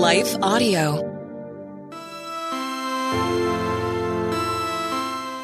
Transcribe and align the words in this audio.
Life 0.00 0.34
Audio. 0.40 0.96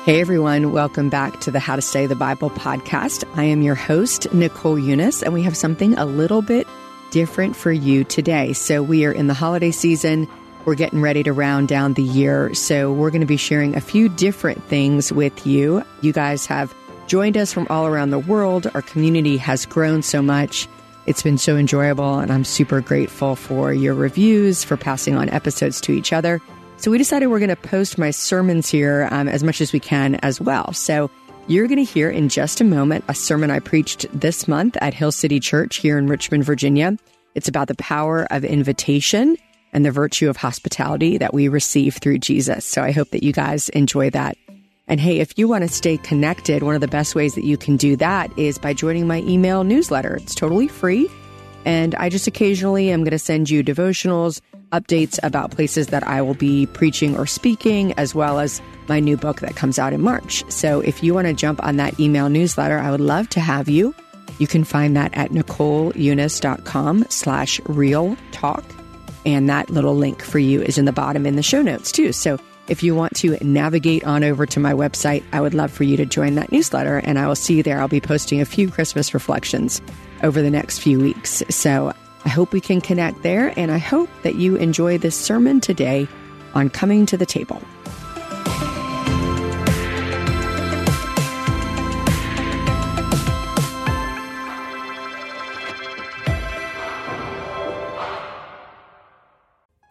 Hey 0.06 0.18
everyone, 0.18 0.72
welcome 0.72 1.10
back 1.10 1.40
to 1.40 1.50
the 1.50 1.60
How 1.60 1.76
to 1.76 1.82
Study 1.82 2.06
the 2.06 2.14
Bible 2.14 2.48
podcast. 2.48 3.24
I 3.36 3.44
am 3.44 3.60
your 3.60 3.74
host, 3.74 4.32
Nicole 4.32 4.76
Unice, 4.76 5.22
and 5.22 5.34
we 5.34 5.42
have 5.42 5.58
something 5.58 5.92
a 5.98 6.06
little 6.06 6.40
bit 6.40 6.66
different 7.10 7.54
for 7.54 7.70
you 7.70 8.02
today. 8.04 8.54
So, 8.54 8.82
we 8.82 9.04
are 9.04 9.12
in 9.12 9.26
the 9.26 9.34
holiday 9.34 9.72
season. 9.72 10.26
We're 10.64 10.74
getting 10.74 11.02
ready 11.02 11.22
to 11.24 11.34
round 11.34 11.68
down 11.68 11.92
the 11.92 12.02
year. 12.02 12.54
So, 12.54 12.90
we're 12.90 13.10
going 13.10 13.20
to 13.20 13.26
be 13.26 13.36
sharing 13.36 13.76
a 13.76 13.82
few 13.82 14.08
different 14.08 14.64
things 14.64 15.12
with 15.12 15.46
you. 15.46 15.84
You 16.00 16.14
guys 16.14 16.46
have 16.46 16.74
joined 17.08 17.36
us 17.36 17.52
from 17.52 17.66
all 17.68 17.86
around 17.86 18.08
the 18.08 18.18
world. 18.18 18.70
Our 18.72 18.80
community 18.80 19.36
has 19.36 19.66
grown 19.66 20.00
so 20.00 20.22
much. 20.22 20.66
It's 21.06 21.22
been 21.22 21.38
so 21.38 21.56
enjoyable, 21.56 22.18
and 22.18 22.32
I'm 22.32 22.44
super 22.44 22.80
grateful 22.80 23.36
for 23.36 23.72
your 23.72 23.94
reviews, 23.94 24.64
for 24.64 24.76
passing 24.76 25.14
on 25.14 25.28
episodes 25.28 25.80
to 25.82 25.92
each 25.92 26.12
other. 26.12 26.40
So 26.78 26.90
we 26.90 26.98
decided 26.98 27.28
we're 27.28 27.38
going 27.38 27.48
to 27.48 27.56
post 27.56 27.96
my 27.96 28.10
sermons 28.10 28.68
here 28.68 29.08
um, 29.12 29.28
as 29.28 29.44
much 29.44 29.60
as 29.60 29.72
we 29.72 29.78
can 29.78 30.16
as 30.16 30.40
well. 30.40 30.72
So 30.72 31.08
you're 31.46 31.68
going 31.68 31.84
to 31.84 31.90
hear 31.90 32.10
in 32.10 32.28
just 32.28 32.60
a 32.60 32.64
moment 32.64 33.04
a 33.06 33.14
sermon 33.14 33.52
I 33.52 33.60
preached 33.60 34.06
this 34.12 34.48
month 34.48 34.76
at 34.80 34.94
Hill 34.94 35.12
City 35.12 35.38
Church 35.38 35.76
here 35.76 35.96
in 35.96 36.08
Richmond, 36.08 36.44
Virginia. 36.44 36.96
It's 37.36 37.48
about 37.48 37.68
the 37.68 37.76
power 37.76 38.26
of 38.32 38.44
invitation 38.44 39.36
and 39.72 39.84
the 39.84 39.92
virtue 39.92 40.28
of 40.28 40.36
hospitality 40.36 41.18
that 41.18 41.32
we 41.32 41.46
receive 41.46 41.96
through 41.96 42.18
Jesus. 42.18 42.64
So 42.64 42.82
I 42.82 42.90
hope 42.90 43.10
that 43.10 43.22
you 43.22 43.32
guys 43.32 43.68
enjoy 43.68 44.10
that. 44.10 44.36
And 44.88 45.00
hey, 45.00 45.18
if 45.18 45.36
you 45.36 45.48
want 45.48 45.62
to 45.62 45.68
stay 45.68 45.96
connected, 45.96 46.62
one 46.62 46.76
of 46.76 46.80
the 46.80 46.86
best 46.88 47.16
ways 47.16 47.34
that 47.34 47.44
you 47.44 47.56
can 47.56 47.76
do 47.76 47.96
that 47.96 48.30
is 48.38 48.56
by 48.56 48.72
joining 48.72 49.06
my 49.08 49.20
email 49.22 49.64
newsletter. 49.64 50.14
It's 50.14 50.34
totally 50.34 50.68
free. 50.68 51.10
And 51.64 51.96
I 51.96 52.08
just 52.08 52.28
occasionally 52.28 52.90
am 52.90 53.00
going 53.00 53.10
to 53.10 53.18
send 53.18 53.50
you 53.50 53.64
devotionals, 53.64 54.40
updates 54.70 55.18
about 55.24 55.50
places 55.50 55.88
that 55.88 56.06
I 56.06 56.22
will 56.22 56.34
be 56.34 56.66
preaching 56.66 57.16
or 57.16 57.26
speaking, 57.26 57.92
as 57.94 58.14
well 58.14 58.38
as 58.38 58.62
my 58.86 59.00
new 59.00 59.16
book 59.16 59.40
that 59.40 59.56
comes 59.56 59.76
out 59.76 59.92
in 59.92 60.00
March. 60.00 60.48
So 60.52 60.80
if 60.80 61.02
you 61.02 61.14
want 61.14 61.26
to 61.26 61.34
jump 61.34 61.60
on 61.64 61.76
that 61.78 61.98
email 61.98 62.28
newsletter, 62.28 62.78
I 62.78 62.92
would 62.92 63.00
love 63.00 63.28
to 63.30 63.40
have 63.40 63.68
you. 63.68 63.92
You 64.38 64.46
can 64.46 64.62
find 64.62 64.96
that 64.96 65.12
at 65.16 65.30
nicoleunice.com 65.30 67.06
slash 67.08 67.60
real 67.64 68.16
talk. 68.30 68.64
And 69.24 69.48
that 69.48 69.68
little 69.70 69.96
link 69.96 70.22
for 70.22 70.38
you 70.38 70.62
is 70.62 70.78
in 70.78 70.84
the 70.84 70.92
bottom 70.92 71.26
in 71.26 71.34
the 71.34 71.42
show 71.42 71.62
notes 71.62 71.90
too. 71.90 72.12
So 72.12 72.38
if 72.68 72.82
you 72.82 72.94
want 72.94 73.14
to 73.16 73.36
navigate 73.44 74.04
on 74.04 74.24
over 74.24 74.46
to 74.46 74.60
my 74.60 74.72
website, 74.72 75.22
I 75.32 75.40
would 75.40 75.54
love 75.54 75.70
for 75.70 75.84
you 75.84 75.96
to 75.96 76.06
join 76.06 76.34
that 76.34 76.50
newsletter 76.50 76.98
and 76.98 77.18
I 77.18 77.26
will 77.26 77.36
see 77.36 77.54
you 77.54 77.62
there. 77.62 77.80
I'll 77.80 77.88
be 77.88 78.00
posting 78.00 78.40
a 78.40 78.44
few 78.44 78.70
Christmas 78.70 79.14
reflections 79.14 79.80
over 80.22 80.42
the 80.42 80.50
next 80.50 80.80
few 80.80 80.98
weeks. 80.98 81.42
So 81.48 81.92
I 82.24 82.28
hope 82.28 82.52
we 82.52 82.60
can 82.60 82.80
connect 82.80 83.22
there 83.22 83.52
and 83.56 83.70
I 83.70 83.78
hope 83.78 84.10
that 84.22 84.34
you 84.34 84.56
enjoy 84.56 84.98
this 84.98 85.16
sermon 85.16 85.60
today 85.60 86.08
on 86.54 86.70
coming 86.70 87.06
to 87.06 87.16
the 87.16 87.26
table. 87.26 87.60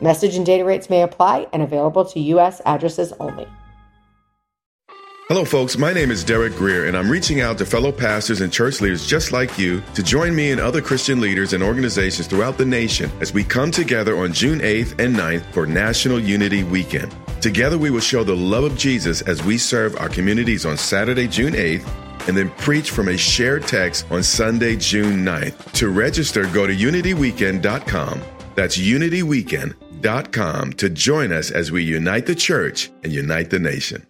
Message 0.00 0.36
and 0.36 0.44
data 0.44 0.64
rates 0.64 0.90
may 0.90 1.02
apply 1.02 1.46
and 1.52 1.62
available 1.62 2.04
to 2.04 2.20
U.S. 2.20 2.60
addresses 2.66 3.12
only. 3.18 3.46
Hello, 5.28 5.44
folks. 5.44 5.76
My 5.76 5.92
name 5.92 6.12
is 6.12 6.22
Derek 6.22 6.54
Greer, 6.54 6.86
and 6.86 6.96
I'm 6.96 7.10
reaching 7.10 7.40
out 7.40 7.58
to 7.58 7.66
fellow 7.66 7.90
pastors 7.90 8.42
and 8.42 8.52
church 8.52 8.80
leaders 8.80 9.04
just 9.04 9.32
like 9.32 9.58
you 9.58 9.82
to 9.94 10.02
join 10.02 10.36
me 10.36 10.52
and 10.52 10.60
other 10.60 10.80
Christian 10.80 11.20
leaders 11.20 11.52
and 11.52 11.64
organizations 11.64 12.28
throughout 12.28 12.56
the 12.58 12.64
nation 12.64 13.10
as 13.20 13.32
we 13.32 13.42
come 13.42 13.72
together 13.72 14.16
on 14.18 14.32
June 14.32 14.60
8th 14.60 15.00
and 15.00 15.16
9th 15.16 15.42
for 15.52 15.66
National 15.66 16.20
Unity 16.20 16.62
Weekend. 16.62 17.12
Together, 17.40 17.76
we 17.76 17.90
will 17.90 17.98
show 17.98 18.22
the 18.22 18.36
love 18.36 18.62
of 18.62 18.78
Jesus 18.78 19.20
as 19.22 19.42
we 19.42 19.58
serve 19.58 19.96
our 19.96 20.08
communities 20.08 20.64
on 20.64 20.76
Saturday, 20.76 21.26
June 21.26 21.54
8th, 21.54 22.28
and 22.28 22.36
then 22.36 22.50
preach 22.50 22.92
from 22.92 23.08
a 23.08 23.16
shared 23.16 23.66
text 23.66 24.06
on 24.12 24.22
Sunday, 24.22 24.76
June 24.76 25.24
9th. 25.24 25.72
To 25.72 25.88
register, 25.88 26.46
go 26.52 26.68
to 26.68 26.76
unityweekend.com. 26.76 28.22
That's 28.54 28.76
unityweekend.com 30.06 30.72
to 30.74 30.88
join 30.88 31.32
us 31.32 31.50
as 31.50 31.72
we 31.72 31.82
unite 31.82 32.26
the 32.26 32.34
church 32.34 32.90
and 33.02 33.12
unite 33.12 33.50
the 33.50 33.58
nation. 33.58 34.06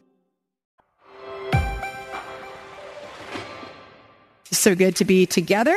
So 4.51 4.75
good 4.75 4.97
to 4.97 5.05
be 5.05 5.27
together 5.27 5.77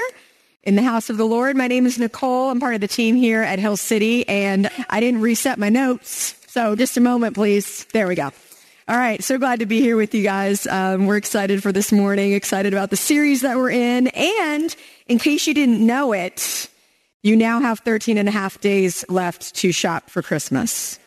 in 0.64 0.76
the 0.76 0.84
house 0.84 1.10
of 1.10 1.18
the 1.18 1.26
Lord. 1.26 1.56
My 1.56 1.68
name 1.68 1.86
is 1.86 1.98
Nicole. 1.98 2.50
I'm 2.50 2.60
part 2.60 2.76
of 2.76 2.82
the 2.82 2.88
team 2.88 3.16
here 3.16 3.42
at 3.42 3.60
Hill 3.60 3.78
City, 3.78 4.28
and 4.28 4.70
I 4.90 5.00
didn't 5.00 5.22
reset 5.22 5.58
my 5.58 5.70
notes. 5.70 6.36
So 6.48 6.76
just 6.76 6.98
a 6.98 7.02
moment, 7.02 7.36
please. 7.36 7.86
There 7.94 8.08
we 8.08 8.16
go. 8.16 8.32
All 8.88 8.98
right. 8.98 9.24
So 9.24 9.38
glad 9.38 9.60
to 9.60 9.68
be 9.68 9.82
here 9.82 9.96
with 9.96 10.16
you 10.16 10.24
guys. 10.24 10.66
Um, 10.66 11.06
we're 11.06 11.18
excited 11.18 11.62
for 11.62 11.72
this 11.72 11.92
morning, 11.92 12.34
excited 12.34 12.74
about 12.74 12.90
the 12.90 12.98
series 12.98 13.42
that 13.42 13.58
we're 13.58 13.70
in. 13.70 14.08
And 14.08 14.76
in 15.08 15.20
case 15.20 15.46
you 15.46 15.54
didn't 15.54 15.86
know 15.86 16.12
it, 16.14 16.70
you 17.22 17.36
now 17.36 17.60
have 17.60 17.80
13 17.80 18.18
and 18.18 18.30
a 18.30 18.32
half 18.32 18.62
days 18.62 19.04
left 19.10 19.56
to 19.56 19.72
shop 19.72 20.10
for 20.10 20.22
Christmas. 20.22 21.00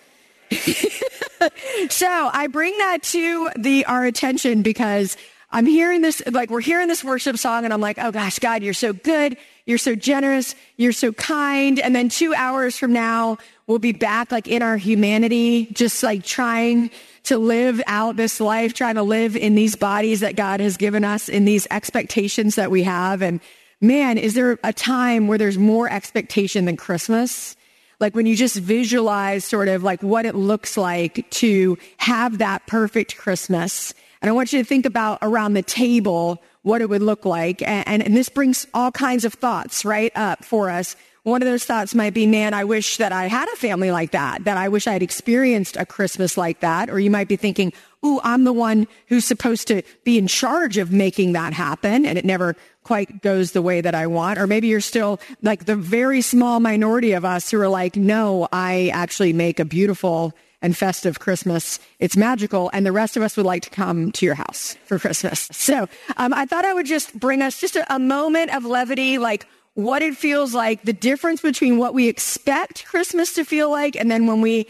so 1.89 2.31
I 2.33 2.49
bring 2.49 2.77
that 2.79 3.03
to 3.05 3.51
the, 3.57 3.85
our 3.87 4.05
attention 4.05 4.63
because 4.63 5.17
I'm 5.51 5.67
hearing 5.67 6.01
this, 6.01 6.23
like 6.31 6.51
we're 6.51 6.61
hearing 6.61 6.89
this 6.89 7.05
worship 7.05 7.37
song 7.39 7.65
and 7.65 7.73
I'm 7.73 7.81
like, 7.81 7.99
oh 7.99 8.11
gosh, 8.11 8.39
God, 8.39 8.63
you're 8.63 8.75
so 8.75 8.93
good. 8.93 9.37
You're 9.67 9.79
so 9.79 9.95
generous. 9.95 10.55
You're 10.77 10.93
so 10.93 11.13
kind. 11.13 11.79
And 11.79 11.95
then 11.95 12.09
two 12.09 12.35
hours 12.35 12.77
from 12.77 12.93
now, 12.93 13.39
we'll 13.67 13.79
be 13.79 13.93
back 13.93 14.33
like 14.33 14.49
in 14.49 14.63
our 14.63 14.77
humanity, 14.77 15.67
just 15.67 16.03
like 16.03 16.25
trying 16.25 16.91
to 17.25 17.39
live 17.39 17.81
out 17.87 18.17
this 18.17 18.41
life, 18.41 18.75
trying 18.75 18.97
to 18.97 19.03
live 19.03 19.37
in 19.37 19.55
these 19.55 19.77
bodies 19.77 20.21
that 20.21 20.37
God 20.37 20.61
has 20.61 20.77
given 20.77 21.05
us, 21.05 21.29
in 21.29 21.45
these 21.45 21.67
expectations 21.71 22.57
that 22.57 22.71
we 22.71 22.83
have. 22.83 23.23
And 23.23 23.41
man, 23.83 24.17
is 24.17 24.35
there 24.35 24.59
a 24.65 24.73
time 24.73 25.27
where 25.27 25.39
there's 25.39 25.59
more 25.59 25.91
expectation 25.91 26.65
than 26.65 26.77
Christmas? 26.77 27.57
Like 28.01 28.15
when 28.15 28.27
you 28.27 28.35
just 28.35 28.57
visualize 28.57 29.45
sort 29.45 29.69
of 29.69 29.83
like 29.83 30.03
what 30.03 30.25
it 30.25 30.35
looks 30.35 30.77
like 30.77 31.29
to 31.31 31.77
have 31.99 32.39
that 32.39 32.67
perfect 32.67 33.17
Christmas 33.17 33.93
and 34.23 34.29
I 34.29 34.33
want 34.33 34.53
you 34.53 34.61
to 34.61 34.65
think 34.65 34.87
about 34.87 35.19
around 35.21 35.55
the 35.55 35.63
table 35.63 36.41
what 36.63 36.81
it 36.81 36.89
would 36.89 37.03
look 37.03 37.25
like. 37.25 37.61
And, 37.63 37.87
and, 37.89 38.03
and, 38.05 38.17
this 38.17 38.29
brings 38.29 38.69
all 38.73 38.93
kinds 38.93 39.25
of 39.25 39.35
thoughts 39.35 39.85
right 39.85 40.13
up 40.15 40.45
for 40.45 40.71
us. 40.71 40.95
One 41.25 41.43
of 41.43 41.47
those 41.47 41.65
thoughts 41.65 41.93
might 41.93 42.15
be, 42.15 42.27
man, 42.27 42.55
I 42.55 42.63
wish 42.63 42.99
that 42.99 43.11
I 43.11 43.27
had 43.27 43.49
a 43.49 43.57
family 43.57 43.91
like 43.91 44.13
that, 44.13 44.45
that 44.45 44.57
I 44.57 44.69
wish 44.69 44.87
I 44.87 44.93
had 44.93 45.03
experienced 45.03 45.77
a 45.77 45.85
Christmas 45.85 46.37
like 46.37 46.61
that. 46.61 46.89
Or 46.89 47.01
you 47.01 47.11
might 47.11 47.27
be 47.27 47.35
thinking, 47.35 47.73
ooh, 48.07 48.21
I'm 48.23 48.45
the 48.45 48.53
one 48.53 48.87
who's 49.09 49.25
supposed 49.25 49.67
to 49.69 49.83
be 50.05 50.19
in 50.19 50.29
charge 50.29 50.79
of 50.79 50.93
making 50.93 51.33
that 51.33 51.53
happen. 51.53 52.07
And 52.07 52.17
it 52.17 52.25
never 52.25 52.57
quite 52.83 53.23
goes 53.23 53.53
the 53.53 53.63
way 53.63 53.81
that 53.81 53.95
I 53.95 54.07
want. 54.07 54.39
Or 54.39 54.47
maybe 54.47 54.69
you're 54.69 54.81
still 54.81 55.21
like 55.43 55.65
the 55.67 55.77
very 55.77 56.21
small 56.21 56.61
minority 56.61 57.13
of 57.13 57.25
us 57.25 57.51
who 57.51 57.61
are 57.61 57.69
like, 57.69 57.97
no, 57.97 58.49
I 58.53 58.91
actually 58.93 59.33
make 59.33 59.61
a 59.61 59.65
beautiful 59.65 60.35
and 60.61 60.77
festive 60.77 61.19
Christmas. 61.19 61.81
It's 61.99 62.17
magical, 62.17 62.71
and 62.73 62.87
the 62.87 62.93
rest 62.93 63.17
of 63.17 63.23
us 63.25 63.37
would 63.37 63.47
like 63.47 63.63
to 63.63 63.71
come 63.71 64.13
to 64.13 64.25
your 64.25 64.37
house 64.37 64.77
for 64.85 64.99
Christmas. 64.99 65.49
So 65.51 65.89
um, 66.17 66.33
I 66.33 66.47
thought 66.47 66.65
I 66.65 66.73
would 66.73 66.87
just 66.87 67.19
bring 67.19 67.43
us 67.43 67.61
just 67.61 67.75
a, 67.75 67.95
a 67.95 67.99
moment 67.99 68.55
of 68.55 68.65
levity, 68.65 69.19
like 69.19 69.47
what 69.75 70.03
it 70.03 70.17
feels 70.17 70.55
like, 70.55 70.83
the 70.83 70.93
difference 70.93 71.41
between 71.41 71.79
what 71.79 71.95
we 71.95 72.07
expect 72.07 72.85
Christmas 72.87 73.35
to 73.35 73.45
feel 73.45 73.71
like, 73.71 73.97
and 73.97 74.09
then 74.09 74.27
when 74.27 74.41
we 74.41 74.69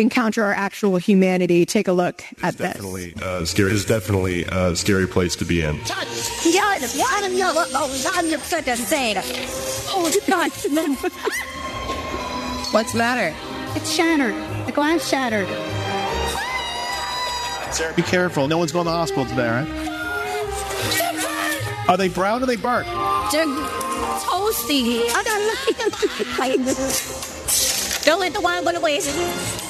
encounter 0.00 0.42
our 0.44 0.52
actual 0.52 0.96
humanity. 0.96 1.64
Take 1.66 1.88
a 1.88 1.92
look 1.92 2.22
at 2.42 2.56
this. 2.56 2.72
Definitely 2.74 3.14
uh, 3.22 3.44
scary. 3.44 3.72
It's 3.72 3.84
definitely 3.84 4.44
a 4.44 4.74
scary 4.74 5.06
place 5.06 5.36
to 5.36 5.44
be 5.44 5.62
in. 5.62 5.76
What's 12.72 12.92
the 12.92 12.98
matter? 12.98 13.34
It's 13.76 13.90
shattered. 13.90 14.34
The 14.66 14.72
glass 14.72 15.08
shattered. 15.08 15.48
Sarah, 17.72 17.94
be 17.94 18.02
careful. 18.02 18.48
No 18.48 18.58
one's 18.58 18.72
going 18.72 18.84
to 18.86 18.90
the 18.90 18.96
hospital 18.96 19.26
today, 19.26 19.48
right? 19.48 19.68
Are 21.88 21.96
they 21.96 22.08
brown 22.08 22.40
or 22.40 22.44
are 22.44 22.46
they 22.46 22.56
burnt? 22.56 22.86
They're 23.32 23.46
toasty. 23.46 25.02
I 25.12 25.22
don't 25.24 25.40
know. 25.46 25.54
Don't 28.04 28.20
let 28.20 28.32
the 28.32 28.40
wine 28.40 28.64
go 28.64 28.72
to 28.72 28.80
waste. 28.80 29.69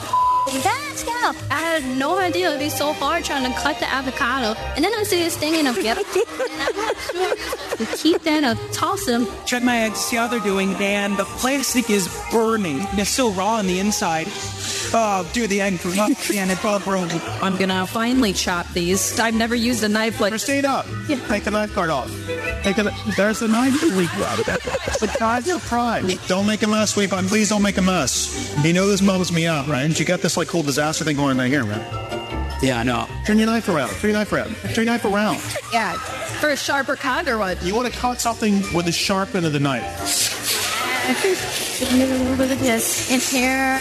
That's 0.59 1.05
yeah. 1.05 1.33
I 1.49 1.61
had 1.79 1.97
no 1.97 2.17
idea 2.17 2.49
it'd 2.49 2.59
be 2.59 2.69
so 2.69 2.93
hard 2.93 3.23
trying 3.23 3.51
to 3.51 3.59
cut 3.59 3.79
the 3.79 3.89
avocado. 3.89 4.59
And 4.75 4.83
then 4.83 4.93
I 4.93 5.03
see 5.03 5.23
this 5.23 5.37
thing 5.37 5.55
in 5.55 5.67
a 5.67 5.73
get 5.73 5.97
to 5.97 6.03
keep 7.97 8.21
that 8.23 8.43
and 8.43 8.73
toss 8.73 9.05
them. 9.05 9.27
Check 9.45 9.63
my 9.63 9.81
eggs, 9.81 9.99
see 9.99 10.17
how 10.17 10.27
they're 10.27 10.39
doing, 10.39 10.75
and 10.75 11.15
the 11.17 11.25
plastic 11.25 11.89
is 11.89 12.07
burning. 12.31 12.79
It's 12.93 13.09
still 13.09 13.31
raw 13.31 13.55
on 13.55 13.67
the 13.67 13.79
inside. 13.79 14.27
Oh, 14.93 15.29
dude, 15.33 15.49
the 15.49 15.61
egg 15.61 15.79
grew 15.79 15.99
up 15.99 16.11
and 16.33 16.51
it's 16.51 16.65
all 16.65 16.79
broken. 16.79 17.21
I'm 17.41 17.55
gonna 17.57 17.87
finally 17.87 18.33
chop 18.33 18.67
these. 18.73 19.19
I've 19.19 19.35
never 19.35 19.55
used 19.55 19.83
a 19.83 19.89
knife 19.89 20.19
like 20.19 20.31
Christine, 20.31 20.65
up. 20.65 20.85
Yeah. 21.07 21.17
Take 21.27 21.45
the 21.45 21.51
knife 21.51 21.73
guard 21.73 21.89
off. 21.89 22.09
Take 22.63 22.75
the, 22.75 22.93
there's 23.15 23.39
the 23.39 23.47
knife 23.47 23.81
leak. 23.95 24.09
But 24.99 25.17
God, 25.17 25.47
your 25.47 25.59
pride. 25.59 26.19
Don't 26.27 26.45
make 26.45 26.61
a 26.63 26.67
mess, 26.67 26.93
sweetheart. 26.93 27.25
Please 27.27 27.49
don't 27.49 27.61
make 27.61 27.77
a 27.77 27.81
mess. 27.81 28.53
You 28.65 28.73
know 28.73 28.87
this 28.87 29.01
bums 29.01 29.31
me 29.31 29.45
out, 29.47 29.67
right? 29.67 29.97
You 29.97 30.05
got 30.05 30.19
this 30.21 30.35
like 30.41 30.47
cool 30.47 30.63
disaster 30.63 31.03
thing 31.03 31.15
going 31.15 31.39
on 31.39 31.45
here, 31.45 31.63
man. 31.63 31.79
Yeah, 32.63 32.79
I 32.79 32.83
know. 32.83 33.07
Turn 33.25 33.37
your 33.37 33.45
knife 33.45 33.69
around. 33.69 33.89
Turn 33.89 34.09
your 34.09 34.19
knife 34.19 34.33
around. 34.33 34.55
Turn 34.73 34.85
your 34.85 34.93
knife 34.93 35.05
around. 35.05 35.39
Yeah, 35.71 35.93
for 35.93 36.49
a 36.49 36.57
sharper 36.57 36.97
cut 36.97 37.29
or 37.29 37.37
what? 37.37 37.63
You 37.63 37.73
want 37.73 37.93
to 37.93 37.97
cut 37.97 38.19
something 38.19 38.55
with 38.73 38.85
the 38.85 38.91
sharp 38.91 39.35
end 39.35 39.45
of 39.45 39.53
the 39.53 39.59
knife. 39.59 39.85
Look 42.37 42.49
at 42.49 42.59
this. 42.59 43.09
In 43.09 43.21
here. 43.21 43.79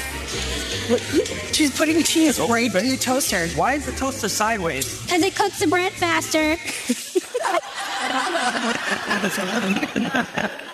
She's 1.52 1.76
putting 1.76 2.00
cheese 2.04 2.38
right 2.38 2.72
in 2.72 2.90
the 2.90 2.96
toaster. 2.96 3.48
Why 3.56 3.72
is 3.72 3.86
the 3.86 3.92
toaster 3.92 4.28
sideways? 4.28 5.02
Because 5.02 5.22
it 5.22 5.34
cooks 5.34 5.58
the 5.58 5.66
bread 5.66 5.92
faster. 5.92 6.56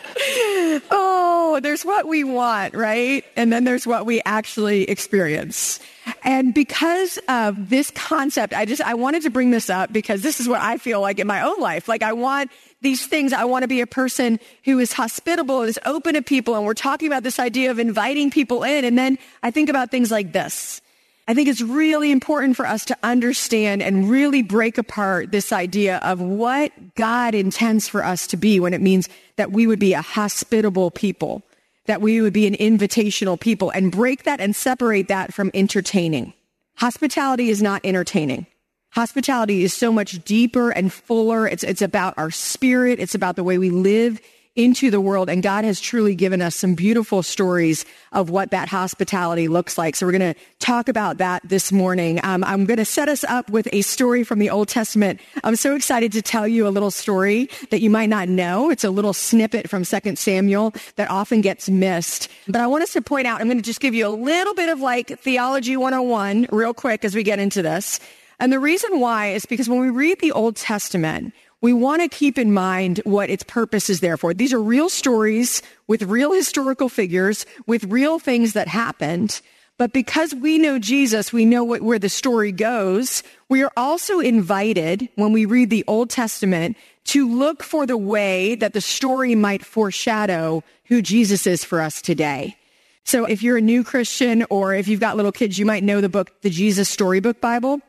Oh, 0.91 1.61
there's 1.63 1.85
what 1.85 2.07
we 2.07 2.25
want, 2.25 2.75
right? 2.75 3.25
And 3.37 3.53
then 3.53 3.65
there's 3.65 3.87
what 3.87 4.07
we 4.07 4.23
actually 4.25 4.85
experience. 4.85 5.81
And 6.23 6.55
because 6.55 7.19
of 7.29 7.69
this 7.69 7.91
concept, 7.91 8.55
I 8.55 8.65
just, 8.65 8.83
I 8.83 8.95
wanted 8.95 9.23
to 9.23 9.31
bring 9.31 9.51
this 9.51 9.71
up 9.71 9.93
because 9.93 10.23
this 10.23 10.41
is 10.41 10.49
what 10.49 10.61
I 10.61 10.79
feel 10.79 11.01
like 11.01 11.19
in 11.19 11.27
my 11.27 11.43
own 11.43 11.61
life. 11.61 11.89
Like 11.89 12.03
I 12.03 12.13
want 12.13 12.51
these 12.81 13.07
things. 13.07 13.33
I 13.33 13.45
want 13.45 13.63
to 13.63 13.69
be 13.69 13.81
a 13.81 13.87
person 13.87 14.39
who 14.65 14.79
is 14.79 14.93
hospitable, 14.93 15.63
is 15.63 15.79
open 15.85 16.15
to 16.15 16.23
people. 16.23 16.55
And 16.55 16.65
we're 16.65 16.75
talking 16.75 17.09
about 17.09 17.23
this 17.23 17.39
idea 17.39 17.71
of 17.71 17.79
inviting 17.79 18.31
people 18.31 18.63
in. 18.63 18.85
And 18.85 18.97
then 18.97 19.19
I 19.43 19.51
think 19.51 19.69
about 19.69 19.91
things 19.91 20.11
like 20.11 20.33
this. 20.33 20.81
I 21.29 21.35
think 21.35 21.49
it's 21.49 21.61
really 21.61 22.13
important 22.13 22.57
for 22.57 22.67
us 22.67 22.85
to 22.85 22.97
understand 23.03 23.83
and 23.83 24.09
really 24.09 24.43
break 24.43 24.79
apart 24.79 25.33
this 25.33 25.53
idea 25.53 25.99
of 25.99 26.21
what 26.21 26.95
God 26.95 27.35
intends 27.35 27.89
for 27.89 28.05
us 28.05 28.29
to 28.29 28.37
be 28.37 28.61
when 28.61 28.73
it 28.73 28.81
means 28.81 29.09
that 29.35 29.51
we 29.51 29.67
would 29.67 29.81
be 29.81 29.93
a 29.93 30.03
hospitable 30.03 30.93
people, 30.93 31.43
that 31.87 32.01
we 32.01 32.21
would 32.21 32.33
be 32.33 32.47
an 32.47 32.55
invitational 32.55 33.39
people 33.39 33.71
and 33.71 33.91
break 33.91 34.23
that 34.23 34.41
and 34.41 34.55
separate 34.55 35.09
that 35.09 35.35
from 35.35 35.51
entertaining. 35.53 36.33
Hospitality 36.77 37.51
is 37.51 37.61
not 37.61 37.81
entertaining. 37.83 38.47
Hospitality 38.91 39.65
is 39.65 39.75
so 39.75 39.93
much 39.93 40.25
deeper 40.25 40.71
and 40.71 40.93
fuller. 40.93 41.49
It's, 41.49 41.65
it's 41.65 41.83
about 41.83 42.15
our 42.17 42.31
spirit. 42.31 43.01
It's 43.01 43.17
about 43.17 43.35
the 43.35 43.45
way 43.45 43.59
we 43.59 43.71
live 43.71 44.21
into 44.57 44.91
the 44.91 45.01
world. 45.01 45.29
And 45.29 45.43
God 45.43 45.65
has 45.65 45.81
truly 45.81 46.15
given 46.15 46.43
us 46.43 46.57
some 46.57 46.75
beautiful 46.75 47.23
stories 47.23 47.85
of 48.13 48.31
what 48.31 48.51
that 48.51 48.69
hospitality 48.69 49.49
looks 49.49 49.79
like. 49.79 49.95
So 49.95 50.07
we're 50.07 50.19
going 50.19 50.35
to 50.35 50.41
talk 50.59 50.89
about 50.89 51.19
that 51.19 51.43
this 51.45 51.71
morning. 51.71 52.19
Um, 52.25 52.43
I'm 52.43 52.65
going 52.65 52.79
to 52.79 52.85
set 52.85 53.09
us 53.09 53.23
up 53.25 53.51
with 53.51 53.69
a 53.73 53.83
story 53.83 54.25
from 54.25 54.39
the 54.39 54.51
Old 54.51 54.69
Testament. 54.69 55.21
I'm 55.45 55.57
so 55.57 55.77
excited 55.77 56.13
to 56.13 56.23
tell 56.23 56.49
you 56.49 56.67
a 56.67 56.71
little 56.71 56.91
story 56.91 57.49
that 57.71 57.81
you 57.81 57.91
might 57.91 58.09
not 58.09 58.29
know. 58.29 58.71
It's 58.71 58.85
a 58.85 58.91
little 58.91 59.13
snippet 59.13 59.69
from 59.69 59.85
2 59.85 60.17
Samuel 60.17 60.75
that 60.97 61.11
often 61.11 61.43
gets 61.43 61.69
missed. 61.69 62.29
But 62.49 62.61
I 62.61 62.67
want 62.67 62.83
us 62.83 62.95
to 62.95 63.03
point 63.03 63.27
out, 63.27 63.41
I'm 63.41 63.47
going 63.47 63.59
to 63.59 63.63
just 63.63 63.81
give 63.81 63.95
you 63.95 64.07
a 64.07 64.09
little 64.09 64.55
bit 64.55 64.71
of 64.71 64.81
like 64.81 65.21
theology 65.21 65.77
101 65.77 66.49
real 66.51 66.75
quick 66.75 67.05
as 67.05 67.15
we 67.15 67.23
get 67.23 67.39
into 67.39 67.63
this. 67.63 68.01
And 68.39 68.53
the 68.53 68.61
reason 68.61 69.01
why 69.01 69.29
is 69.29 69.47
because 69.47 69.69
when 69.69 69.81
we 69.81 69.91
read 69.91 70.21
the 70.21 70.33
Old 70.33 70.57
Testament, 70.57 71.33
we 71.63 71.73
want 71.73 72.03
to 72.03 72.09
keep 72.09 72.39
in 72.39 72.53
mind 72.53 73.01
what 73.05 73.31
its 73.31 73.43
purpose 73.43 73.89
is 73.89 74.01
there 74.01 74.17
for. 74.17 74.35
These 74.35 74.53
are 74.53 74.63
real 74.63 74.89
stories 74.89 75.63
with 75.87 76.03
real 76.03 76.33
historical 76.33 76.89
figures, 76.89 77.47
with 77.67 77.85
real 77.85 78.19
things 78.19 78.53
that 78.53 78.69
happened. 78.69 79.41
But 79.79 79.93
because 79.93 80.35
we 80.35 80.59
know 80.59 80.79
Jesus, 80.79 81.33
we 81.33 81.45
know 81.45 81.65
what, 81.65 81.83
where 81.83 81.99
the 81.99 82.09
story 82.09 82.53
goes. 82.53 83.23
We 83.49 83.63
are 83.63 83.73
also 83.77 84.21
invited 84.21 85.09
when 85.17 85.33
we 85.33 85.45
read 85.45 85.71
the 85.71 85.85
Old 85.87 86.09
Testament 86.09 86.77
to 87.07 87.29
look 87.29 87.63
for 87.63 87.87
the 87.87 87.97
way 87.97 88.55
that 88.57 88.73
the 88.73 88.81
story 88.81 89.35
might 89.35 89.65
foreshadow 89.65 90.65
who 90.87 91.03
Jesus 91.03 91.47
is 91.47 91.65
for 91.65 91.81
us 91.81 92.01
today. 92.01 92.57
So 93.05 93.25
if 93.25 93.43
you're 93.43 93.59
a 93.59 93.63
new 93.63 93.85
Christian 93.85 94.45
or 94.51 94.75
if 94.75 94.89
you've 94.89 95.01
got 95.01 95.17
little 95.17 95.33
kids, 95.33 95.59
you 95.59 95.67
might 95.67 95.85
know 95.85 96.01
the 96.01 96.09
book, 96.09 96.41
the 96.41 96.51
Jesus 96.51 96.89
Storybook 96.89 97.41
Bible. 97.41 97.81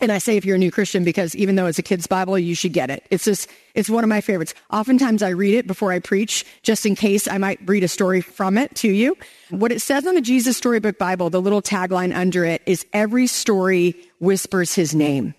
And 0.00 0.12
I 0.12 0.18
say 0.18 0.36
if 0.36 0.44
you're 0.44 0.56
a 0.56 0.58
new 0.58 0.70
Christian 0.70 1.02
because 1.02 1.34
even 1.34 1.56
though 1.56 1.66
it's 1.66 1.78
a 1.78 1.82
kid's 1.82 2.06
Bible, 2.06 2.38
you 2.38 2.54
should 2.54 2.72
get 2.72 2.88
it. 2.88 3.04
It's 3.10 3.24
just, 3.24 3.48
it's 3.74 3.90
one 3.90 4.04
of 4.04 4.08
my 4.08 4.20
favorites. 4.20 4.54
Oftentimes 4.70 5.22
I 5.22 5.30
read 5.30 5.54
it 5.54 5.66
before 5.66 5.90
I 5.90 5.98
preach, 5.98 6.44
just 6.62 6.86
in 6.86 6.94
case 6.94 7.26
I 7.26 7.38
might 7.38 7.58
read 7.66 7.82
a 7.82 7.88
story 7.88 8.20
from 8.20 8.56
it 8.56 8.74
to 8.76 8.88
you. 8.88 9.16
What 9.50 9.72
it 9.72 9.80
says 9.80 10.06
on 10.06 10.14
the 10.14 10.20
Jesus 10.20 10.56
Storybook 10.56 10.98
Bible, 10.98 11.30
the 11.30 11.42
little 11.42 11.62
tagline 11.62 12.14
under 12.14 12.44
it 12.44 12.62
is 12.66 12.86
every 12.92 13.26
story 13.26 13.96
whispers 14.20 14.74
his 14.74 14.94
name. 14.94 15.34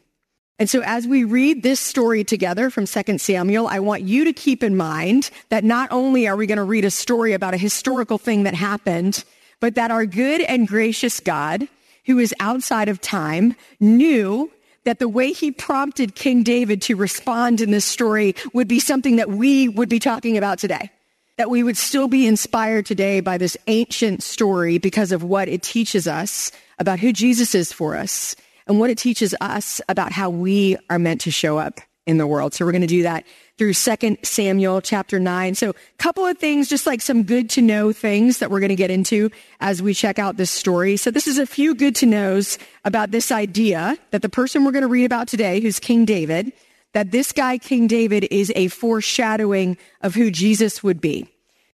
And 0.60 0.70
so 0.70 0.82
as 0.84 1.08
we 1.08 1.24
read 1.24 1.64
this 1.64 1.80
story 1.80 2.26
together 2.26 2.70
from 2.70 2.86
2 2.86 3.18
Samuel, 3.18 3.68
I 3.68 3.80
want 3.80 4.02
you 4.02 4.26
to 4.26 4.34
keep 4.34 4.62
in 4.62 4.76
mind 4.76 5.30
that 5.48 5.64
not 5.64 5.90
only 5.90 6.28
are 6.28 6.36
we 6.36 6.48
going 6.48 6.58
to 6.58 6.64
read 6.64 6.84
a 6.84 6.92
story 6.92 7.32
about 7.32 7.54
a 7.54 7.58
historical 7.58 8.18
thing 8.18 8.44
that 8.44 8.56
happened, 8.56 9.24
but 9.62 9.76
that 9.76 9.90
our 9.90 10.06
good 10.06 10.42
and 10.42 10.68
gracious 10.68 11.22
God, 11.22 11.70
who 12.06 12.20
is 12.20 12.36
outside 12.42 12.90
of 12.90 13.00
time, 13.00 13.56
knew 13.80 14.52
that 14.90 14.98
the 14.98 15.08
way 15.08 15.32
he 15.32 15.52
prompted 15.52 16.16
King 16.16 16.42
David 16.42 16.82
to 16.82 16.96
respond 16.96 17.62
in 17.62 17.70
this 17.70 17.86
story 17.86 18.34
would 18.54 18.68
be 18.68 18.80
something 18.80 19.18
that 19.18 19.30
we 19.30 19.70
would 19.70 19.88
be 19.88 20.00
talking 20.00 20.36
about 20.36 20.58
today. 20.58 20.90
That 21.38 21.52
we 21.52 21.62
would 21.62 21.78
still 21.78 22.08
be 22.08 22.26
inspired 22.26 22.88
today 22.88 23.20
by 23.20 23.38
this 23.38 23.56
ancient 23.68 24.24
story 24.24 24.80
because 24.80 25.12
of 25.12 25.22
what 25.24 25.48
it 25.48 25.62
teaches 25.62 26.08
us 26.08 26.52
about 26.80 26.98
who 27.00 27.14
Jesus 27.14 27.54
is 27.54 27.72
for 27.72 27.96
us 27.96 28.36
and 28.66 28.80
what 28.80 28.90
it 28.90 28.98
teaches 28.98 29.36
us 29.40 29.80
about 29.88 30.12
how 30.12 30.32
we 30.32 30.76
are 30.90 30.98
meant 30.98 31.22
to 31.22 31.30
show 31.30 31.60
up 31.60 31.82
in 32.10 32.18
the 32.18 32.26
world. 32.26 32.56
So 32.56 32.66
we're 32.66 32.72
going 32.72 32.82
to 32.82 32.88
do 32.88 33.04
that 33.04 33.24
through 33.60 33.76
2 33.76 34.18
Samuel 34.24 34.82
chapter 34.82 35.20
9. 35.20 35.54
So 35.54 35.70
a 35.70 35.74
couple 36.00 36.26
of 36.26 36.40
things, 36.40 36.68
just 36.68 36.88
like 36.88 37.02
some 37.02 37.22
good 37.22 37.52
to 37.52 37.62
know 37.62 37.94
things 37.94 38.40
that 38.40 38.50
we're 38.50 38.60
going 38.60 38.70
to 38.70 38.76
get 38.76 38.90
into 38.90 39.30
as 39.60 39.80
we 39.80 39.94
check 39.94 40.18
out 40.18 40.36
this 40.36 40.50
story. 40.50 40.98
So 40.98 41.12
this 41.12 41.28
is 41.28 41.38
a 41.38 41.46
few 41.46 41.76
good 41.76 41.96
to 41.98 42.08
knows 42.08 42.58
about 42.84 43.12
this 43.12 43.32
idea 43.32 43.96
that 44.10 44.24
the 44.24 44.30
person 44.30 44.66
we're 44.66 44.72
going 44.72 44.82
to 44.82 44.88
read 44.88 45.06
about 45.06 45.28
today, 45.28 45.60
who's 45.60 45.78
King 45.80 46.04
David, 46.04 46.52
that 46.94 47.12
this 47.12 47.32
guy, 47.32 47.60
King 47.60 47.86
David, 47.86 48.28
is 48.32 48.52
a 48.56 48.70
foreshadowing 48.70 49.78
of 50.02 50.16
who 50.16 50.32
Jesus 50.32 50.82
would 50.82 51.00
be. 51.00 51.28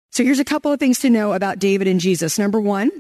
So 0.10 0.22
here's 0.26 0.40
a 0.40 0.46
couple 0.46 0.74
of 0.74 0.82
things 0.82 1.00
to 1.00 1.10
know 1.10 1.32
about 1.32 1.60
David 1.60 1.88
and 1.88 2.02
Jesus. 2.02 2.38
Number 2.38 2.60
one, 2.60 2.92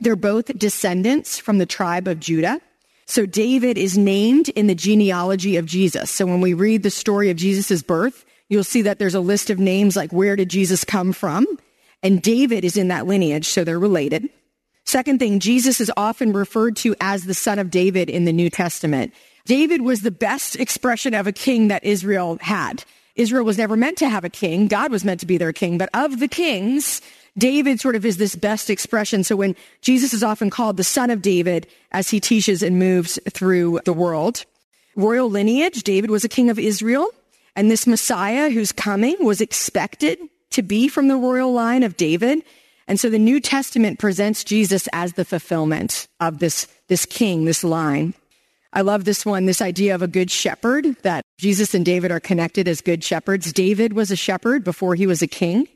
they're 0.00 0.16
both 0.16 0.46
descendants 0.58 1.38
from 1.38 1.58
the 1.58 1.66
tribe 1.66 2.08
of 2.08 2.18
Judah. 2.18 2.60
So 3.06 3.26
David 3.26 3.76
is 3.76 3.98
named 3.98 4.48
in 4.50 4.66
the 4.66 4.74
genealogy 4.74 5.56
of 5.56 5.66
Jesus. 5.66 6.10
So 6.10 6.26
when 6.26 6.40
we 6.40 6.54
read 6.54 6.82
the 6.82 6.90
story 6.90 7.30
of 7.30 7.36
Jesus' 7.36 7.82
birth, 7.82 8.24
you'll 8.48 8.64
see 8.64 8.82
that 8.82 8.98
there's 8.98 9.14
a 9.14 9.20
list 9.20 9.50
of 9.50 9.58
names 9.58 9.96
like 9.96 10.12
where 10.12 10.36
did 10.36 10.48
Jesus 10.48 10.84
come 10.84 11.12
from? 11.12 11.46
And 12.02 12.22
David 12.22 12.64
is 12.64 12.76
in 12.76 12.88
that 12.88 13.06
lineage, 13.06 13.48
so 13.48 13.64
they're 13.64 13.78
related. 13.78 14.28
Second 14.84 15.18
thing, 15.18 15.40
Jesus 15.40 15.80
is 15.80 15.90
often 15.96 16.32
referred 16.32 16.76
to 16.76 16.94
as 17.00 17.24
the 17.24 17.34
son 17.34 17.58
of 17.58 17.70
David 17.70 18.10
in 18.10 18.26
the 18.26 18.32
New 18.32 18.50
Testament. 18.50 19.14
David 19.46 19.82
was 19.82 20.02
the 20.02 20.10
best 20.10 20.56
expression 20.56 21.14
of 21.14 21.26
a 21.26 21.32
king 21.32 21.68
that 21.68 21.84
Israel 21.84 22.38
had. 22.40 22.84
Israel 23.16 23.44
was 23.44 23.58
never 23.58 23.76
meant 23.76 23.98
to 23.98 24.08
have 24.08 24.24
a 24.24 24.30
king. 24.30 24.66
God 24.66 24.90
was 24.90 25.04
meant 25.04 25.20
to 25.20 25.26
be 25.26 25.38
their 25.38 25.52
king. 25.52 25.78
But 25.78 25.88
of 25.94 26.18
the 26.18 26.28
kings, 26.28 27.00
David 27.36 27.80
sort 27.80 27.96
of 27.96 28.06
is 28.06 28.16
this 28.16 28.36
best 28.36 28.70
expression. 28.70 29.24
So 29.24 29.36
when 29.36 29.56
Jesus 29.80 30.14
is 30.14 30.22
often 30.22 30.50
called 30.50 30.76
the 30.76 30.84
son 30.84 31.10
of 31.10 31.22
David 31.22 31.66
as 31.90 32.10
he 32.10 32.20
teaches 32.20 32.62
and 32.62 32.78
moves 32.78 33.18
through 33.30 33.80
the 33.84 33.92
world, 33.92 34.44
royal 34.94 35.28
lineage, 35.28 35.82
David 35.82 36.10
was 36.10 36.24
a 36.24 36.28
king 36.28 36.48
of 36.50 36.58
Israel. 36.58 37.08
And 37.56 37.70
this 37.70 37.86
Messiah 37.86 38.50
who's 38.50 38.72
coming 38.72 39.16
was 39.20 39.40
expected 39.40 40.18
to 40.50 40.62
be 40.62 40.88
from 40.88 41.08
the 41.08 41.16
royal 41.16 41.52
line 41.52 41.82
of 41.82 41.96
David. 41.96 42.42
And 42.86 43.00
so 43.00 43.10
the 43.10 43.18
New 43.18 43.40
Testament 43.40 43.98
presents 43.98 44.44
Jesus 44.44 44.88
as 44.92 45.14
the 45.14 45.24
fulfillment 45.24 46.06
of 46.20 46.38
this, 46.38 46.68
this 46.88 47.06
king, 47.06 47.44
this 47.44 47.64
line. 47.64 48.14
I 48.72 48.80
love 48.80 49.04
this 49.04 49.24
one, 49.24 49.46
this 49.46 49.62
idea 49.62 49.94
of 49.94 50.02
a 50.02 50.08
good 50.08 50.30
shepherd, 50.30 50.96
that 51.02 51.24
Jesus 51.38 51.74
and 51.74 51.84
David 51.84 52.10
are 52.10 52.20
connected 52.20 52.66
as 52.66 52.80
good 52.80 53.04
shepherds. 53.04 53.52
David 53.52 53.92
was 53.92 54.10
a 54.10 54.16
shepherd 54.16 54.64
before 54.64 54.96
he 54.96 55.06
was 55.06 55.22
a 55.22 55.28
king. 55.28 55.68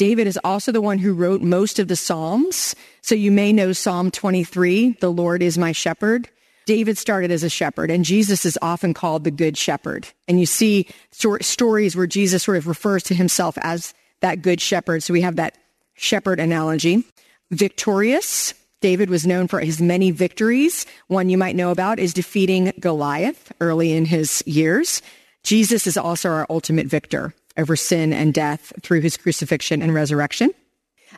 David 0.00 0.26
is 0.26 0.38
also 0.42 0.72
the 0.72 0.80
one 0.80 0.96
who 0.96 1.12
wrote 1.12 1.42
most 1.42 1.78
of 1.78 1.86
the 1.86 1.94
Psalms. 1.94 2.74
So 3.02 3.14
you 3.14 3.30
may 3.30 3.52
know 3.52 3.74
Psalm 3.74 4.10
23, 4.10 4.92
the 4.92 5.12
Lord 5.12 5.42
is 5.42 5.58
my 5.58 5.72
shepherd. 5.72 6.26
David 6.64 6.96
started 6.96 7.30
as 7.30 7.42
a 7.42 7.50
shepherd, 7.50 7.90
and 7.90 8.02
Jesus 8.02 8.46
is 8.46 8.58
often 8.62 8.94
called 8.94 9.24
the 9.24 9.30
good 9.30 9.58
shepherd. 9.58 10.08
And 10.26 10.40
you 10.40 10.46
see 10.46 10.88
stories 11.12 11.94
where 11.94 12.06
Jesus 12.06 12.44
sort 12.44 12.56
of 12.56 12.66
refers 12.66 13.02
to 13.04 13.14
himself 13.14 13.58
as 13.60 13.92
that 14.20 14.40
good 14.40 14.62
shepherd. 14.62 15.02
So 15.02 15.12
we 15.12 15.20
have 15.20 15.36
that 15.36 15.58
shepherd 15.92 16.40
analogy. 16.40 17.04
Victorious. 17.50 18.54
David 18.80 19.10
was 19.10 19.26
known 19.26 19.48
for 19.48 19.60
his 19.60 19.82
many 19.82 20.12
victories. 20.12 20.86
One 21.08 21.28
you 21.28 21.36
might 21.36 21.56
know 21.56 21.72
about 21.72 21.98
is 21.98 22.14
defeating 22.14 22.72
Goliath 22.80 23.52
early 23.60 23.92
in 23.92 24.06
his 24.06 24.42
years. 24.46 25.02
Jesus 25.42 25.86
is 25.86 25.98
also 25.98 26.30
our 26.30 26.46
ultimate 26.48 26.86
victor 26.86 27.34
over 27.56 27.76
sin 27.76 28.12
and 28.12 28.32
death 28.32 28.72
through 28.82 29.00
his 29.00 29.16
crucifixion 29.16 29.82
and 29.82 29.94
resurrection. 29.94 30.50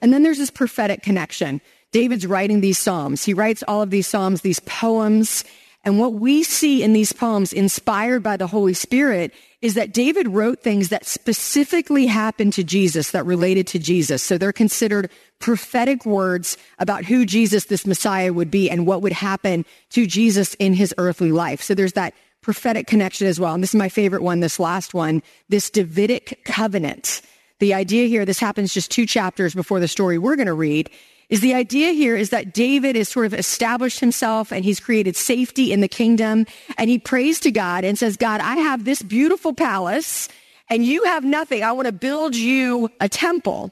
And 0.00 0.12
then 0.12 0.22
there's 0.22 0.38
this 0.38 0.50
prophetic 0.50 1.02
connection. 1.02 1.60
David's 1.92 2.26
writing 2.26 2.60
these 2.60 2.78
Psalms. 2.78 3.24
He 3.24 3.34
writes 3.34 3.62
all 3.68 3.82
of 3.82 3.90
these 3.90 4.06
Psalms, 4.06 4.40
these 4.40 4.60
poems. 4.60 5.44
And 5.84 5.98
what 5.98 6.14
we 6.14 6.42
see 6.42 6.82
in 6.82 6.92
these 6.92 7.12
poems, 7.12 7.52
inspired 7.52 8.22
by 8.22 8.36
the 8.36 8.46
Holy 8.46 8.72
Spirit, 8.72 9.34
is 9.60 9.74
that 9.74 9.92
David 9.92 10.28
wrote 10.28 10.62
things 10.62 10.88
that 10.88 11.04
specifically 11.04 12.06
happened 12.06 12.52
to 12.54 12.64
Jesus, 12.64 13.10
that 13.10 13.26
related 13.26 13.66
to 13.68 13.78
Jesus. 13.78 14.22
So 14.22 14.38
they're 14.38 14.52
considered 14.52 15.10
prophetic 15.38 16.06
words 16.06 16.56
about 16.78 17.04
who 17.04 17.26
Jesus, 17.26 17.66
this 17.66 17.86
Messiah, 17.86 18.32
would 18.32 18.50
be 18.50 18.70
and 18.70 18.86
what 18.86 19.02
would 19.02 19.12
happen 19.12 19.64
to 19.90 20.06
Jesus 20.06 20.54
in 20.54 20.72
his 20.72 20.94
earthly 20.98 21.32
life. 21.32 21.60
So 21.62 21.74
there's 21.74 21.92
that 21.94 22.14
prophetic 22.42 22.87
connection 22.87 23.26
as 23.26 23.40
well. 23.40 23.54
And 23.54 23.62
this 23.62 23.70
is 23.70 23.78
my 23.78 23.88
favorite 23.88 24.22
one, 24.22 24.40
this 24.40 24.61
last 24.61 24.92
one, 24.92 25.22
this 25.49 25.70
Davidic 25.70 26.44
covenant. 26.44 27.22
The 27.61 27.72
idea 27.75 28.08
here, 28.08 28.25
this 28.25 28.40
happens 28.40 28.75
just 28.75 28.90
two 28.90 29.06
chapters 29.06 29.54
before 29.54 29.80
the 29.80 29.88
story 29.88 30.18
we're 30.18 30.37
going 30.37 30.46
to 30.46 30.52
read, 30.52 30.90
is 31.28 31.40
the 31.40 31.54
idea 31.54 31.92
here 31.92 32.14
is 32.14 32.30
that 32.30 32.52
David 32.52 32.94
has 32.94 33.08
sort 33.08 33.25
of 33.25 33.32
established 33.32 34.00
himself 34.00 34.52
and 34.52 34.64
he's 34.64 34.80
created 34.80 35.16
safety 35.16 35.72
in 35.72 35.80
the 35.80 35.88
kingdom 35.88 36.44
and 36.76 36.90
he 36.90 36.99
prays 36.99 37.40
to 37.40 37.50
God 37.50 37.84
and 37.84 37.96
says, 37.96 38.18
God, 38.18 38.40
I 38.42 38.56
have 38.56 38.84
this 38.84 39.00
beautiful 39.00 39.54
palace 39.54 40.28
and 40.68 40.84
you 40.84 41.04
have 41.04 41.25
nothing. 41.25 41.62
I 41.62 41.72
want 41.72 41.87
to 41.87 41.92
build 41.92 42.37
you 42.37 42.90
a 43.00 43.08
temple. 43.08 43.70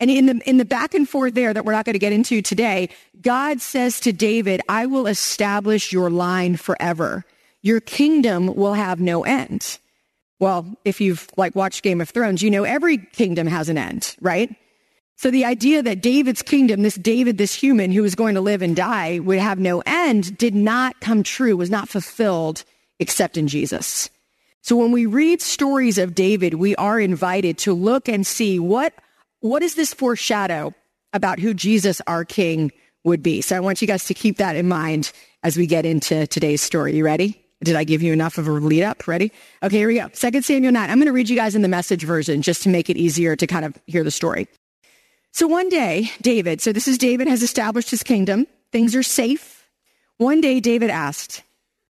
And 0.00 0.10
in 0.10 0.26
the, 0.26 0.40
in 0.48 0.56
the 0.56 0.64
back 0.64 0.94
and 0.94 1.08
forth 1.08 1.34
there 1.34 1.52
that 1.52 1.64
we're 1.64 1.72
not 1.72 1.84
going 1.84 1.94
to 1.94 1.98
get 1.98 2.12
into 2.12 2.40
today, 2.40 2.88
God 3.20 3.60
says 3.60 4.00
to 4.00 4.12
David, 4.12 4.62
I 4.68 4.86
will 4.86 5.06
establish 5.06 5.92
your 5.92 6.08
line 6.08 6.56
forever. 6.56 7.24
Your 7.62 7.80
kingdom 7.80 8.54
will 8.54 8.74
have 8.74 9.00
no 9.00 9.24
end. 9.24 9.78
Well, 10.40 10.66
if 10.84 11.00
you've 11.00 11.28
like 11.36 11.54
watched 11.54 11.84
Game 11.84 12.00
of 12.00 12.10
Thrones, 12.10 12.42
you 12.42 12.50
know 12.50 12.64
every 12.64 12.98
kingdom 12.98 13.46
has 13.46 13.68
an 13.68 13.78
end, 13.78 14.16
right? 14.20 14.54
So 15.16 15.30
the 15.30 15.44
idea 15.44 15.84
that 15.84 16.02
David's 16.02 16.42
kingdom, 16.42 16.82
this 16.82 16.96
David, 16.96 17.38
this 17.38 17.54
human 17.54 17.92
who 17.92 18.02
was 18.02 18.16
going 18.16 18.34
to 18.34 18.40
live 18.40 18.60
and 18.60 18.74
die, 18.74 19.20
would 19.20 19.38
have 19.38 19.60
no 19.60 19.80
end 19.86 20.36
did 20.36 20.54
not 20.54 21.00
come 21.00 21.22
true, 21.22 21.56
was 21.56 21.70
not 21.70 21.88
fulfilled 21.88 22.64
except 22.98 23.36
in 23.36 23.46
Jesus. 23.46 24.10
So 24.62 24.76
when 24.76 24.90
we 24.90 25.06
read 25.06 25.40
stories 25.40 25.98
of 25.98 26.16
David, 26.16 26.54
we 26.54 26.74
are 26.76 26.98
invited 26.98 27.58
to 27.58 27.72
look 27.72 28.08
and 28.08 28.26
see 28.26 28.58
what, 28.58 28.94
what 29.40 29.62
is 29.62 29.76
this 29.76 29.94
foreshadow 29.94 30.74
about 31.12 31.38
who 31.38 31.54
Jesus, 31.54 32.00
our 32.06 32.24
king, 32.24 32.72
would 33.04 33.22
be. 33.22 33.40
So 33.42 33.56
I 33.56 33.60
want 33.60 33.80
you 33.80 33.88
guys 33.88 34.04
to 34.06 34.14
keep 34.14 34.38
that 34.38 34.56
in 34.56 34.68
mind 34.68 35.12
as 35.42 35.56
we 35.56 35.66
get 35.66 35.84
into 35.84 36.26
today's 36.26 36.62
story. 36.62 36.96
You 36.96 37.04
ready? 37.04 37.41
Did 37.62 37.76
I 37.76 37.84
give 37.84 38.02
you 38.02 38.12
enough 38.12 38.38
of 38.38 38.48
a 38.48 38.52
lead 38.52 38.82
up? 38.82 39.06
Ready? 39.06 39.32
Okay, 39.62 39.78
here 39.78 39.88
we 39.88 39.94
go. 39.94 40.08
Second 40.12 40.44
Samuel 40.44 40.72
9. 40.72 40.90
I'm 40.90 40.98
going 40.98 41.06
to 41.06 41.12
read 41.12 41.28
you 41.28 41.36
guys 41.36 41.54
in 41.54 41.62
the 41.62 41.68
message 41.68 42.02
version 42.02 42.42
just 42.42 42.62
to 42.64 42.68
make 42.68 42.90
it 42.90 42.96
easier 42.96 43.36
to 43.36 43.46
kind 43.46 43.64
of 43.64 43.76
hear 43.86 44.02
the 44.02 44.10
story. 44.10 44.48
So 45.32 45.46
one 45.46 45.68
day, 45.68 46.10
David, 46.20 46.60
so 46.60 46.72
this 46.72 46.88
is 46.88 46.98
David 46.98 47.28
has 47.28 47.42
established 47.42 47.90
his 47.90 48.02
kingdom. 48.02 48.46
Things 48.72 48.94
are 48.94 49.02
safe. 49.02 49.66
One 50.18 50.40
day, 50.40 50.60
David 50.60 50.90
asked, 50.90 51.42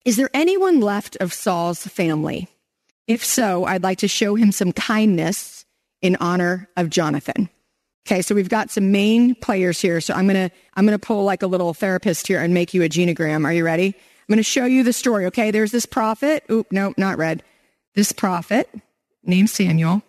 Is 0.05 0.17
there 0.17 0.29
anyone 0.33 0.79
left 0.79 1.17
of 1.19 1.33
Saul's 1.33 1.85
family? 1.85 2.47
If 3.07 3.25
so, 3.25 3.65
I'd 3.65 3.83
like 3.83 3.99
to 3.99 4.07
show 4.07 4.35
him 4.35 4.51
some 4.51 4.71
kindness 4.71 5.65
in 6.01 6.15
honor 6.17 6.69
of 6.77 6.89
Jonathan. 6.89 7.49
Okay, 8.07 8.21
so 8.21 8.35
we've 8.35 8.49
got 8.49 8.69
some 8.69 8.91
main 8.91 9.33
players 9.35 9.81
here. 9.81 9.99
So 9.99 10.13
I'm 10.13 10.27
gonna 10.27 10.51
I'm 10.75 10.85
gonna 10.85 10.99
pull 10.99 11.23
like 11.23 11.41
a 11.41 11.47
little 11.47 11.73
therapist 11.73 12.27
here 12.27 12.39
and 12.39 12.53
make 12.53 12.73
you 12.73 12.83
a 12.83 12.89
genogram. 12.89 13.45
Are 13.45 13.53
you 13.53 13.65
ready? 13.65 13.95
I'm 14.27 14.33
gonna 14.33 14.43
show 14.43 14.65
you 14.65 14.83
the 14.83 14.93
story. 14.93 15.25
Okay, 15.27 15.51
there's 15.51 15.71
this 15.71 15.85
prophet. 15.85 16.43
Oop, 16.49 16.71
nope, 16.71 16.95
not 16.97 17.17
red. 17.17 17.43
This 17.93 18.11
prophet 18.11 18.69
named 19.23 19.49
Samuel 19.49 20.03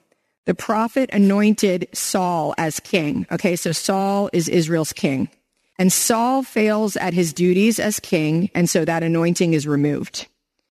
the 0.47 0.55
prophet 0.55 1.11
anointed 1.13 1.89
Saul 1.93 2.55
as 2.57 2.81
king. 2.81 3.27
Okay, 3.31 3.57
so 3.57 3.73
Saul 3.73 4.31
is 4.33 4.49
Israel's 4.49 4.93
king. 4.93 5.29
And 5.79 5.93
Saul 5.93 6.43
fails 6.43 6.97
at 6.97 7.13
his 7.13 7.35
duties 7.35 7.79
as 7.79 8.01
king, 8.01 8.49
and 8.55 8.71
so 8.71 8.85
that 8.85 9.03
anointing 9.03 9.53
is 9.53 9.67
removed. 9.67 10.27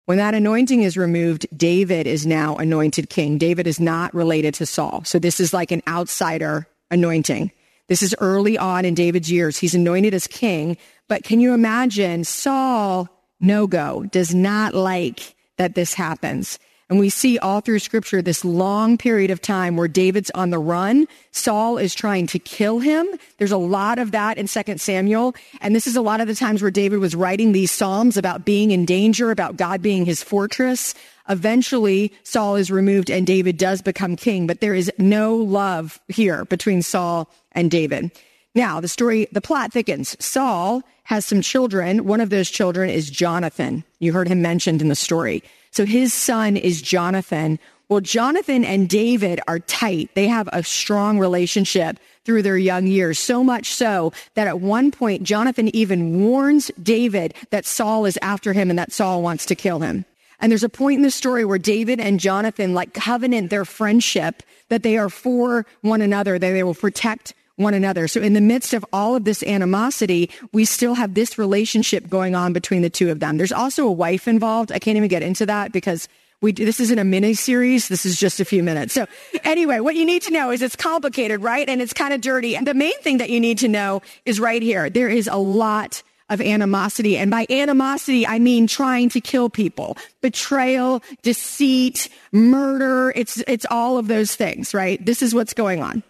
When 0.05 0.17
that 0.17 0.33
anointing 0.33 0.81
is 0.81 0.97
removed, 0.97 1.45
David 1.55 2.07
is 2.07 2.25
now 2.25 2.55
anointed 2.55 3.09
king. 3.09 3.37
David 3.37 3.67
is 3.67 3.79
not 3.79 4.13
related 4.13 4.55
to 4.55 4.65
Saul. 4.65 5.03
So 5.05 5.19
this 5.19 5.39
is 5.39 5.53
like 5.53 5.71
an 5.71 5.83
outsider 5.87 6.67
anointing. 6.89 7.51
This 7.87 8.01
is 8.01 8.15
early 8.19 8.57
on 8.57 8.85
in 8.85 8.95
David's 8.95 9.31
years. 9.31 9.59
He's 9.59 9.75
anointed 9.75 10.15
as 10.15 10.25
king, 10.25 10.77
but 11.07 11.23
can 11.23 11.39
you 11.39 11.53
imagine 11.53 12.23
Saul, 12.23 13.07
no 13.39 13.67
go, 13.67 14.03
does 14.11 14.33
not 14.33 14.73
like 14.73 15.35
that 15.57 15.75
this 15.75 15.93
happens. 15.93 16.59
And 16.89 16.97
we 16.97 17.09
see 17.09 17.37
all 17.37 17.61
through 17.61 17.79
scripture 17.79 18.19
this 18.21 18.43
long 18.43 18.97
period 18.97 19.29
of 19.29 19.41
time 19.41 19.77
where 19.77 19.87
David's 19.87 20.31
on 20.31 20.49
the 20.49 20.57
run. 20.57 21.07
Saul 21.31 21.77
is 21.77 21.93
trying 21.93 22.25
to 22.27 22.39
kill 22.39 22.79
him. 22.79 23.07
There's 23.37 23.51
a 23.51 23.57
lot 23.57 23.99
of 23.99 24.11
that 24.11 24.39
in 24.39 24.47
2 24.47 24.77
Samuel. 24.77 25.35
And 25.61 25.75
this 25.75 25.85
is 25.85 25.95
a 25.95 26.01
lot 26.01 26.19
of 26.19 26.27
the 26.27 26.33
times 26.33 26.63
where 26.63 26.71
David 26.71 26.97
was 26.97 27.13
writing 27.13 27.51
these 27.51 27.69
Psalms 27.69 28.17
about 28.17 28.43
being 28.43 28.71
in 28.71 28.85
danger, 28.85 29.29
about 29.29 29.55
God 29.55 29.83
being 29.83 30.03
his 30.03 30.23
fortress. 30.23 30.95
Eventually, 31.29 32.11
Saul 32.23 32.55
is 32.55 32.71
removed 32.71 33.11
and 33.11 33.27
David 33.27 33.57
does 33.57 33.83
become 33.83 34.15
king, 34.15 34.47
but 34.47 34.59
there 34.59 34.73
is 34.73 34.91
no 34.97 35.35
love 35.35 36.01
here 36.07 36.43
between 36.45 36.81
Saul 36.81 37.29
and 37.51 37.69
David. 37.69 38.11
Now, 38.55 38.79
the 38.79 38.87
story, 38.87 39.27
the 39.31 39.41
plot 39.41 39.71
thickens. 39.71 40.15
Saul 40.23 40.81
has 41.03 41.25
some 41.25 41.41
children. 41.41 42.05
One 42.05 42.21
of 42.21 42.29
those 42.29 42.49
children 42.49 42.89
is 42.89 43.09
Jonathan. 43.09 43.83
You 43.99 44.13
heard 44.13 44.27
him 44.27 44.41
mentioned 44.41 44.81
in 44.81 44.89
the 44.89 44.95
story. 44.95 45.43
So 45.71 45.85
his 45.85 46.13
son 46.13 46.57
is 46.57 46.81
Jonathan. 46.81 47.59
Well, 47.89 48.01
Jonathan 48.01 48.65
and 48.65 48.89
David 48.89 49.39
are 49.47 49.59
tight. 49.59 50.09
They 50.13 50.27
have 50.27 50.49
a 50.51 50.63
strong 50.63 51.19
relationship 51.19 51.99
through 52.25 52.43
their 52.43 52.57
young 52.57 52.85
years, 52.85 53.17
so 53.17 53.43
much 53.43 53.73
so 53.73 54.13
that 54.35 54.47
at 54.47 54.59
one 54.59 54.91
point, 54.91 55.23
Jonathan 55.23 55.75
even 55.75 56.23
warns 56.23 56.69
David 56.81 57.33
that 57.49 57.65
Saul 57.65 58.05
is 58.05 58.19
after 58.21 58.53
him 58.53 58.69
and 58.69 58.77
that 58.77 58.91
Saul 58.91 59.23
wants 59.23 59.45
to 59.47 59.55
kill 59.55 59.79
him. 59.79 60.05
And 60.39 60.51
there's 60.51 60.63
a 60.63 60.69
point 60.69 60.97
in 60.97 61.03
the 61.03 61.11
story 61.11 61.43
where 61.43 61.57
David 61.57 61.99
and 61.99 62.19
Jonathan 62.19 62.73
like 62.73 62.93
covenant 62.93 63.49
their 63.49 63.65
friendship 63.65 64.43
that 64.69 64.83
they 64.83 64.97
are 64.97 65.09
for 65.09 65.65
one 65.81 66.01
another, 66.01 66.37
that 66.37 66.51
they 66.51 66.63
will 66.63 66.75
protect 66.75 67.33
one 67.59 67.73
another. 67.73 68.07
So 68.07 68.21
in 68.21 68.33
the 68.33 68.41
midst 68.41 68.73
of 68.73 68.85
all 68.93 69.15
of 69.15 69.25
this 69.25 69.43
animosity, 69.43 70.29
we 70.53 70.63
still 70.63 70.93
have 70.93 71.13
this 71.13 71.37
relationship 71.37 72.09
going 72.09 72.33
on 72.33 72.53
between 72.53 72.81
the 72.81 72.89
two 72.89 73.11
of 73.11 73.19
them. 73.19 73.37
There's 73.37 73.51
also 73.51 73.85
a 73.85 73.91
wife 73.91 74.27
involved. 74.27 74.71
I 74.71 74.79
can't 74.79 74.95
even 74.95 75.09
get 75.09 75.21
into 75.21 75.45
that 75.45 75.73
because 75.73 76.07
we 76.41 76.53
this 76.53 76.79
isn't 76.79 76.97
a 76.97 77.03
mini 77.03 77.33
series. 77.33 77.89
This 77.89 78.05
is 78.05 78.17
just 78.17 78.39
a 78.39 78.45
few 78.45 78.63
minutes. 78.63 78.93
So 78.93 79.07
anyway, 79.43 79.81
what 79.81 79.95
you 79.95 80.05
need 80.05 80.21
to 80.23 80.31
know 80.31 80.51
is 80.51 80.61
it's 80.61 80.77
complicated, 80.77 81.41
right? 81.41 81.67
And 81.67 81.81
it's 81.81 81.91
kind 81.91 82.13
of 82.13 82.21
dirty. 82.21 82.55
And 82.55 82.65
the 82.65 82.73
main 82.73 82.97
thing 83.01 83.17
that 83.17 83.29
you 83.29 83.41
need 83.41 83.57
to 83.59 83.67
know 83.67 84.01
is 84.25 84.39
right 84.39 84.61
here. 84.61 84.89
There 84.89 85.09
is 85.09 85.27
a 85.27 85.35
lot 85.35 86.01
of 86.29 86.39
animosity. 86.39 87.17
And 87.17 87.29
by 87.29 87.45
animosity, 87.49 88.25
I 88.25 88.39
mean 88.39 88.67
trying 88.67 89.09
to 89.09 89.19
kill 89.19 89.49
people, 89.49 89.97
betrayal, 90.21 91.03
deceit, 91.23 92.07
murder. 92.31 93.11
It's, 93.15 93.43
it's 93.47 93.65
all 93.69 93.97
of 93.97 94.07
those 94.07 94.35
things, 94.35 94.73
right? 94.73 95.03
This 95.03 95.21
is 95.21 95.33
what's 95.33 95.53
going 95.53 95.81
on. 95.81 96.03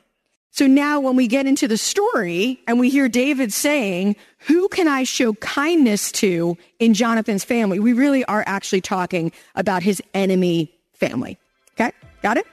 So 0.51 0.65
now 0.67 0.99
when 0.99 1.15
we 1.15 1.27
get 1.27 1.45
into 1.45 1.67
the 1.67 1.77
story 1.77 2.59
and 2.67 2.79
we 2.79 2.89
hear 2.89 3.07
David 3.07 3.53
saying, 3.53 4.15
who 4.39 4.67
can 4.69 4.87
I 4.87 5.03
show 5.03 5.33
kindness 5.35 6.11
to 6.13 6.57
in 6.79 6.93
Jonathan's 6.93 7.43
family? 7.43 7.79
We 7.79 7.93
really 7.93 8.25
are 8.25 8.43
actually 8.47 8.81
talking 8.81 9.31
about 9.55 9.83
his 9.83 10.01
enemy 10.13 10.73
family. 10.93 11.37
Okay. 11.73 11.91
Got 12.23 12.37
it? 12.37 12.47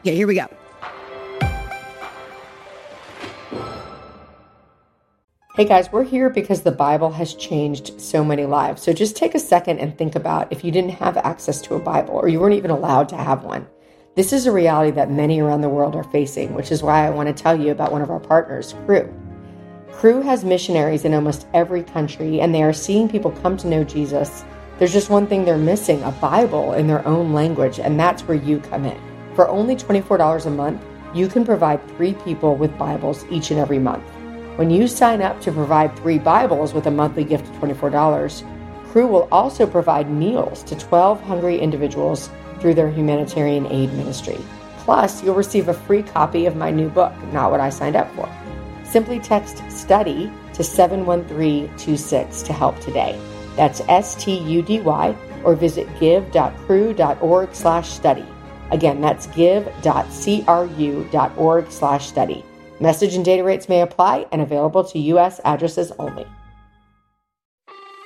Okay. 0.00 0.14
Here 0.14 0.26
we 0.26 0.34
go. 0.34 0.46
Hey 5.54 5.64
guys, 5.64 5.90
we're 5.90 6.04
here 6.04 6.30
because 6.30 6.62
the 6.62 6.70
Bible 6.70 7.10
has 7.10 7.34
changed 7.34 8.00
so 8.00 8.22
many 8.22 8.46
lives. 8.46 8.80
So 8.82 8.92
just 8.92 9.16
take 9.16 9.34
a 9.34 9.40
second 9.40 9.80
and 9.80 9.98
think 9.98 10.14
about 10.14 10.52
if 10.52 10.62
you 10.62 10.70
didn't 10.70 10.92
have 10.92 11.16
access 11.16 11.60
to 11.62 11.74
a 11.74 11.80
Bible 11.80 12.14
or 12.14 12.28
you 12.28 12.38
weren't 12.38 12.54
even 12.54 12.70
allowed 12.70 13.08
to 13.08 13.16
have 13.16 13.42
one 13.42 13.66
This 14.18 14.32
is 14.32 14.46
a 14.46 14.50
reality 14.50 14.90
that 14.96 15.12
many 15.12 15.38
around 15.38 15.60
the 15.60 15.68
world 15.68 15.94
are 15.94 16.02
facing, 16.02 16.52
which 16.52 16.72
is 16.72 16.82
why 16.82 17.06
I 17.06 17.10
want 17.10 17.28
to 17.28 17.42
tell 17.42 17.54
you 17.54 17.70
about 17.70 17.92
one 17.92 18.02
of 18.02 18.10
our 18.10 18.18
partners, 18.18 18.74
Cru. 18.84 19.08
Cru 19.92 20.22
has 20.22 20.42
missionaries 20.42 21.04
in 21.04 21.14
almost 21.14 21.46
every 21.54 21.84
country, 21.84 22.40
and 22.40 22.52
they 22.52 22.64
are 22.64 22.72
seeing 22.72 23.08
people 23.08 23.30
come 23.30 23.56
to 23.58 23.68
know 23.68 23.84
Jesus. 23.84 24.44
There's 24.76 24.92
just 24.92 25.08
one 25.08 25.28
thing 25.28 25.44
they're 25.44 25.56
missing 25.56 26.02
a 26.02 26.10
Bible 26.10 26.72
in 26.72 26.88
their 26.88 27.06
own 27.06 27.32
language, 27.32 27.78
and 27.78 27.96
that's 27.96 28.22
where 28.22 28.36
you 28.36 28.58
come 28.58 28.86
in. 28.86 29.00
For 29.36 29.48
only 29.48 29.76
$24 29.76 30.46
a 30.46 30.50
month, 30.50 30.84
you 31.14 31.28
can 31.28 31.44
provide 31.44 31.86
three 31.90 32.14
people 32.14 32.56
with 32.56 32.76
Bibles 32.76 33.24
each 33.30 33.52
and 33.52 33.60
every 33.60 33.78
month. 33.78 34.02
When 34.56 34.68
you 34.68 34.88
sign 34.88 35.22
up 35.22 35.40
to 35.42 35.52
provide 35.52 35.96
three 35.96 36.18
Bibles 36.18 36.74
with 36.74 36.88
a 36.88 36.90
monthly 36.90 37.22
gift 37.22 37.46
of 37.46 37.54
$24, 37.60 38.42
Cru 38.88 39.06
will 39.06 39.28
also 39.30 39.64
provide 39.64 40.10
meals 40.10 40.64
to 40.64 40.74
12 40.74 41.20
hungry 41.20 41.60
individuals 41.60 42.30
through 42.60 42.74
their 42.74 42.90
humanitarian 42.90 43.66
aid 43.66 43.92
ministry. 43.94 44.38
Plus, 44.78 45.22
you'll 45.22 45.34
receive 45.34 45.68
a 45.68 45.74
free 45.74 46.02
copy 46.02 46.46
of 46.46 46.56
my 46.56 46.70
new 46.70 46.88
book, 46.88 47.12
Not 47.32 47.50
What 47.50 47.60
I 47.60 47.70
Signed 47.70 47.96
Up 47.96 48.10
For. 48.14 48.28
Simply 48.84 49.18
text 49.20 49.62
STUDY 49.68 50.32
to 50.54 50.64
71326 50.64 52.42
to 52.42 52.52
help 52.52 52.80
today. 52.80 53.20
That's 53.54 53.82
S-T-U-D-Y 53.88 55.16
or 55.44 55.54
visit 55.54 55.88
give.cru.org 56.00 57.54
slash 57.54 57.90
study. 57.90 58.24
Again, 58.70 59.00
that's 59.00 59.26
give.cru.org 59.26 59.80
slash 61.70 62.06
study. 62.06 62.44
Message 62.80 63.14
and 63.14 63.24
data 63.24 63.42
rates 63.42 63.68
may 63.68 63.80
apply 63.82 64.26
and 64.30 64.40
available 64.40 64.84
to 64.84 64.98
U.S. 64.98 65.40
addresses 65.44 65.90
only. 65.98 66.26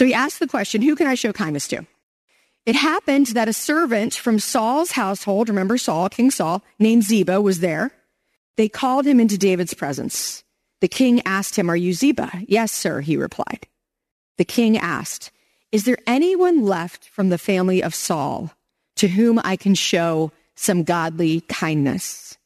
So 0.00 0.06
he 0.06 0.14
asked 0.14 0.38
the 0.38 0.46
question, 0.46 0.80
Who 0.80 0.96
can 0.96 1.06
I 1.06 1.14
show 1.14 1.30
kindness 1.30 1.68
to? 1.68 1.84
It 2.64 2.74
happened 2.74 3.26
that 3.26 3.50
a 3.50 3.52
servant 3.52 4.14
from 4.14 4.38
Saul's 4.38 4.92
household, 4.92 5.50
remember 5.50 5.76
Saul, 5.76 6.08
King 6.08 6.30
Saul, 6.30 6.62
named 6.78 7.02
Ziba, 7.02 7.42
was 7.42 7.60
there. 7.60 7.90
They 8.56 8.66
called 8.66 9.06
him 9.06 9.20
into 9.20 9.36
David's 9.36 9.74
presence. 9.74 10.42
The 10.80 10.88
king 10.88 11.20
asked 11.26 11.56
him, 11.56 11.68
Are 11.68 11.76
you 11.76 11.92
Ziba? 11.92 12.30
Yes, 12.48 12.72
sir, 12.72 13.02
he 13.02 13.18
replied. 13.18 13.66
The 14.38 14.46
king 14.46 14.78
asked, 14.78 15.32
Is 15.70 15.84
there 15.84 15.98
anyone 16.06 16.64
left 16.64 17.06
from 17.06 17.28
the 17.28 17.36
family 17.36 17.82
of 17.82 17.94
Saul 17.94 18.54
to 18.96 19.08
whom 19.08 19.38
I 19.44 19.56
can 19.56 19.74
show 19.74 20.32
some 20.54 20.82
godly 20.82 21.42
kindness? 21.42 22.38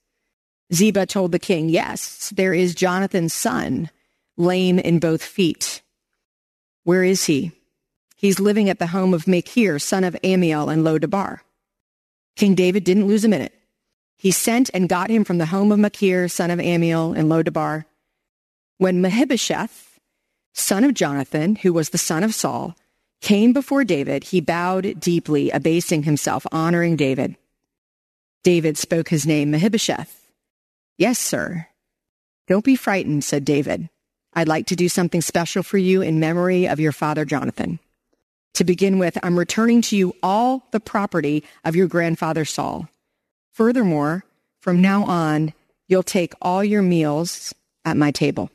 Ziba 0.72 1.06
told 1.06 1.30
the 1.30 1.38
king, 1.38 1.68
Yes, 1.68 2.32
there 2.34 2.52
is 2.52 2.74
Jonathan's 2.74 3.32
son, 3.32 3.90
lame 4.36 4.80
in 4.80 4.98
both 4.98 5.22
feet. 5.22 5.82
Where 6.84 7.02
is 7.02 7.24
he? 7.24 7.52
He's 8.16 8.38
living 8.38 8.70
at 8.70 8.78
the 8.78 8.88
home 8.88 9.12
of 9.12 9.26
Machir, 9.26 9.78
son 9.78 10.04
of 10.04 10.16
Amiel 10.22 10.70
in 10.70 10.84
Lo-debar. 10.84 11.42
King 12.36 12.54
David 12.54 12.84
didn't 12.84 13.06
lose 13.06 13.24
a 13.24 13.28
minute. 13.28 13.52
He 14.16 14.30
sent 14.30 14.70
and 14.72 14.88
got 14.88 15.10
him 15.10 15.24
from 15.24 15.38
the 15.38 15.46
home 15.46 15.72
of 15.72 15.78
Machir, 15.78 16.28
son 16.28 16.50
of 16.50 16.60
Amiel 16.60 17.12
in 17.12 17.28
Lo-debar. 17.28 17.86
When 18.78 19.00
Mephibosheth, 19.00 19.98
son 20.52 20.84
of 20.84 20.94
Jonathan, 20.94 21.56
who 21.56 21.72
was 21.72 21.90
the 21.90 21.98
son 21.98 22.22
of 22.22 22.34
Saul, 22.34 22.76
came 23.20 23.52
before 23.52 23.84
David, 23.84 24.24
he 24.24 24.40
bowed 24.40 25.00
deeply, 25.00 25.50
abasing 25.50 26.04
himself, 26.04 26.46
honoring 26.52 26.96
David. 26.96 27.36
David 28.42 28.76
spoke 28.76 29.08
his 29.08 29.26
name, 29.26 29.50
Mephibosheth. 29.50 30.30
Yes, 30.98 31.18
sir. 31.18 31.66
Don't 32.46 32.64
be 32.64 32.76
frightened, 32.76 33.24
said 33.24 33.44
David. 33.44 33.88
I'd 34.34 34.48
like 34.48 34.66
to 34.66 34.76
do 34.76 34.88
something 34.88 35.20
special 35.20 35.62
for 35.62 35.78
you 35.78 36.02
in 36.02 36.20
memory 36.20 36.66
of 36.66 36.80
your 36.80 36.92
father, 36.92 37.24
Jonathan. 37.24 37.78
To 38.54 38.64
begin 38.64 38.98
with, 38.98 39.18
I'm 39.22 39.38
returning 39.38 39.82
to 39.82 39.96
you 39.96 40.14
all 40.22 40.66
the 40.70 40.80
property 40.80 41.44
of 41.64 41.74
your 41.74 41.88
grandfather, 41.88 42.44
Saul. 42.44 42.88
Furthermore, 43.52 44.24
from 44.60 44.80
now 44.80 45.04
on, 45.04 45.52
you'll 45.88 46.02
take 46.02 46.34
all 46.40 46.64
your 46.64 46.82
meals 46.82 47.54
at 47.84 47.96
my 47.96 48.10
table. 48.10 48.50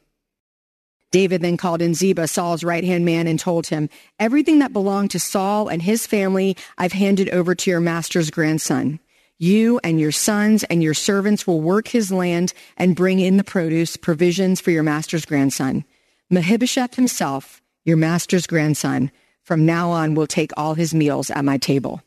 David 1.12 1.42
then 1.42 1.58
called 1.58 1.82
in 1.82 1.96
Ziba, 1.96 2.28
Saul's 2.28 2.64
right 2.64 2.84
hand 2.84 3.04
man, 3.04 3.28
and 3.28 3.40
told 3.40 3.68
him, 3.68 3.90
Everything 4.20 4.60
that 4.60 4.74
belonged 4.74 5.12
to 5.12 5.20
Saul 5.20 5.68
and 5.68 5.82
his 5.82 6.06
family, 6.06 6.56
I've 6.78 6.94
handed 6.94 7.30
over 7.30 7.56
to 7.56 7.70
your 7.70 7.80
master's 7.80 8.30
grandson. 8.30 9.00
You 9.42 9.80
and 9.86 10.02
your 10.02 10.12
sons 10.12 10.66
and 10.66 10.84
your 10.84 10.94
servants 10.94 11.48
will 11.48 11.62
work 11.62 11.88
his 11.88 12.12
land 12.12 12.54
and 12.76 12.94
bring 12.96 13.22
in 13.22 13.38
the 13.38 13.44
produce, 13.46 13.96
provisions 13.96 14.60
for 14.60 14.72
your 14.72 14.84
master's 14.84 15.24
grandson. 15.24 15.86
Mephibosheth 16.30 16.96
himself, 16.96 17.62
your 17.86 17.96
master's 17.96 18.46
grandson, 18.46 19.12
from 19.44 19.66
now 19.66 19.92
on 19.92 20.14
will 20.14 20.28
take 20.28 20.52
all 20.58 20.74
his 20.74 20.94
meals 20.94 21.32
at 21.32 21.46
my 21.46 21.58
table. 21.58 22.04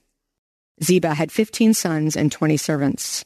Ziba 0.85 1.15
had 1.15 1.33
15 1.33 1.73
sons 1.73 2.17
and 2.17 2.31
20 2.31 2.59
servants. 2.59 3.25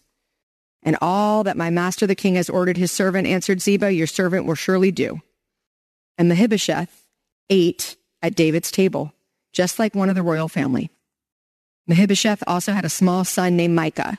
And 0.85 0.97
all 1.03 1.42
that 1.42 1.57
my 1.57 1.71
master 1.71 2.07
the 2.07 2.14
king 2.14 2.37
has 2.37 2.49
ordered 2.49 2.77
his 2.77 2.92
servant, 2.92 3.27
answered 3.27 3.61
Ziba, 3.61 3.92
your 3.92 4.07
servant 4.07 4.47
will 4.47 4.55
surely 4.55 4.92
do. 4.92 5.21
And 6.16 6.29
Mephibosheth 6.29 7.07
ate 7.51 7.97
at 8.23 8.37
David's 8.37 8.71
table, 8.71 9.12
just 9.53 9.81
like 9.81 9.97
one 9.97 10.09
of 10.09 10.14
the 10.14 10.23
royal 10.23 10.49
family. 10.49 10.90
Mephibosheth 11.87 12.42
also 12.46 12.72
had 12.72 12.85
a 12.85 12.90
small 12.90 13.25
son 13.25 13.57
named 13.57 13.75
Micah. 13.75 14.18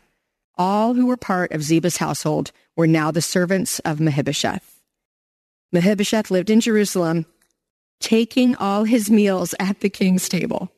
All 0.55 0.93
who 0.93 1.05
were 1.05 1.17
part 1.17 1.51
of 1.51 1.63
Ziba's 1.63 1.97
household 1.97 2.51
were 2.75 2.87
now 2.87 3.11
the 3.11 3.21
servants 3.21 3.79
of 3.79 3.99
Mephibosheth. 3.99 4.81
Mephibosheth 5.71 6.31
lived 6.31 6.49
in 6.49 6.61
Jerusalem, 6.61 7.25
taking 7.99 8.55
all 8.55 8.85
his 8.85 9.11
meals 9.11 9.53
at 9.59 9.81
the 9.81 9.89
king's 9.89 10.29
table. 10.29 10.71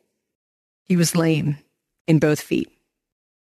He 0.83 0.97
was 0.97 1.15
lame 1.15 1.57
in 2.07 2.19
both 2.19 2.41
feet. 2.41 2.71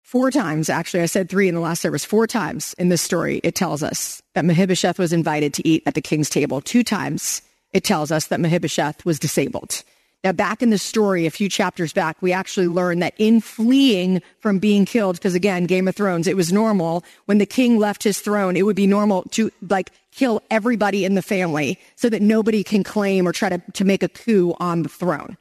Four 0.02 0.32
times, 0.32 0.70
actually, 0.70 1.04
I 1.04 1.06
said 1.06 1.30
three 1.30 1.48
in 1.48 1.54
the 1.56 1.62
last 1.62 1.82
service, 1.82 2.04
four 2.04 2.26
times 2.26 2.74
in 2.80 2.90
this 2.90 3.02
story, 3.02 3.40
it 3.44 3.54
tells 3.56 3.84
us 3.84 4.24
that 4.34 4.44
Mephibosheth 4.44 4.98
was 4.98 5.14
invited 5.14 5.54
to 5.54 5.68
eat 5.68 5.84
at 5.86 5.94
the 5.94 6.02
king's 6.02 6.30
table. 6.30 6.62
Two 6.62 6.84
times, 6.84 7.44
it 7.72 7.84
tells 7.84 8.12
us 8.12 8.26
that 8.28 8.40
Mephibosheth 8.40 9.06
was 9.06 9.20
disabled. 9.20 9.84
Now, 10.24 10.34
back 10.34 10.62
in 10.62 10.70
the 10.70 10.78
story, 10.78 11.26
a 11.26 11.32
few 11.32 11.48
chapters 11.48 11.94
back, 11.94 12.18
we 12.22 12.34
actually 12.34 12.68
learned 12.68 13.02
that 13.02 13.14
in 13.18 13.40
fleeing 13.40 14.22
from 14.40 14.60
being 14.60 14.84
killed, 14.84 15.16
because 15.16 15.34
again, 15.34 15.64
Game 15.64 15.88
of 15.88 15.96
Thrones, 15.96 16.28
it 16.28 16.36
was 16.36 16.52
normal 16.52 17.06
when 17.26 17.38
the 17.38 17.46
king 17.46 17.78
left 17.78 18.04
his 18.04 18.20
throne, 18.20 18.58
it 18.58 18.64
would 18.64 18.76
be 18.76 18.88
normal 18.88 19.24
to 19.32 19.50
like 19.70 19.92
kill 20.12 20.42
everybody 20.52 21.06
in 21.06 21.16
the 21.16 21.22
family 21.22 21.80
so 21.96 22.10
that 22.10 22.22
nobody 22.22 22.66
can 22.66 22.84
claim 22.84 23.26
or 23.26 23.32
try 23.32 23.48
to, 23.48 23.62
to 23.72 23.86
make 23.86 24.04
a 24.04 24.10
coup 24.10 24.54
on 24.60 24.84
the 24.84 24.90
throne. 24.90 25.38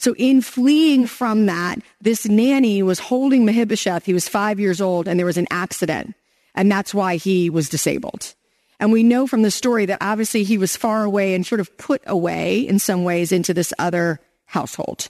So 0.00 0.14
in 0.16 0.40
fleeing 0.42 1.06
from 1.06 1.46
that, 1.46 1.78
this 2.00 2.26
nanny 2.26 2.82
was 2.82 2.98
holding 2.98 3.44
Mephibosheth. 3.44 4.04
He 4.04 4.14
was 4.14 4.28
five 4.28 4.58
years 4.58 4.80
old 4.80 5.06
and 5.06 5.18
there 5.18 5.26
was 5.26 5.38
an 5.38 5.48
accident. 5.50 6.14
And 6.54 6.70
that's 6.70 6.92
why 6.92 7.16
he 7.16 7.50
was 7.50 7.68
disabled. 7.68 8.34
And 8.80 8.92
we 8.92 9.02
know 9.02 9.26
from 9.26 9.42
the 9.42 9.50
story 9.50 9.86
that 9.86 9.98
obviously 10.00 10.44
he 10.44 10.58
was 10.58 10.76
far 10.76 11.02
away 11.02 11.34
and 11.34 11.44
sort 11.44 11.60
of 11.60 11.76
put 11.78 12.02
away 12.06 12.60
in 12.60 12.78
some 12.78 13.04
ways 13.04 13.32
into 13.32 13.52
this 13.52 13.72
other 13.78 14.20
household. 14.44 15.08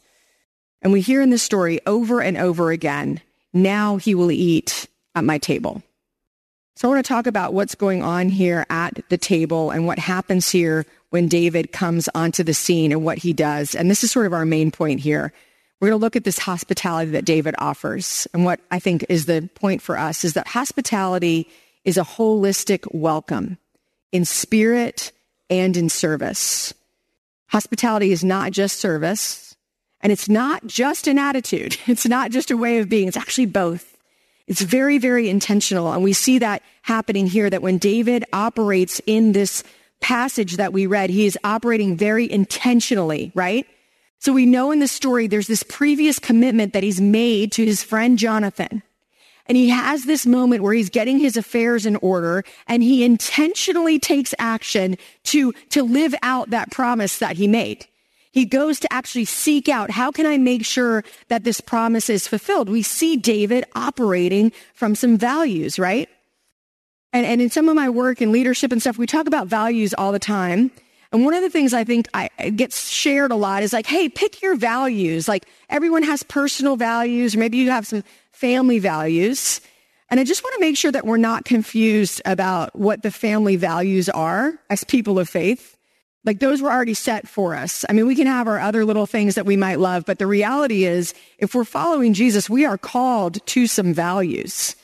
And 0.81 0.93
we 0.93 1.01
hear 1.01 1.21
in 1.21 1.31
this 1.31 1.43
story 1.43 1.81
over 1.87 2.21
and 2.21 2.37
over 2.37 2.71
again, 2.71 3.21
now 3.53 3.97
he 3.97 4.15
will 4.15 4.31
eat 4.31 4.87
at 5.15 5.25
my 5.25 5.39
table. 5.39 5.83
So 6.77 6.89
I 6.89 6.95
want 6.95 7.05
to 7.05 7.09
talk 7.09 7.27
about 7.27 7.55
what's 7.55 7.75
going 7.75 8.03
on 8.05 8.29
here 8.29 8.65
at 8.71 9.03
the 9.09 9.19
table 9.19 9.71
and 9.71 9.87
what 9.87 9.99
happens 9.99 10.49
here 10.49 10.87
when 11.11 11.27
David 11.27 11.73
comes 11.73 12.09
onto 12.15 12.45
the 12.45 12.55
scene 12.55 12.93
and 12.93 13.05
what 13.05 13.19
he 13.19 13.33
does. 13.33 13.75
And 13.75 13.91
this 13.91 14.05
is 14.05 14.13
sort 14.13 14.27
of 14.27 14.33
our 14.33 14.45
main 14.45 14.71
point 14.71 15.01
here. 15.01 15.33
We're 15.81 15.89
going 15.89 15.99
to 15.99 16.05
look 16.05 16.17
at 16.17 16.25
this 16.25 16.39
hospitality 16.39 17.13
that 17.13 17.25
David 17.25 17.55
offers. 17.59 18.29
And 18.33 18.45
what 18.45 18.61
I 18.71 18.79
think 18.79 19.07
is 19.09 19.27
the 19.27 19.49
point 19.55 19.83
for 19.83 19.99
us 19.99 20.25
is 20.25 20.35
that 20.35 20.47
hospitality 20.47 21.49
is 21.85 21.97
a 21.97 22.03
holistic 22.03 22.87
welcome 22.93 23.59
in 24.13 24.25
spirit 24.25 25.13
and 25.51 25.77
in 25.77 25.89
service. 25.89 26.75
Hospitality 27.49 28.13
is 28.13 28.25
not 28.25 28.53
just 28.53 28.79
service, 28.79 29.57
and 30.01 30.13
it's 30.13 30.29
not 30.29 30.67
just 30.67 31.07
an 31.07 31.19
attitude. 31.19 31.77
It's 31.87 32.07
not 32.07 32.31
just 32.31 32.51
a 32.51 32.57
way 32.57 32.79
of 32.79 32.89
being. 32.89 33.09
It's 33.09 33.17
actually 33.17 33.47
both. 33.47 33.97
It's 34.47 34.63
very, 34.63 34.99
very 34.99 35.29
intentional. 35.29 35.93
And 35.93 36.03
we 36.03 36.13
see 36.13 36.39
that 36.39 36.63
happening 36.83 37.27
here 37.27 37.51
that 37.51 37.63
when 37.63 37.79
David 37.79 38.25
operates 38.33 39.01
in 39.07 39.33
this 39.33 39.63
passage 40.01 40.57
that 40.57 40.73
we 40.73 40.87
read, 40.87 41.11
he 41.11 41.27
is 41.27 41.39
operating 41.45 41.97
very 41.97 42.31
intentionally, 42.31 43.33
right? 43.35 43.67
So 44.21 44.33
we 44.33 44.47
know 44.47 44.71
in 44.71 44.79
the 44.79 44.89
story 44.89 45.27
there's 45.27 45.47
this 45.47 45.63
previous 45.63 46.19
commitment 46.19 46.73
that 46.73 46.83
he's 46.83 47.01
made 47.01 47.53
to 47.53 47.65
his 47.65 47.83
friend 47.83 48.19
Jonathan. 48.19 48.83
And 49.49 49.57
he 49.57 49.71
has 49.71 50.05
this 50.05 50.27
moment 50.27 50.63
where 50.63 50.75
he's 50.75 50.91
getting 50.91 51.19
his 51.19 51.37
affairs 51.37 51.87
in 51.87 51.97
order 51.97 52.45
and 52.67 52.83
he 52.83 53.03
intentionally 53.03 53.99
takes 53.99 54.35
action 54.39 54.99
to, 55.25 55.53
to 55.71 55.83
live 55.83 56.15
out 56.23 56.51
that 56.51 56.71
promise 56.71 57.19
that 57.19 57.37
he 57.37 57.49
made. 57.49 57.87
He 58.31 58.45
goes 58.45 58.79
to 58.81 58.93
actually 58.93 59.25
seek 59.25 59.69
out, 59.71 59.91
how 59.91 60.11
can 60.11 60.27
I 60.27 60.37
make 60.37 60.67
sure 60.67 61.03
that 61.29 61.45
this 61.45 61.63
promise 61.63 62.11
is 62.11 62.29
fulfilled? 62.29 62.69
We 62.69 62.83
see 62.83 63.17
David 63.17 63.65
operating 63.75 64.53
from 64.75 64.95
some 64.95 65.17
values, 65.17 65.79
right? 65.79 66.11
And, 67.15 67.25
and 67.25 67.41
in 67.41 67.49
some 67.49 67.71
of 67.71 67.75
my 67.75 67.89
work 67.89 68.21
and 68.21 68.31
leadership 68.31 68.71
and 68.71 68.83
stuff, 68.83 68.99
we 68.99 69.07
talk 69.07 69.27
about 69.27 69.47
values 69.47 69.95
all 69.95 70.13
the 70.13 70.19
time. 70.19 70.71
And 71.11 71.25
one 71.25 71.33
of 71.33 71.41
the 71.41 71.49
things 71.49 71.73
I 71.73 71.85
think 71.85 72.07
I, 72.13 72.29
gets 72.51 72.91
shared 72.91 73.33
a 73.33 73.35
lot 73.35 73.63
is 73.63 73.73
like, 73.73 73.87
hey, 73.87 74.11
pick 74.11 74.43
your 74.43 74.57
values. 74.57 75.27
Like 75.27 75.47
everyone 75.71 76.03
has 76.03 76.23
personal 76.23 76.77
values, 76.77 77.35
or 77.35 77.39
maybe 77.39 77.57
you 77.57 77.71
have 77.71 77.87
some 77.87 78.05
family 78.39 78.79
values. 78.79 79.61
And 80.11 80.21
I 80.21 80.25
just 80.25 80.45
want 80.45 80.55
to 80.55 80.61
make 80.61 80.77
sure 80.77 80.93
that 80.93 81.05
we're 81.05 81.17
not 81.17 81.45
confused 81.45 82.23
about 82.25 82.75
what 82.79 83.03
the 83.03 83.11
family 83.11 83.57
values 83.57 84.09
are 84.09 84.55
as 84.71 84.85
people 84.85 85.19
of 85.19 85.29
faith. 85.29 85.77
Like 86.25 86.39
those 86.39 86.63
were 86.63 86.71
already 86.71 86.95
set 86.95 87.27
for 87.27 87.57
us. 87.57 87.85
I 87.89 87.93
mean, 87.93 88.07
we 88.07 88.15
can 88.15 88.29
have 88.29 88.47
our 88.47 88.61
other 88.61 88.85
little 88.85 89.07
things 89.07 89.35
that 89.35 89.45
we 89.45 89.57
might 89.57 89.81
love, 89.81 90.05
but 90.07 90.21
the 90.21 90.27
reality 90.27 90.85
is 90.85 91.15
if 91.39 91.53
we're 91.53 91.65
following 91.65 92.15
Jesus, 92.15 92.49
we 92.49 92.65
are 92.65 92.79
called 92.79 93.45
to 93.47 93.67
some 93.67 93.93
values. 93.93 94.77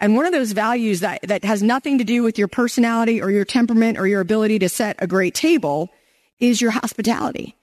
And 0.00 0.16
one 0.16 0.24
of 0.24 0.32
those 0.32 0.52
values 0.52 1.00
that, 1.00 1.20
that 1.22 1.44
has 1.44 1.62
nothing 1.62 1.98
to 1.98 2.04
do 2.04 2.22
with 2.22 2.38
your 2.38 2.48
personality 2.48 3.20
or 3.20 3.30
your 3.30 3.44
temperament 3.44 3.98
or 3.98 4.06
your 4.06 4.20
ability 4.20 4.58
to 4.60 4.70
set 4.70 4.96
a 5.00 5.06
great 5.06 5.34
table 5.34 5.90
is 6.40 6.62
your 6.62 6.70
hospitality. 6.70 7.56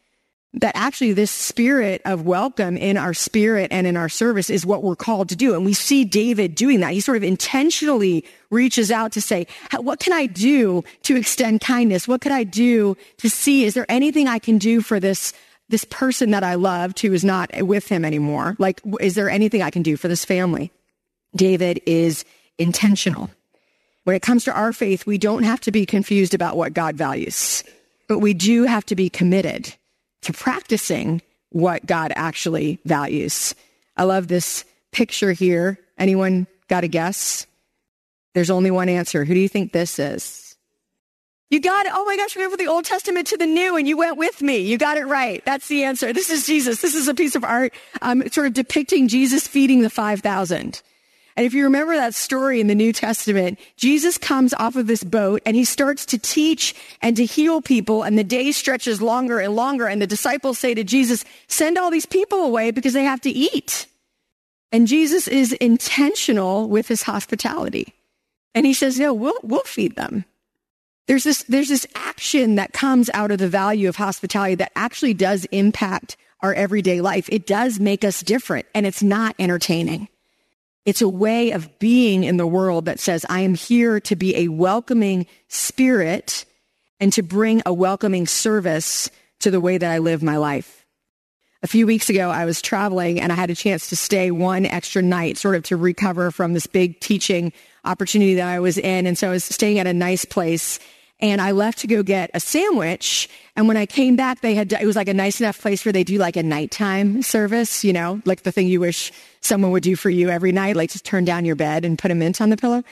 That 0.53 0.75
actually 0.75 1.13
this 1.13 1.29
spirit 1.29 2.01
of 2.05 2.25
welcome 2.25 2.75
in 2.75 2.97
our 2.97 3.13
spirit 3.13 3.71
and 3.71 3.85
in 3.85 3.95
our 3.95 4.09
service 4.09 4.49
is 4.49 4.65
what 4.65 4.81
we're 4.81 4.95
called 4.95 5.29
to 5.29 5.35
do. 5.35 5.53
And 5.53 5.63
we 5.63 5.73
see 5.73 6.03
David 6.03 6.55
doing 6.55 6.79
that. 6.79 6.91
He 6.91 7.01
sort 7.01 7.17
of 7.17 7.23
intentionally 7.23 8.25
reaches 8.49 8.89
out 8.89 9.11
to 9.11 9.21
say, 9.21 9.45
what 9.77 9.99
can 9.99 10.11
I 10.11 10.25
do 10.25 10.83
to 11.03 11.15
extend 11.15 11.61
kindness? 11.61 12.07
What 12.07 12.21
could 12.21 12.31
I 12.31 12.43
do 12.43 12.97
to 13.17 13.29
see? 13.29 13.63
Is 13.63 13.75
there 13.75 13.85
anything 13.89 14.27
I 14.27 14.39
can 14.39 14.57
do 14.57 14.81
for 14.81 14.99
this 14.99 15.33
this 15.69 15.85
person 15.85 16.31
that 16.31 16.43
I 16.43 16.55
loved 16.55 16.99
who 16.99 17.13
is 17.13 17.23
not 17.23 17.51
with 17.61 17.87
him 17.87 18.03
anymore? 18.03 18.55
Like, 18.57 18.81
is 18.99 19.13
there 19.13 19.29
anything 19.29 19.61
I 19.61 19.69
can 19.69 19.83
do 19.83 19.97
for 19.97 20.07
this 20.07 20.25
family? 20.25 20.71
David 21.35 21.79
is 21.85 22.25
intentional. 22.57 23.29
When 24.03 24.15
it 24.15 24.23
comes 24.23 24.43
to 24.45 24.53
our 24.53 24.73
faith, 24.73 25.05
we 25.05 25.19
don't 25.19 25.43
have 25.43 25.61
to 25.61 25.71
be 25.71 25.85
confused 25.85 26.33
about 26.33 26.57
what 26.57 26.73
God 26.73 26.95
values, 26.95 27.63
but 28.07 28.17
we 28.17 28.33
do 28.33 28.63
have 28.63 28.83
to 28.87 28.95
be 28.95 29.09
committed 29.09 29.75
to 30.21 30.33
practicing 30.33 31.21
what 31.49 31.85
God 31.85 32.13
actually 32.15 32.79
values. 32.85 33.55
I 33.97 34.03
love 34.03 34.27
this 34.27 34.65
picture 34.91 35.31
here. 35.31 35.79
Anyone 35.97 36.47
got 36.67 36.83
a 36.83 36.87
guess? 36.87 37.45
There's 38.33 38.49
only 38.49 38.71
one 38.71 38.89
answer. 38.89 39.25
Who 39.25 39.33
do 39.33 39.39
you 39.39 39.49
think 39.49 39.71
this 39.71 39.99
is? 39.99 40.49
You 41.49 41.59
got 41.59 41.87
it. 41.87 41.91
Oh 41.95 42.05
my 42.05 42.15
gosh, 42.15 42.35
we 42.35 42.43
went 42.43 42.51
from 42.51 42.63
the 42.63 42.71
Old 42.71 42.85
Testament 42.85 43.27
to 43.27 43.37
the 43.37 43.47
New 43.47 43.75
and 43.75 43.87
you 43.87 43.97
went 43.97 44.17
with 44.17 44.41
me. 44.41 44.59
You 44.59 44.77
got 44.77 44.97
it 44.97 45.05
right. 45.05 45.43
That's 45.45 45.67
the 45.67 45.83
answer. 45.83 46.13
This 46.13 46.29
is 46.29 46.45
Jesus. 46.45 46.81
This 46.81 46.93
is 46.93 47.07
a 47.07 47.15
piece 47.15 47.35
of 47.35 47.43
art 47.43 47.73
um, 48.03 48.27
sort 48.29 48.45
of 48.45 48.53
depicting 48.53 49.07
Jesus 49.07 49.47
feeding 49.47 49.81
the 49.81 49.89
5,000. 49.89 50.81
And 51.39 51.45
if 51.45 51.53
you 51.53 51.63
remember 51.63 51.95
that 51.95 52.15
story 52.15 52.59
in 52.59 52.67
the 52.67 52.75
New 52.75 52.91
Testament, 52.91 53.59
Jesus 53.77 54.17
comes 54.17 54.53
off 54.55 54.75
of 54.75 54.87
this 54.87 55.05
boat 55.05 55.41
and 55.45 55.55
he 55.55 55.63
starts 55.63 56.05
to 56.07 56.17
teach 56.17 56.75
and 57.01 57.15
to 57.15 57.23
heal 57.23 57.61
people 57.61 58.03
and 58.03 58.19
the 58.19 58.25
day 58.25 58.51
stretches 58.51 59.01
longer 59.01 59.39
and 59.39 59.55
longer. 59.55 59.87
And 59.87 60.01
the 60.01 60.05
disciples 60.05 60.59
say 60.59 60.73
to 60.73 60.83
Jesus, 60.83 61.23
send 61.47 61.77
all 61.77 61.91
these 61.91 62.05
people 62.05 62.39
away 62.39 62.71
because 62.71 62.91
they 62.91 63.05
have 63.05 63.21
to 63.21 63.29
eat. 63.29 63.85
And 64.73 64.85
Jesus 64.85 65.29
is 65.29 65.53
intentional 65.53 66.67
with 66.67 66.89
his 66.89 67.03
hospitality. 67.03 67.93
And 68.53 68.65
he 68.65 68.73
says, 68.73 68.99
no, 68.99 69.13
we'll, 69.13 69.39
we'll 69.41 69.63
feed 69.63 69.95
them. 69.95 70.25
There's 71.07 71.23
this, 71.23 71.43
there's 71.43 71.69
this 71.69 71.87
action 71.95 72.55
that 72.55 72.73
comes 72.73 73.09
out 73.13 73.31
of 73.31 73.37
the 73.37 73.47
value 73.47 73.87
of 73.87 73.95
hospitality 73.95 74.55
that 74.55 74.73
actually 74.75 75.13
does 75.13 75.45
impact 75.53 76.17
our 76.41 76.53
everyday 76.53 76.99
life. 76.99 77.29
It 77.31 77.47
does 77.47 77.79
make 77.79 78.03
us 78.03 78.19
different 78.23 78.65
and 78.75 78.85
it's 78.85 79.01
not 79.01 79.37
entertaining. 79.39 80.09
It's 80.89 81.03
a 81.03 81.07
way 81.07 81.51
of 81.51 81.77
being 81.77 82.23
in 82.23 82.37
the 82.37 82.47
world 82.47 82.85
that 82.85 82.99
says, 82.99 83.23
I 83.29 83.41
am 83.41 83.53
here 83.53 83.99
to 83.99 84.15
be 84.15 84.35
a 84.35 84.47
welcoming 84.47 85.27
spirit 85.47 86.45
and 86.99 87.13
to 87.13 87.21
bring 87.21 87.61
a 87.63 87.71
welcoming 87.71 88.25
service 88.25 89.11
to 89.41 89.51
the 89.51 89.61
way 89.61 89.77
that 89.77 89.91
I 89.91 89.99
live 89.99 90.23
my 90.23 90.37
life. 90.37 90.87
A 91.61 91.67
few 91.67 91.85
weeks 91.85 92.09
ago, 92.09 92.31
I 92.31 92.45
was 92.45 92.59
traveling 92.59 93.21
and 93.21 93.31
I 93.31 93.35
had 93.35 93.51
a 93.51 93.55
chance 93.55 93.89
to 93.89 93.95
stay 93.95 94.31
one 94.31 94.65
extra 94.65 95.03
night, 95.03 95.37
sort 95.37 95.55
of 95.55 95.61
to 95.65 95.77
recover 95.77 96.31
from 96.31 96.53
this 96.53 96.65
big 96.65 96.99
teaching 96.99 97.53
opportunity 97.85 98.33
that 98.33 98.47
I 98.47 98.59
was 98.59 98.79
in. 98.79 99.05
And 99.05 99.15
so 99.15 99.27
I 99.27 99.33
was 99.33 99.43
staying 99.43 99.77
at 99.77 99.85
a 99.85 99.93
nice 99.93 100.25
place 100.25 100.79
and 101.19 101.41
I 101.41 101.51
left 101.51 101.79
to 101.79 101.87
go 101.87 102.01
get 102.01 102.31
a 102.33 102.39
sandwich. 102.39 103.29
And 103.55 103.67
when 103.67 103.77
I 103.77 103.85
came 103.85 104.15
back, 104.15 104.41
they 104.41 104.55
had, 104.55 104.71
it 104.71 104.85
was 104.85 104.95
like 104.95 105.09
a 105.09 105.13
nice 105.13 105.39
enough 105.39 105.59
place 105.59 105.83
where 105.83 105.91
they 105.91 106.03
do 106.03 106.17
like 106.17 106.37
a 106.37 106.43
nighttime 106.43 107.21
service, 107.21 107.83
you 107.83 107.93
know, 107.93 108.21
like 108.25 108.43
the 108.43 108.51
thing 108.51 108.67
you 108.67 108.79
wish 108.79 109.11
someone 109.41 109.71
would 109.71 109.83
do 109.83 109.95
for 109.95 110.09
you 110.09 110.29
every 110.29 110.51
night, 110.51 110.75
like 110.75 110.91
just 110.91 111.05
turn 111.05 111.25
down 111.25 111.45
your 111.45 111.55
bed 111.55 111.83
and 111.83 111.99
put 111.99 112.11
a 112.11 112.15
mint 112.15 112.39
on 112.41 112.49
the 112.49 112.57
pillow. 112.57 112.83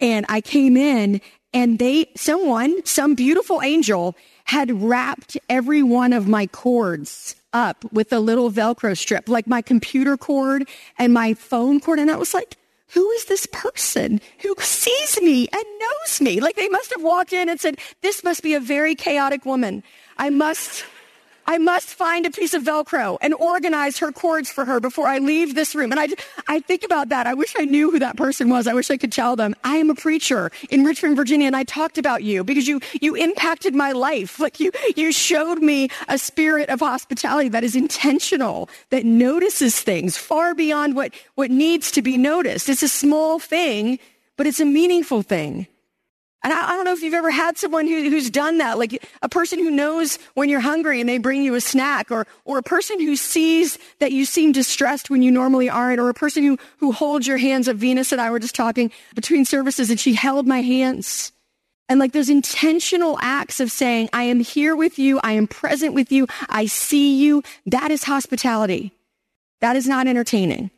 And 0.00 0.24
I 0.28 0.40
came 0.40 0.76
in 0.76 1.20
and 1.52 1.78
they, 1.78 2.10
someone, 2.16 2.84
some 2.84 3.14
beautiful 3.14 3.62
angel 3.62 4.16
had 4.44 4.82
wrapped 4.82 5.36
every 5.48 5.82
one 5.82 6.12
of 6.12 6.26
my 6.26 6.46
cords 6.46 7.36
up 7.52 7.84
with 7.92 8.12
a 8.12 8.18
little 8.18 8.50
Velcro 8.50 8.96
strip, 8.96 9.28
like 9.28 9.46
my 9.46 9.62
computer 9.62 10.16
cord 10.16 10.68
and 10.98 11.14
my 11.14 11.34
phone 11.34 11.80
cord. 11.80 11.98
And 11.98 12.10
I 12.10 12.16
was 12.16 12.34
like, 12.34 12.56
who 12.88 13.10
is 13.12 13.24
this 13.24 13.46
person 13.46 14.20
who 14.40 14.54
sees 14.58 15.20
me 15.20 15.48
and 15.52 15.64
knows 15.80 16.20
me? 16.20 16.40
Like 16.40 16.56
they 16.56 16.68
must 16.68 16.90
have 16.94 17.02
walked 17.02 17.32
in 17.32 17.48
and 17.48 17.60
said, 17.60 17.78
this 18.02 18.22
must 18.22 18.42
be 18.42 18.54
a 18.54 18.60
very 18.60 18.94
chaotic 18.94 19.44
woman. 19.44 19.82
I 20.18 20.30
must 20.30 20.84
I 21.46 21.58
must 21.58 21.88
find 21.88 22.26
a 22.26 22.30
piece 22.30 22.54
of 22.54 22.62
Velcro 22.62 23.18
and 23.20 23.34
organize 23.34 23.98
her 23.98 24.12
cords 24.12 24.50
for 24.50 24.64
her 24.64 24.80
before 24.80 25.06
I 25.06 25.18
leave 25.18 25.54
this 25.54 25.74
room. 25.74 25.92
And 25.92 26.00
I, 26.00 26.08
I 26.48 26.60
think 26.60 26.84
about 26.84 27.10
that. 27.10 27.26
I 27.26 27.34
wish 27.34 27.54
I 27.58 27.64
knew 27.64 27.90
who 27.90 27.98
that 27.98 28.16
person 28.16 28.48
was. 28.48 28.66
I 28.66 28.74
wish 28.74 28.90
I 28.90 28.96
could 28.96 29.12
tell 29.12 29.36
them 29.36 29.54
I 29.64 29.76
am 29.76 29.90
a 29.90 29.94
preacher 29.94 30.50
in 30.70 30.84
Richmond, 30.84 31.16
Virginia, 31.16 31.46
and 31.46 31.56
I 31.56 31.64
talked 31.64 31.98
about 31.98 32.22
you 32.22 32.44
because 32.44 32.66
you, 32.66 32.80
you 33.00 33.14
impacted 33.14 33.74
my 33.74 33.92
life. 33.92 34.38
Like 34.44 34.60
you, 34.60 34.72
you 34.94 35.10
showed 35.10 35.62
me 35.62 35.88
a 36.06 36.18
spirit 36.18 36.68
of 36.68 36.80
hospitality 36.80 37.48
that 37.48 37.64
is 37.64 37.74
intentional, 37.74 38.68
that 38.90 39.06
notices 39.06 39.80
things 39.80 40.18
far 40.18 40.54
beyond 40.54 40.96
what, 40.96 41.14
what 41.34 41.50
needs 41.50 41.90
to 41.92 42.02
be 42.02 42.18
noticed. 42.18 42.68
It's 42.68 42.82
a 42.82 42.88
small 42.88 43.38
thing, 43.38 43.98
but 44.36 44.46
it's 44.46 44.60
a 44.60 44.66
meaningful 44.66 45.22
thing. 45.22 45.66
And 46.44 46.52
I, 46.52 46.72
I, 46.72 46.76
don't 46.76 46.84
know 46.84 46.92
if 46.92 47.02
you've 47.02 47.14
ever 47.14 47.30
had 47.30 47.56
someone 47.56 47.86
who, 47.86 48.10
who's 48.10 48.30
done 48.30 48.58
that, 48.58 48.78
like 48.78 49.02
a 49.22 49.28
person 49.30 49.58
who 49.58 49.70
knows 49.70 50.18
when 50.34 50.50
you're 50.50 50.60
hungry 50.60 51.00
and 51.00 51.08
they 51.08 51.16
bring 51.16 51.42
you 51.42 51.54
a 51.54 51.60
snack, 51.60 52.10
or, 52.10 52.26
or 52.44 52.58
a 52.58 52.62
person 52.62 53.00
who 53.00 53.16
sees 53.16 53.78
that 53.98 54.12
you 54.12 54.26
seem 54.26 54.52
distressed 54.52 55.08
when 55.08 55.22
you 55.22 55.30
normally 55.30 55.70
aren't, 55.70 55.98
or 55.98 56.10
a 56.10 56.14
person 56.14 56.44
who, 56.44 56.58
who 56.76 56.92
holds 56.92 57.26
your 57.26 57.38
hands. 57.38 57.66
Of 57.66 57.78
Venus 57.78 58.12
and 58.12 58.20
I 58.20 58.30
were 58.30 58.38
just 58.38 58.54
talking 58.54 58.92
between 59.14 59.46
services 59.46 59.88
and 59.88 59.98
she 59.98 60.12
held 60.12 60.46
my 60.46 60.60
hands. 60.60 61.32
And 61.88 61.98
like 61.98 62.12
those 62.12 62.28
intentional 62.28 63.18
acts 63.22 63.60
of 63.60 63.72
saying, 63.72 64.10
I 64.12 64.24
am 64.24 64.40
here 64.40 64.76
with 64.76 64.98
you. 64.98 65.20
I 65.22 65.32
am 65.32 65.46
present 65.46 65.94
with 65.94 66.12
you. 66.12 66.26
I 66.48 66.66
see 66.66 67.16
you. 67.16 67.42
That 67.66 67.90
is 67.90 68.04
hospitality. 68.04 68.92
That 69.60 69.76
is 69.76 69.88
not 69.88 70.06
entertaining. 70.06 70.70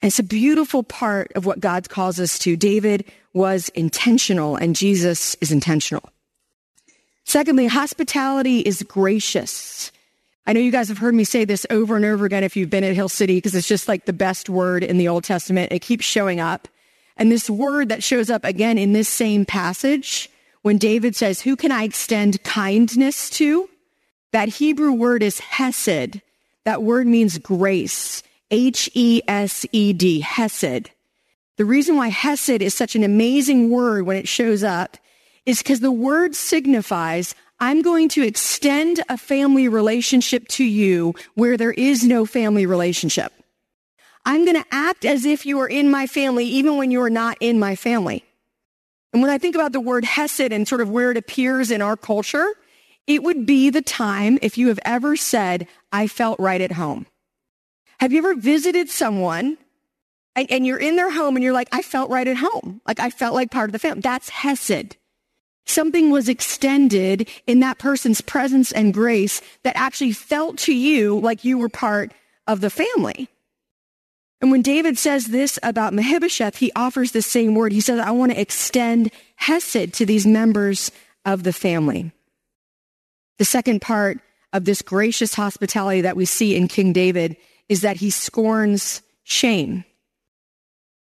And 0.00 0.08
it's 0.08 0.18
a 0.20 0.24
beautiful 0.24 0.84
part 0.84 1.32
of 1.34 1.46
what 1.46 1.58
God 1.58 1.88
calls 1.88 2.20
us 2.20 2.38
to. 2.40 2.56
David 2.56 3.04
was 3.38 3.70
intentional 3.70 4.56
and 4.56 4.76
Jesus 4.76 5.34
is 5.36 5.50
intentional. 5.52 6.10
Secondly, 7.24 7.66
hospitality 7.66 8.60
is 8.60 8.82
gracious. 8.82 9.92
I 10.46 10.52
know 10.52 10.60
you 10.60 10.72
guys 10.72 10.88
have 10.88 10.98
heard 10.98 11.14
me 11.14 11.24
say 11.24 11.44
this 11.44 11.66
over 11.70 11.94
and 11.94 12.04
over 12.04 12.24
again 12.24 12.42
if 12.42 12.56
you've 12.56 12.70
been 12.70 12.84
at 12.84 12.94
Hill 12.94 13.08
City 13.08 13.36
because 13.36 13.54
it's 13.54 13.68
just 13.68 13.86
like 13.86 14.06
the 14.06 14.12
best 14.12 14.48
word 14.48 14.82
in 14.82 14.98
the 14.98 15.08
Old 15.08 15.24
Testament. 15.24 15.72
It 15.72 15.80
keeps 15.80 16.04
showing 16.04 16.40
up. 16.40 16.68
And 17.16 17.30
this 17.30 17.48
word 17.48 17.88
that 17.90 18.02
shows 18.02 18.30
up 18.30 18.44
again 18.44 18.78
in 18.78 18.92
this 18.92 19.08
same 19.08 19.44
passage, 19.44 20.30
when 20.62 20.78
David 20.78 21.14
says, 21.14 21.40
who 21.40 21.54
can 21.54 21.70
I 21.70 21.84
extend 21.84 22.42
kindness 22.42 23.30
to? 23.30 23.68
That 24.32 24.48
Hebrew 24.48 24.92
word 24.92 25.22
is 25.22 25.38
hesed. 25.38 26.20
That 26.64 26.82
word 26.82 27.06
means 27.06 27.38
grace. 27.38 28.22
H-E-S-E-D, 28.50 30.20
Hesed. 30.20 30.90
The 31.58 31.64
reason 31.64 31.96
why 31.96 32.08
Hesed 32.08 32.62
is 32.62 32.72
such 32.72 32.94
an 32.94 33.02
amazing 33.02 33.68
word 33.68 34.06
when 34.06 34.16
it 34.16 34.28
shows 34.28 34.62
up 34.62 34.96
is 35.44 35.58
because 35.58 35.80
the 35.80 35.90
word 35.90 36.36
signifies 36.36 37.34
I'm 37.58 37.82
going 37.82 38.08
to 38.10 38.24
extend 38.24 39.02
a 39.08 39.18
family 39.18 39.66
relationship 39.66 40.46
to 40.48 40.64
you 40.64 41.14
where 41.34 41.56
there 41.56 41.72
is 41.72 42.04
no 42.04 42.24
family 42.24 42.64
relationship. 42.64 43.32
I'm 44.24 44.44
going 44.44 44.62
to 44.62 44.68
act 44.70 45.04
as 45.04 45.24
if 45.24 45.44
you 45.44 45.58
are 45.58 45.68
in 45.68 45.90
my 45.90 46.06
family 46.06 46.44
even 46.44 46.76
when 46.76 46.92
you 46.92 47.02
are 47.02 47.10
not 47.10 47.36
in 47.40 47.58
my 47.58 47.74
family. 47.74 48.24
And 49.12 49.20
when 49.20 49.30
I 49.30 49.38
think 49.38 49.56
about 49.56 49.72
the 49.72 49.80
word 49.80 50.04
Hesed 50.04 50.52
and 50.52 50.68
sort 50.68 50.80
of 50.80 50.90
where 50.90 51.10
it 51.10 51.16
appears 51.16 51.72
in 51.72 51.82
our 51.82 51.96
culture, 51.96 52.46
it 53.08 53.24
would 53.24 53.46
be 53.46 53.68
the 53.70 53.82
time 53.82 54.38
if 54.42 54.58
you 54.58 54.68
have 54.68 54.78
ever 54.84 55.16
said, 55.16 55.66
I 55.90 56.06
felt 56.06 56.38
right 56.38 56.60
at 56.60 56.72
home. 56.72 57.06
Have 57.98 58.12
you 58.12 58.18
ever 58.18 58.36
visited 58.36 58.90
someone 58.90 59.58
and, 60.38 60.50
and, 60.50 60.66
you're 60.66 60.78
in 60.78 60.96
their 60.96 61.10
home 61.10 61.36
and 61.36 61.42
you're 61.42 61.52
like, 61.52 61.68
I 61.72 61.82
felt 61.82 62.10
right 62.10 62.26
at 62.26 62.36
home. 62.36 62.80
Like 62.86 63.00
I 63.00 63.10
felt 63.10 63.34
like 63.34 63.50
part 63.50 63.68
of 63.68 63.72
the 63.72 63.78
family. 63.78 64.00
That's 64.00 64.28
Hesed. 64.28 64.96
Something 65.66 66.10
was 66.10 66.28
extended 66.28 67.28
in 67.46 67.60
that 67.60 67.78
person's 67.78 68.20
presence 68.20 68.72
and 68.72 68.94
grace 68.94 69.42
that 69.64 69.76
actually 69.76 70.12
felt 70.12 70.56
to 70.58 70.74
you 70.74 71.18
like 71.20 71.44
you 71.44 71.58
were 71.58 71.68
part 71.68 72.12
of 72.46 72.60
the 72.60 72.70
family. 72.70 73.28
And 74.40 74.50
when 74.50 74.62
David 74.62 74.96
says 74.96 75.26
this 75.26 75.58
about 75.62 75.92
Mephibosheth, 75.92 76.56
he 76.56 76.72
offers 76.76 77.12
the 77.12 77.22
same 77.22 77.54
word. 77.54 77.72
He 77.72 77.80
says, 77.80 77.98
I 77.98 78.12
want 78.12 78.32
to 78.32 78.40
extend 78.40 79.10
Hesed 79.36 79.92
to 79.94 80.06
these 80.06 80.26
members 80.26 80.92
of 81.24 81.42
the 81.42 81.52
family. 81.52 82.12
The 83.38 83.44
second 83.44 83.82
part 83.82 84.20
of 84.52 84.64
this 84.64 84.82
gracious 84.82 85.34
hospitality 85.34 86.02
that 86.02 86.16
we 86.16 86.24
see 86.24 86.56
in 86.56 86.68
King 86.68 86.92
David 86.92 87.36
is 87.68 87.82
that 87.82 87.96
he 87.96 88.10
scorns 88.10 89.02
shame. 89.24 89.84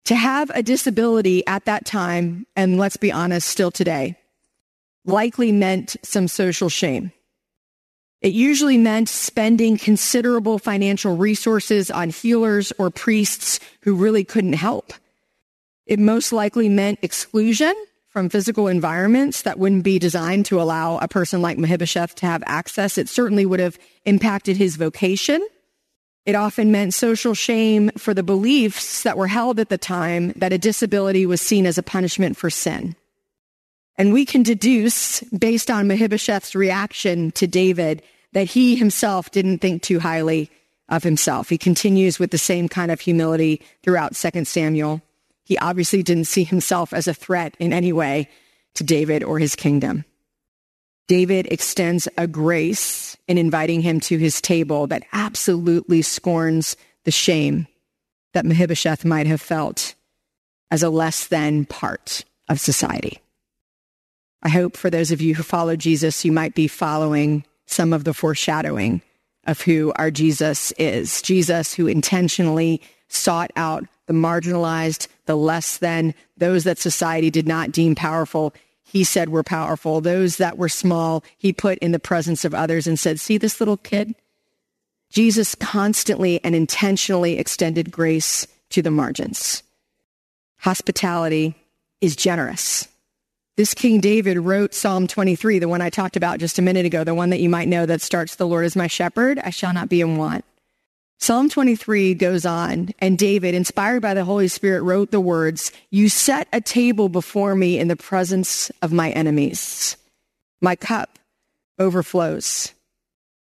To 0.06 0.14
have 0.14 0.50
a 0.54 0.62
disability 0.62 1.46
at 1.46 1.66
that 1.66 1.84
time, 1.84 2.46
and 2.56 2.78
let's 2.78 2.96
be 2.96 3.12
honest, 3.12 3.48
still 3.48 3.70
today, 3.70 4.16
likely 5.04 5.52
meant 5.52 5.96
some 6.02 6.28
social 6.28 6.68
shame. 6.68 7.12
It 8.20 8.32
usually 8.32 8.76
meant 8.76 9.08
spending 9.08 9.78
considerable 9.78 10.58
financial 10.58 11.16
resources 11.16 11.90
on 11.90 12.10
healers 12.10 12.72
or 12.78 12.90
priests 12.90 13.60
who 13.82 13.94
really 13.94 14.24
couldn't 14.24 14.54
help. 14.54 14.92
It 15.86 15.98
most 15.98 16.32
likely 16.32 16.68
meant 16.68 16.98
exclusion 17.02 17.74
from 18.08 18.28
physical 18.28 18.66
environments 18.68 19.42
that 19.42 19.58
wouldn't 19.58 19.84
be 19.84 19.98
designed 19.98 20.44
to 20.46 20.60
allow 20.60 20.98
a 20.98 21.08
person 21.08 21.40
like 21.40 21.56
Mephibosheth 21.56 22.14
to 22.16 22.26
have 22.26 22.42
access. 22.44 22.98
It 22.98 23.08
certainly 23.08 23.46
would 23.46 23.60
have 23.60 23.78
impacted 24.04 24.56
his 24.56 24.76
vocation. 24.76 25.46
It 26.26 26.34
often 26.34 26.70
meant 26.70 26.94
social 26.94 27.34
shame 27.34 27.90
for 27.96 28.12
the 28.12 28.22
beliefs 28.22 29.02
that 29.02 29.16
were 29.16 29.26
held 29.26 29.58
at 29.58 29.68
the 29.68 29.78
time 29.78 30.32
that 30.36 30.52
a 30.52 30.58
disability 30.58 31.24
was 31.26 31.40
seen 31.40 31.66
as 31.66 31.78
a 31.78 31.82
punishment 31.82 32.36
for 32.36 32.50
sin. 32.50 32.94
And 33.96 34.12
we 34.12 34.24
can 34.24 34.42
deduce, 34.42 35.20
based 35.24 35.70
on 35.70 35.88
Mephibosheth's 35.88 36.54
reaction 36.54 37.32
to 37.32 37.46
David, 37.46 38.02
that 38.32 38.48
he 38.48 38.76
himself 38.76 39.30
didn't 39.30 39.58
think 39.58 39.82
too 39.82 39.98
highly 39.98 40.50
of 40.88 41.02
himself. 41.02 41.48
He 41.48 41.58
continues 41.58 42.18
with 42.18 42.30
the 42.30 42.38
same 42.38 42.68
kind 42.68 42.90
of 42.90 43.00
humility 43.00 43.62
throughout 43.82 44.14
2 44.14 44.44
Samuel. 44.44 45.02
He 45.44 45.58
obviously 45.58 46.02
didn't 46.02 46.26
see 46.26 46.44
himself 46.44 46.92
as 46.92 47.08
a 47.08 47.14
threat 47.14 47.54
in 47.58 47.72
any 47.72 47.92
way 47.92 48.28
to 48.74 48.84
David 48.84 49.24
or 49.24 49.38
his 49.38 49.56
kingdom. 49.56 50.04
David 51.10 51.48
extends 51.50 52.06
a 52.16 52.28
grace 52.28 53.16
in 53.26 53.36
inviting 53.36 53.80
him 53.80 53.98
to 53.98 54.16
his 54.16 54.40
table 54.40 54.86
that 54.86 55.02
absolutely 55.12 56.02
scorns 56.02 56.76
the 57.02 57.10
shame 57.10 57.66
that 58.32 58.46
Mephibosheth 58.46 59.04
might 59.04 59.26
have 59.26 59.40
felt 59.40 59.96
as 60.70 60.84
a 60.84 60.88
less 60.88 61.26
than 61.26 61.64
part 61.64 62.24
of 62.48 62.60
society. 62.60 63.18
I 64.44 64.50
hope 64.50 64.76
for 64.76 64.88
those 64.88 65.10
of 65.10 65.20
you 65.20 65.34
who 65.34 65.42
follow 65.42 65.74
Jesus, 65.74 66.24
you 66.24 66.30
might 66.30 66.54
be 66.54 66.68
following 66.68 67.44
some 67.66 67.92
of 67.92 68.04
the 68.04 68.14
foreshadowing 68.14 69.02
of 69.48 69.60
who 69.62 69.92
our 69.96 70.12
Jesus 70.12 70.70
is. 70.78 71.22
Jesus 71.22 71.74
who 71.74 71.88
intentionally 71.88 72.80
sought 73.08 73.50
out 73.56 73.84
the 74.06 74.12
marginalized, 74.12 75.08
the 75.26 75.36
less 75.36 75.78
than, 75.78 76.14
those 76.36 76.62
that 76.62 76.78
society 76.78 77.30
did 77.30 77.48
not 77.48 77.72
deem 77.72 77.96
powerful. 77.96 78.54
He 78.90 79.04
said 79.04 79.28
were 79.28 79.44
powerful. 79.44 80.00
Those 80.00 80.38
that 80.38 80.58
were 80.58 80.68
small, 80.68 81.22
he 81.38 81.52
put 81.52 81.78
in 81.78 81.92
the 81.92 82.00
presence 82.00 82.44
of 82.44 82.52
others 82.52 82.88
and 82.88 82.98
said, 82.98 83.20
see 83.20 83.38
this 83.38 83.60
little 83.60 83.76
kid? 83.76 84.16
Jesus 85.10 85.54
constantly 85.54 86.42
and 86.42 86.56
intentionally 86.56 87.38
extended 87.38 87.92
grace 87.92 88.48
to 88.70 88.82
the 88.82 88.90
margins. 88.90 89.62
Hospitality 90.58 91.54
is 92.00 92.16
generous. 92.16 92.88
This 93.56 93.74
King 93.74 94.00
David 94.00 94.38
wrote 94.38 94.74
Psalm 94.74 95.06
23, 95.06 95.60
the 95.60 95.68
one 95.68 95.82
I 95.82 95.90
talked 95.90 96.16
about 96.16 96.40
just 96.40 96.58
a 96.58 96.62
minute 96.62 96.84
ago, 96.84 97.04
the 97.04 97.14
one 97.14 97.30
that 97.30 97.40
you 97.40 97.48
might 97.48 97.68
know 97.68 97.86
that 97.86 98.00
starts, 98.00 98.34
The 98.34 98.46
Lord 98.46 98.64
is 98.64 98.74
my 98.74 98.88
shepherd, 98.88 99.38
I 99.38 99.50
shall 99.50 99.72
not 99.72 99.88
be 99.88 100.00
in 100.00 100.16
want. 100.16 100.44
Psalm 101.22 101.50
23 101.50 102.14
goes 102.14 102.46
on, 102.46 102.88
and 102.98 103.18
David, 103.18 103.54
inspired 103.54 104.00
by 104.00 104.14
the 104.14 104.24
Holy 104.24 104.48
Spirit, 104.48 104.82
wrote 104.82 105.10
the 105.10 105.20
words, 105.20 105.70
You 105.90 106.08
set 106.08 106.48
a 106.50 106.62
table 106.62 107.10
before 107.10 107.54
me 107.54 107.78
in 107.78 107.88
the 107.88 107.96
presence 107.96 108.70
of 108.80 108.90
my 108.90 109.10
enemies. 109.10 109.98
My 110.62 110.76
cup 110.76 111.18
overflows. 111.78 112.72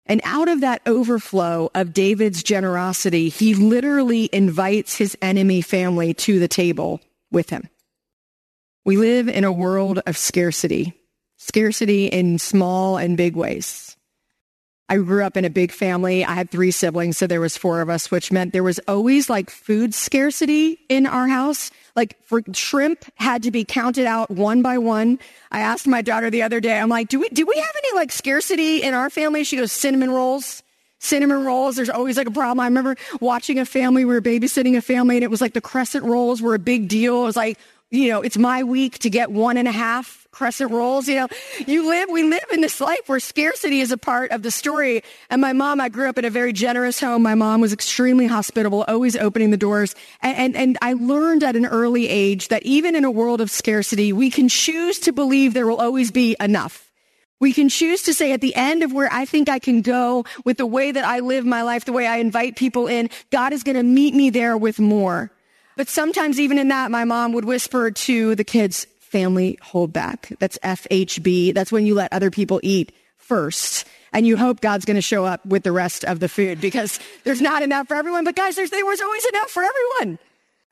And 0.05 0.19
out 0.25 0.49
of 0.49 0.59
that 0.61 0.81
overflow 0.85 1.71
of 1.73 1.93
David's 1.93 2.43
generosity, 2.43 3.29
he 3.29 3.53
literally 3.53 4.29
invites 4.33 4.97
his 4.97 5.17
enemy 5.21 5.61
family 5.61 6.13
to 6.15 6.39
the 6.39 6.49
table 6.49 6.99
with 7.31 7.49
him. 7.49 7.69
We 8.83 8.97
live 8.97 9.29
in 9.29 9.45
a 9.45 9.51
world 9.51 10.01
of 10.05 10.17
scarcity, 10.17 10.93
scarcity 11.37 12.07
in 12.07 12.37
small 12.37 12.97
and 12.97 13.15
big 13.15 13.37
ways. 13.37 13.95
I 14.91 14.97
grew 14.97 15.23
up 15.23 15.37
in 15.37 15.45
a 15.45 15.49
big 15.49 15.71
family. 15.71 16.25
I 16.25 16.33
had 16.33 16.49
three 16.49 16.69
siblings, 16.69 17.17
so 17.17 17.25
there 17.25 17.39
was 17.39 17.55
four 17.55 17.79
of 17.79 17.89
us, 17.89 18.11
which 18.11 18.29
meant 18.29 18.51
there 18.51 18.61
was 18.61 18.77
always 18.89 19.29
like 19.29 19.49
food 19.49 19.93
scarcity 19.93 20.79
in 20.89 21.07
our 21.07 21.29
house. 21.29 21.71
Like 21.95 22.21
four 22.25 22.41
shrimp 22.51 23.05
had 23.15 23.43
to 23.43 23.51
be 23.51 23.63
counted 23.63 24.05
out 24.05 24.29
one 24.29 24.61
by 24.61 24.79
one. 24.79 25.17
I 25.49 25.61
asked 25.61 25.87
my 25.87 26.01
daughter 26.01 26.29
the 26.29 26.41
other 26.41 26.59
day, 26.59 26.77
I'm 26.77 26.89
like, 26.89 27.07
do 27.07 27.21
we, 27.21 27.29
do 27.29 27.45
we 27.45 27.55
have 27.55 27.71
any 27.77 27.95
like 27.95 28.11
scarcity 28.11 28.83
in 28.83 28.93
our 28.93 29.09
family? 29.09 29.45
She 29.45 29.55
goes, 29.55 29.71
cinnamon 29.71 30.11
rolls 30.11 30.61
cinnamon 31.03 31.45
rolls. 31.45 31.77
There's 31.77 31.89
always 31.89 32.15
like 32.15 32.27
a 32.27 32.31
problem. 32.31 32.59
I 32.59 32.65
remember 32.65 32.95
watching 33.19 33.57
a 33.57 33.65
family, 33.65 34.05
we 34.05 34.13
were 34.13 34.21
babysitting 34.21 34.77
a 34.77 34.81
family 34.81 35.15
and 35.15 35.23
it 35.23 35.31
was 35.31 35.41
like 35.41 35.53
the 35.53 35.61
crescent 35.61 36.05
rolls 36.05 36.43
were 36.43 36.53
a 36.53 36.59
big 36.59 36.89
deal. 36.89 37.23
It 37.23 37.25
was 37.25 37.35
like, 37.35 37.57
you 37.89 38.09
know, 38.09 38.21
it's 38.21 38.37
my 38.37 38.63
week 38.63 38.99
to 38.99 39.09
get 39.09 39.31
one 39.31 39.57
and 39.57 39.67
a 39.67 39.71
half 39.71 40.20
crescent 40.31 40.71
rolls. 40.71 41.07
You 41.07 41.15
know, 41.15 41.27
you 41.67 41.87
live, 41.87 42.09
we 42.09 42.23
live 42.23 42.45
in 42.51 42.61
this 42.61 42.79
life 42.79 43.01
where 43.07 43.19
scarcity 43.19 43.81
is 43.81 43.91
a 43.91 43.97
part 43.97 44.31
of 44.31 44.43
the 44.43 44.51
story. 44.51 45.03
And 45.29 45.41
my 45.41 45.53
mom, 45.53 45.81
I 45.81 45.89
grew 45.89 46.07
up 46.09 46.17
in 46.17 46.25
a 46.25 46.29
very 46.29 46.53
generous 46.53 46.99
home. 46.99 47.21
My 47.21 47.35
mom 47.35 47.61
was 47.61 47.73
extremely 47.73 48.27
hospitable, 48.27 48.83
always 48.87 49.15
opening 49.15 49.51
the 49.51 49.57
doors. 49.57 49.93
And, 50.21 50.37
and, 50.37 50.55
and 50.55 50.77
I 50.81 50.93
learned 50.93 51.43
at 51.43 51.55
an 51.55 51.65
early 51.65 52.07
age 52.07 52.47
that 52.47 52.63
even 52.63 52.95
in 52.95 53.05
a 53.05 53.11
world 53.11 53.41
of 53.41 53.51
scarcity, 53.51 54.13
we 54.13 54.29
can 54.29 54.47
choose 54.47 54.99
to 54.99 55.11
believe 55.11 55.53
there 55.53 55.67
will 55.67 55.81
always 55.81 56.11
be 56.11 56.35
enough. 56.39 56.91
We 57.41 57.53
can 57.53 57.69
choose 57.69 58.03
to 58.03 58.13
say 58.13 58.33
at 58.33 58.41
the 58.41 58.55
end 58.55 58.83
of 58.83 58.93
where 58.93 59.11
I 59.11 59.25
think 59.25 59.49
I 59.49 59.57
can 59.57 59.81
go 59.81 60.25
with 60.45 60.57
the 60.57 60.65
way 60.65 60.91
that 60.91 61.03
I 61.03 61.19
live 61.19 61.43
my 61.43 61.63
life, 61.63 61.85
the 61.85 61.91
way 61.91 62.05
I 62.05 62.17
invite 62.17 62.55
people 62.55 62.85
in, 62.85 63.09
God 63.31 63.51
is 63.51 63.63
going 63.63 63.77
to 63.77 63.83
meet 63.83 64.13
me 64.13 64.29
there 64.29 64.55
with 64.55 64.79
more. 64.79 65.31
But 65.75 65.89
sometimes 65.89 66.39
even 66.39 66.59
in 66.59 66.67
that, 66.67 66.91
my 66.91 67.03
mom 67.03 67.33
would 67.33 67.45
whisper 67.45 67.89
to 67.89 68.35
the 68.35 68.43
kids, 68.43 68.85
family 69.11 69.59
hold 69.61 69.91
back. 69.91 70.31
That's 70.39 70.57
FHB. 70.59 71.53
That's 71.53 71.71
when 71.71 71.85
you 71.85 71.93
let 71.93 72.13
other 72.13 72.31
people 72.31 72.59
eat 72.63 72.93
first. 73.17 73.85
And 74.13 74.25
you 74.25 74.35
hope 74.35 74.61
God's 74.61 74.85
going 74.85 74.95
to 74.95 75.01
show 75.01 75.25
up 75.25 75.45
with 75.45 75.63
the 75.63 75.71
rest 75.71 76.03
of 76.03 76.19
the 76.19 76.27
food 76.27 76.59
because 76.59 76.99
there's 77.23 77.41
not 77.41 77.61
enough 77.61 77.87
for 77.87 77.95
everyone. 77.95 78.23
But 78.23 78.35
guys, 78.35 78.55
there 78.55 78.85
was 78.85 79.01
always 79.01 79.25
enough 79.25 79.49
for 79.49 79.63
everyone. 79.63 80.19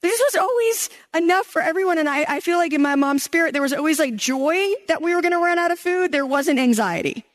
There 0.01 0.11
was 0.11 0.35
always 0.35 0.89
enough 1.15 1.45
for 1.45 1.61
everyone. 1.61 1.97
And 1.97 2.07
I, 2.07 2.25
I 2.27 2.39
feel 2.39 2.57
like 2.57 2.73
in 2.73 2.81
my 2.81 2.95
mom's 2.95 3.23
spirit, 3.23 3.53
there 3.53 3.61
was 3.61 3.73
always 3.73 3.99
like 3.99 4.15
joy 4.15 4.55
that 4.87 5.01
we 5.01 5.13
were 5.13 5.21
going 5.21 5.33
to 5.33 5.39
run 5.39 5.59
out 5.59 5.71
of 5.71 5.79
food. 5.79 6.11
There 6.11 6.25
wasn't 6.25 6.59
anxiety. 6.59 7.25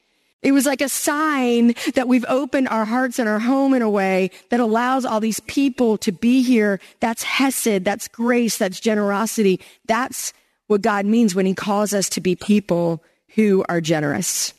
It 0.43 0.53
was 0.53 0.67
like 0.67 0.83
a 0.83 0.91
sign 0.91 1.75
that 1.95 2.07
we've 2.07 2.25
opened 2.29 2.69
our 2.69 2.85
hearts 2.85 3.19
and 3.19 3.29
our 3.29 3.39
home 3.39 3.73
in 3.73 3.81
a 3.81 3.89
way 3.89 4.31
that 4.51 4.61
allows 4.61 5.07
all 5.07 5.21
these 5.21 5.41
people 5.41 5.97
to 5.99 6.13
be 6.13 6.43
here. 6.43 6.81
That's 7.01 7.23
Hesed. 7.23 7.85
That's 7.85 8.09
grace. 8.09 8.59
That's 8.59 8.79
generosity. 8.79 9.61
That's 9.87 10.35
what 10.75 10.83
God 10.83 11.07
means 11.07 11.37
when 11.37 11.47
he 11.47 11.55
calls 11.55 11.95
us 11.95 12.09
to 12.09 12.21
be 12.21 12.35
people 12.35 13.01
who 13.37 13.65
are 13.69 13.81
generous. 13.81 14.53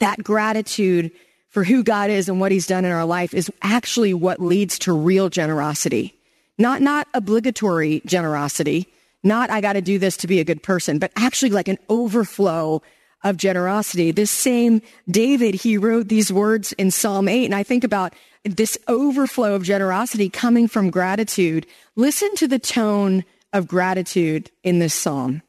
That 0.00 0.24
gratitude 0.24 1.12
for 1.48 1.62
who 1.62 1.84
God 1.84 2.10
is 2.10 2.28
and 2.28 2.40
what 2.40 2.50
he's 2.50 2.66
done 2.66 2.84
in 2.84 2.90
our 2.90 3.04
life 3.04 3.32
is 3.32 3.48
actually 3.62 4.14
what 4.14 4.40
leads 4.40 4.80
to 4.80 4.92
real 4.92 5.28
generosity. 5.28 6.12
Not, 6.58 6.82
not 6.82 7.06
obligatory 7.14 8.02
generosity. 8.04 8.88
Not, 9.22 9.48
I 9.48 9.60
got 9.60 9.74
to 9.74 9.80
do 9.80 9.96
this 9.96 10.16
to 10.16 10.26
be 10.26 10.40
a 10.40 10.44
good 10.44 10.60
person, 10.60 10.98
but 10.98 11.12
actually 11.14 11.50
like 11.50 11.68
an 11.68 11.78
overflow 11.88 12.82
of 13.22 13.36
generosity. 13.36 14.10
This 14.10 14.32
same 14.32 14.82
David, 15.08 15.54
he 15.54 15.78
wrote 15.78 16.08
these 16.08 16.32
words 16.32 16.72
in 16.72 16.90
Psalm 16.90 17.28
8. 17.28 17.44
And 17.44 17.54
I 17.54 17.62
think 17.62 17.84
about 17.84 18.12
this 18.42 18.76
overflow 18.88 19.54
of 19.54 19.62
generosity 19.62 20.30
coming 20.30 20.66
from 20.66 20.90
gratitude. 20.90 21.64
Listen 21.94 22.34
to 22.34 22.48
the 22.48 22.58
tone 22.58 23.24
of 23.52 23.68
gratitude 23.68 24.50
in 24.62 24.78
this 24.78 24.94
psalm. 24.94 25.42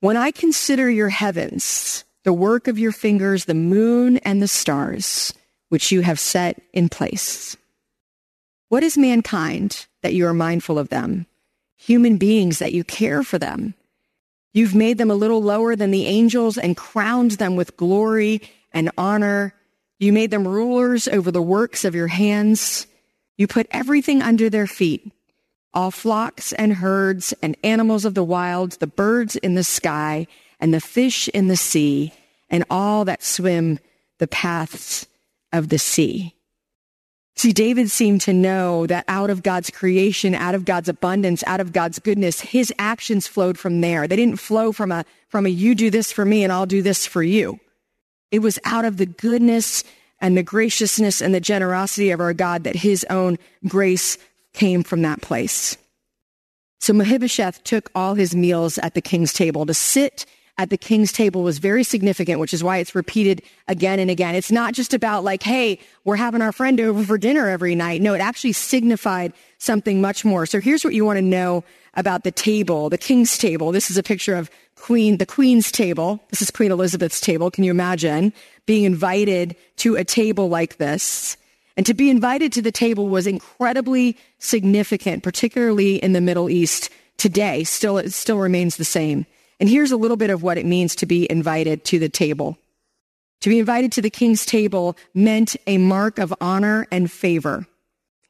When 0.00 0.16
I 0.16 0.30
consider 0.30 0.88
your 0.90 1.10
heavens, 1.10 2.04
the 2.24 2.32
work 2.32 2.68
of 2.68 2.78
your 2.78 2.92
fingers, 2.92 3.44
the 3.44 3.54
moon 3.54 4.18
and 4.18 4.40
the 4.40 4.48
stars, 4.48 5.34
which 5.68 5.92
you 5.92 6.00
have 6.02 6.18
set 6.18 6.60
in 6.72 6.88
place. 6.88 7.56
What 8.68 8.82
is 8.82 8.96
mankind 8.96 9.86
that 10.02 10.14
you 10.14 10.26
are 10.26 10.34
mindful 10.34 10.78
of 10.78 10.88
them? 10.88 11.26
Human 11.76 12.18
beings 12.18 12.58
that 12.58 12.72
you 12.72 12.84
care 12.84 13.22
for 13.22 13.38
them. 13.38 13.74
You've 14.52 14.74
made 14.74 14.98
them 14.98 15.10
a 15.10 15.16
little 15.16 15.42
lower 15.42 15.76
than 15.76 15.90
the 15.90 16.06
angels 16.06 16.58
and 16.58 16.76
crowned 16.76 17.32
them 17.32 17.56
with 17.56 17.76
glory 17.76 18.42
and 18.72 18.90
honor. 18.98 19.54
You 19.98 20.12
made 20.12 20.30
them 20.30 20.46
rulers 20.46 21.08
over 21.08 21.30
the 21.30 21.42
works 21.42 21.84
of 21.84 21.94
your 21.94 22.08
hands. 22.08 22.86
You 23.36 23.46
put 23.46 23.66
everything 23.70 24.22
under 24.22 24.50
their 24.50 24.66
feet, 24.66 25.10
all 25.72 25.90
flocks 25.90 26.52
and 26.54 26.74
herds 26.74 27.32
and 27.42 27.56
animals 27.62 28.04
of 28.04 28.14
the 28.14 28.24
wild, 28.24 28.72
the 28.72 28.86
birds 28.86 29.36
in 29.36 29.54
the 29.54 29.64
sky 29.64 30.26
and 30.58 30.74
the 30.74 30.80
fish 30.80 31.28
in 31.28 31.48
the 31.48 31.56
sea 31.56 32.12
and 32.48 32.64
all 32.70 33.04
that 33.04 33.22
swim 33.22 33.78
the 34.18 34.26
paths 34.26 35.06
of 35.52 35.68
the 35.68 35.78
sea. 35.78 36.34
See, 37.36 37.52
David 37.52 37.90
seemed 37.90 38.20
to 38.22 38.34
know 38.34 38.86
that 38.86 39.04
out 39.08 39.30
of 39.30 39.42
God's 39.42 39.70
creation, 39.70 40.34
out 40.34 40.54
of 40.54 40.64
God's 40.66 40.90
abundance, 40.90 41.42
out 41.46 41.60
of 41.60 41.72
God's 41.72 41.98
goodness, 41.98 42.40
his 42.40 42.72
actions 42.78 43.26
flowed 43.26 43.58
from 43.58 43.80
there. 43.80 44.06
They 44.06 44.16
didn't 44.16 44.40
flow 44.40 44.72
from 44.72 44.92
a, 44.92 45.06
from 45.28 45.46
a, 45.46 45.48
you 45.48 45.74
do 45.74 45.88
this 45.88 46.12
for 46.12 46.24
me 46.24 46.44
and 46.44 46.52
I'll 46.52 46.66
do 46.66 46.82
this 46.82 47.06
for 47.06 47.22
you. 47.22 47.58
It 48.30 48.40
was 48.40 48.58
out 48.64 48.84
of 48.84 48.98
the 48.98 49.06
goodness 49.06 49.84
and 50.20 50.36
the 50.36 50.42
graciousness 50.42 51.22
and 51.22 51.34
the 51.34 51.40
generosity 51.40 52.10
of 52.10 52.20
our 52.20 52.34
God 52.34 52.64
that 52.64 52.76
his 52.76 53.06
own 53.08 53.38
grace 53.66 54.18
came 54.52 54.82
from 54.82 55.02
that 55.02 55.20
place. 55.20 55.76
So 56.80 56.92
Mephibosheth 56.92 57.62
took 57.64 57.90
all 57.94 58.14
his 58.14 58.34
meals 58.34 58.78
at 58.78 58.94
the 58.94 59.02
king's 59.02 59.32
table 59.32 59.66
to 59.66 59.74
sit 59.74 60.26
at 60.60 60.68
the 60.68 60.76
king's 60.76 61.10
table 61.10 61.42
was 61.42 61.56
very 61.56 61.82
significant, 61.82 62.38
which 62.38 62.52
is 62.52 62.62
why 62.62 62.76
it's 62.76 62.94
repeated 62.94 63.40
again 63.66 63.98
and 63.98 64.10
again. 64.10 64.34
It's 64.34 64.52
not 64.52 64.74
just 64.74 64.92
about 64.92 65.24
like, 65.24 65.42
hey, 65.42 65.78
we're 66.04 66.16
having 66.16 66.42
our 66.42 66.52
friend 66.52 66.78
over 66.78 67.02
for 67.02 67.16
dinner 67.16 67.48
every 67.48 67.74
night. 67.74 68.02
No, 68.02 68.12
it 68.12 68.20
actually 68.20 68.52
signified 68.52 69.32
something 69.56 70.02
much 70.02 70.22
more. 70.22 70.44
So 70.44 70.60
here's 70.60 70.84
what 70.84 70.92
you 70.92 71.02
want 71.02 71.16
to 71.16 71.22
know 71.22 71.64
about 71.94 72.24
the 72.24 72.30
table, 72.30 72.90
the 72.90 72.98
king's 72.98 73.38
table. 73.38 73.72
This 73.72 73.90
is 73.90 73.96
a 73.96 74.02
picture 74.02 74.34
of 74.34 74.50
Queen, 74.74 75.16
the 75.16 75.24
Queen's 75.24 75.72
table. 75.72 76.22
This 76.28 76.42
is 76.42 76.50
Queen 76.50 76.70
Elizabeth's 76.70 77.22
table. 77.22 77.50
Can 77.50 77.64
you 77.64 77.70
imagine 77.70 78.30
being 78.66 78.84
invited 78.84 79.56
to 79.76 79.96
a 79.96 80.04
table 80.04 80.50
like 80.50 80.76
this? 80.76 81.38
And 81.76 81.86
to 81.86 81.94
be 81.94 82.10
invited 82.10 82.52
to 82.52 82.62
the 82.62 82.72
table 82.72 83.08
was 83.08 83.26
incredibly 83.26 84.16
significant, 84.38 85.22
particularly 85.22 85.96
in 85.96 86.12
the 86.12 86.20
Middle 86.20 86.50
East 86.50 86.90
today. 87.16 87.64
Still, 87.64 87.98
it 87.98 88.12
still 88.12 88.38
remains 88.38 88.76
the 88.76 88.84
same. 88.84 89.26
And 89.58 89.68
here's 89.68 89.92
a 89.92 89.96
little 89.96 90.16
bit 90.16 90.30
of 90.30 90.42
what 90.42 90.58
it 90.58 90.66
means 90.66 90.96
to 90.96 91.06
be 91.06 91.30
invited 91.30 91.84
to 91.86 91.98
the 91.98 92.08
table. 92.08 92.58
To 93.42 93.48
be 93.48 93.58
invited 93.58 93.92
to 93.92 94.02
the 94.02 94.10
king's 94.10 94.44
table 94.44 94.96
meant 95.14 95.56
a 95.66 95.78
mark 95.78 96.18
of 96.18 96.34
honor 96.40 96.86
and 96.90 97.10
favor. 97.10 97.66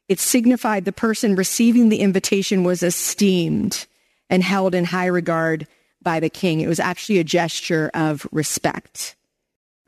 It 0.07 0.19
signified 0.19 0.85
the 0.85 0.91
person 0.91 1.35
receiving 1.35 1.89
the 1.89 1.99
invitation 1.99 2.63
was 2.63 2.83
esteemed 2.83 3.85
and 4.29 4.43
held 4.43 4.75
in 4.75 4.85
high 4.85 5.05
regard 5.05 5.67
by 6.01 6.19
the 6.19 6.29
king. 6.29 6.61
It 6.61 6.67
was 6.67 6.79
actually 6.79 7.19
a 7.19 7.23
gesture 7.23 7.91
of 7.93 8.27
respect. 8.31 9.15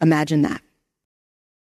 Imagine 0.01 0.43
that. 0.43 0.61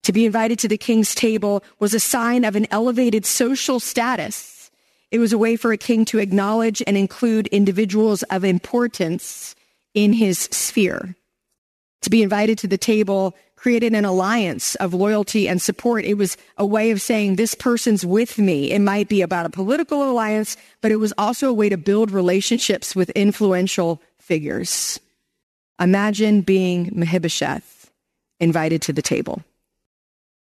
To 0.04 0.14
be 0.14 0.26
invited 0.26 0.60
to 0.60 0.68
the 0.68 0.78
king's 0.78 1.16
table 1.16 1.64
was 1.80 1.94
a 1.94 2.00
sign 2.00 2.44
of 2.44 2.56
an 2.56 2.68
elevated 2.72 3.26
social 3.26 3.80
status. 3.80 4.70
It 5.12 5.20
was 5.20 5.32
a 5.32 5.38
way 5.38 5.56
for 5.56 5.72
a 5.72 5.78
king 5.78 6.06
to 6.06 6.20
acknowledge 6.20 6.84
and 6.86 6.98
include 6.98 7.48
individuals 7.48 8.24
of 8.24 8.44
importance 8.44 9.56
in 9.94 10.14
his 10.14 10.40
sphere. 10.40 11.16
To 12.02 12.10
be 12.10 12.22
invited 12.22 12.58
to 12.60 12.68
the 12.68 12.78
table 12.78 13.34
created 13.56 13.94
an 13.94 14.04
alliance 14.04 14.76
of 14.76 14.94
loyalty 14.94 15.48
and 15.48 15.62
support. 15.62 16.04
It 16.04 16.16
was 16.16 16.36
a 16.58 16.66
way 16.66 16.92
of 16.92 17.02
saying, 17.02 17.38
this 17.38 17.56
person's 17.56 18.06
with 18.06 18.38
me. 18.38 18.72
It 18.72 18.80
might 18.80 19.08
be 19.08 19.22
about 19.22 19.46
a 19.46 19.50
political 19.50 20.04
alliance, 20.04 20.58
but 20.82 20.92
it 20.92 20.98
was 20.98 21.14
also 21.18 21.48
a 21.48 21.54
way 21.54 21.70
to 21.70 21.78
build 21.78 22.12
relationships 22.12 22.94
with 22.94 23.10
influential 23.12 24.02
figures. 24.20 25.00
Imagine 25.80 26.42
being 26.42 26.92
Mephibosheth 26.94 27.90
invited 28.42 28.82
to 28.82 28.92
the 28.92 29.02
table. 29.02 29.42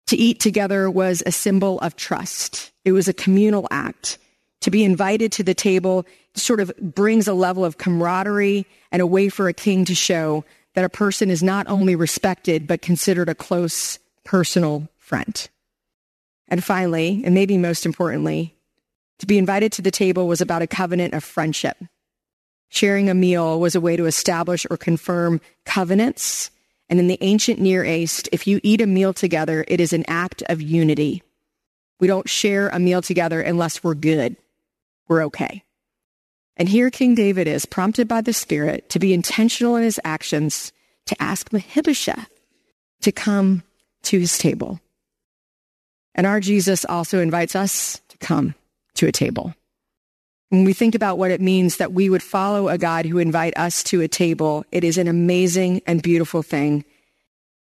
To 0.08 0.16
eat 0.16 0.40
together 0.40 0.90
was 0.90 1.22
a 1.24 1.32
symbol 1.32 1.78
of 1.80 1.96
trust. 1.96 2.72
It 2.84 2.92
was 2.92 3.08
a 3.08 3.14
communal 3.14 3.66
act. 3.70 4.18
To 4.62 4.70
be 4.70 4.84
invited 4.84 5.32
to 5.32 5.42
the 5.42 5.54
table 5.54 6.06
sort 6.34 6.60
of 6.60 6.72
brings 6.78 7.28
a 7.28 7.34
level 7.34 7.64
of 7.64 7.78
camaraderie 7.78 8.66
and 8.92 9.02
a 9.02 9.06
way 9.06 9.28
for 9.28 9.48
a 9.48 9.54
king 9.54 9.84
to 9.86 9.94
show 9.94 10.44
that 10.74 10.84
a 10.84 10.88
person 10.88 11.30
is 11.30 11.42
not 11.42 11.66
only 11.68 11.96
respected, 11.96 12.66
but 12.66 12.82
considered 12.82 13.28
a 13.28 13.34
close 13.34 13.98
personal 14.24 14.88
friend. 14.98 15.48
And 16.48 16.62
finally, 16.62 17.22
and 17.24 17.34
maybe 17.34 17.56
most 17.58 17.86
importantly, 17.86 18.54
to 19.20 19.26
be 19.26 19.38
invited 19.38 19.72
to 19.72 19.82
the 19.82 19.90
table 19.90 20.26
was 20.26 20.40
about 20.40 20.62
a 20.62 20.66
covenant 20.66 21.14
of 21.14 21.24
friendship. 21.24 21.76
Sharing 22.68 23.08
a 23.08 23.14
meal 23.14 23.60
was 23.60 23.74
a 23.74 23.80
way 23.80 23.96
to 23.96 24.06
establish 24.06 24.66
or 24.68 24.76
confirm 24.76 25.40
covenants. 25.64 26.50
And 26.88 26.98
in 26.98 27.08
the 27.08 27.18
ancient 27.20 27.60
Near 27.60 27.84
East, 27.84 28.28
if 28.32 28.46
you 28.46 28.60
eat 28.62 28.80
a 28.80 28.86
meal 28.86 29.12
together, 29.12 29.64
it 29.68 29.80
is 29.80 29.92
an 29.92 30.04
act 30.06 30.42
of 30.48 30.60
unity. 30.60 31.22
We 31.98 32.06
don't 32.06 32.28
share 32.28 32.68
a 32.68 32.78
meal 32.78 33.00
together 33.00 33.40
unless 33.40 33.82
we're 33.82 33.94
good. 33.94 34.36
We're 35.08 35.24
okay. 35.26 35.64
And 36.56 36.68
here 36.68 36.90
King 36.90 37.14
David 37.14 37.48
is, 37.48 37.66
prompted 37.66 38.06
by 38.06 38.20
the 38.20 38.32
Spirit 38.32 38.88
to 38.90 38.98
be 38.98 39.12
intentional 39.12 39.76
in 39.76 39.82
his 39.82 40.00
actions, 40.04 40.72
to 41.06 41.22
ask 41.22 41.52
Mephibosheth 41.52 42.30
to 43.02 43.12
come 43.12 43.62
to 44.02 44.18
his 44.18 44.38
table. 44.38 44.80
And 46.14 46.26
our 46.26 46.40
Jesus 46.40 46.84
also 46.84 47.20
invites 47.20 47.56
us 47.56 48.00
to 48.08 48.18
come 48.18 48.54
to 48.94 49.06
a 49.06 49.12
table. 49.12 49.54
When 50.54 50.62
we 50.62 50.72
think 50.72 50.94
about 50.94 51.18
what 51.18 51.32
it 51.32 51.40
means 51.40 51.78
that 51.78 51.92
we 51.92 52.08
would 52.08 52.22
follow 52.22 52.68
a 52.68 52.78
God 52.78 53.06
who 53.06 53.18
invite 53.18 53.58
us 53.58 53.82
to 53.84 54.02
a 54.02 54.06
table, 54.06 54.64
it 54.70 54.84
is 54.84 54.98
an 54.98 55.08
amazing 55.08 55.82
and 55.84 56.00
beautiful 56.00 56.44
thing. 56.44 56.84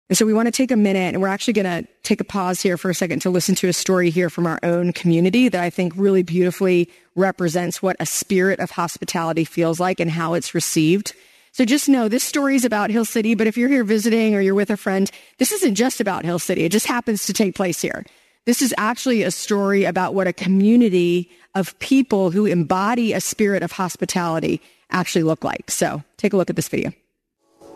And 0.07 0.15
so 0.15 0.23
we 0.23 0.35
want 0.35 0.45
to 0.45 0.51
take 0.51 0.69
a 0.69 0.75
minute 0.75 1.15
and 1.15 1.19
we're 1.19 1.29
actually 1.29 1.53
going 1.53 1.83
to 1.83 1.89
take 2.03 2.21
a 2.21 2.23
pause 2.23 2.61
here 2.61 2.77
for 2.77 2.91
a 2.91 2.93
second 2.93 3.23
to 3.23 3.31
listen 3.31 3.55
to 3.55 3.69
a 3.69 3.73
story 3.73 4.11
here 4.11 4.29
from 4.29 4.45
our 4.45 4.59
own 4.61 4.93
community 4.93 5.49
that 5.49 5.63
I 5.63 5.71
think 5.71 5.93
really 5.95 6.21
beautifully 6.21 6.91
represents 7.15 7.81
what 7.81 7.95
a 7.99 8.05
spirit 8.05 8.59
of 8.59 8.69
hospitality 8.69 9.45
feels 9.45 9.79
like 9.79 9.99
and 9.99 10.11
how 10.11 10.35
it's 10.35 10.53
received. 10.53 11.13
So 11.53 11.65
just 11.65 11.89
know 11.89 12.07
this 12.07 12.23
story 12.23 12.55
is 12.55 12.65
about 12.65 12.91
Hill 12.91 13.05
City, 13.05 13.33
but 13.33 13.47
if 13.47 13.57
you're 13.57 13.67
here 13.67 13.83
visiting 13.83 14.35
or 14.35 14.41
you're 14.41 14.53
with 14.53 14.69
a 14.69 14.77
friend, 14.77 15.09
this 15.39 15.51
isn't 15.51 15.73
just 15.73 15.99
about 15.99 16.23
Hill 16.23 16.37
City. 16.37 16.65
It 16.65 16.71
just 16.71 16.85
happens 16.85 17.25
to 17.25 17.33
take 17.33 17.55
place 17.55 17.81
here. 17.81 18.05
This 18.45 18.61
is 18.61 18.75
actually 18.77 19.23
a 19.23 19.31
story 19.31 19.85
about 19.85 20.13
what 20.13 20.27
a 20.27 20.33
community 20.33 21.31
of 21.55 21.77
people 21.79 22.29
who 22.29 22.45
embody 22.45 23.13
a 23.13 23.19
spirit 23.19 23.63
of 23.63 23.71
hospitality 23.71 24.61
actually 24.91 25.23
look 25.23 25.43
like. 25.43 25.71
So 25.71 26.03
take 26.17 26.31
a 26.33 26.37
look 26.37 26.51
at 26.51 26.55
this 26.55 26.69
video. 26.69 26.91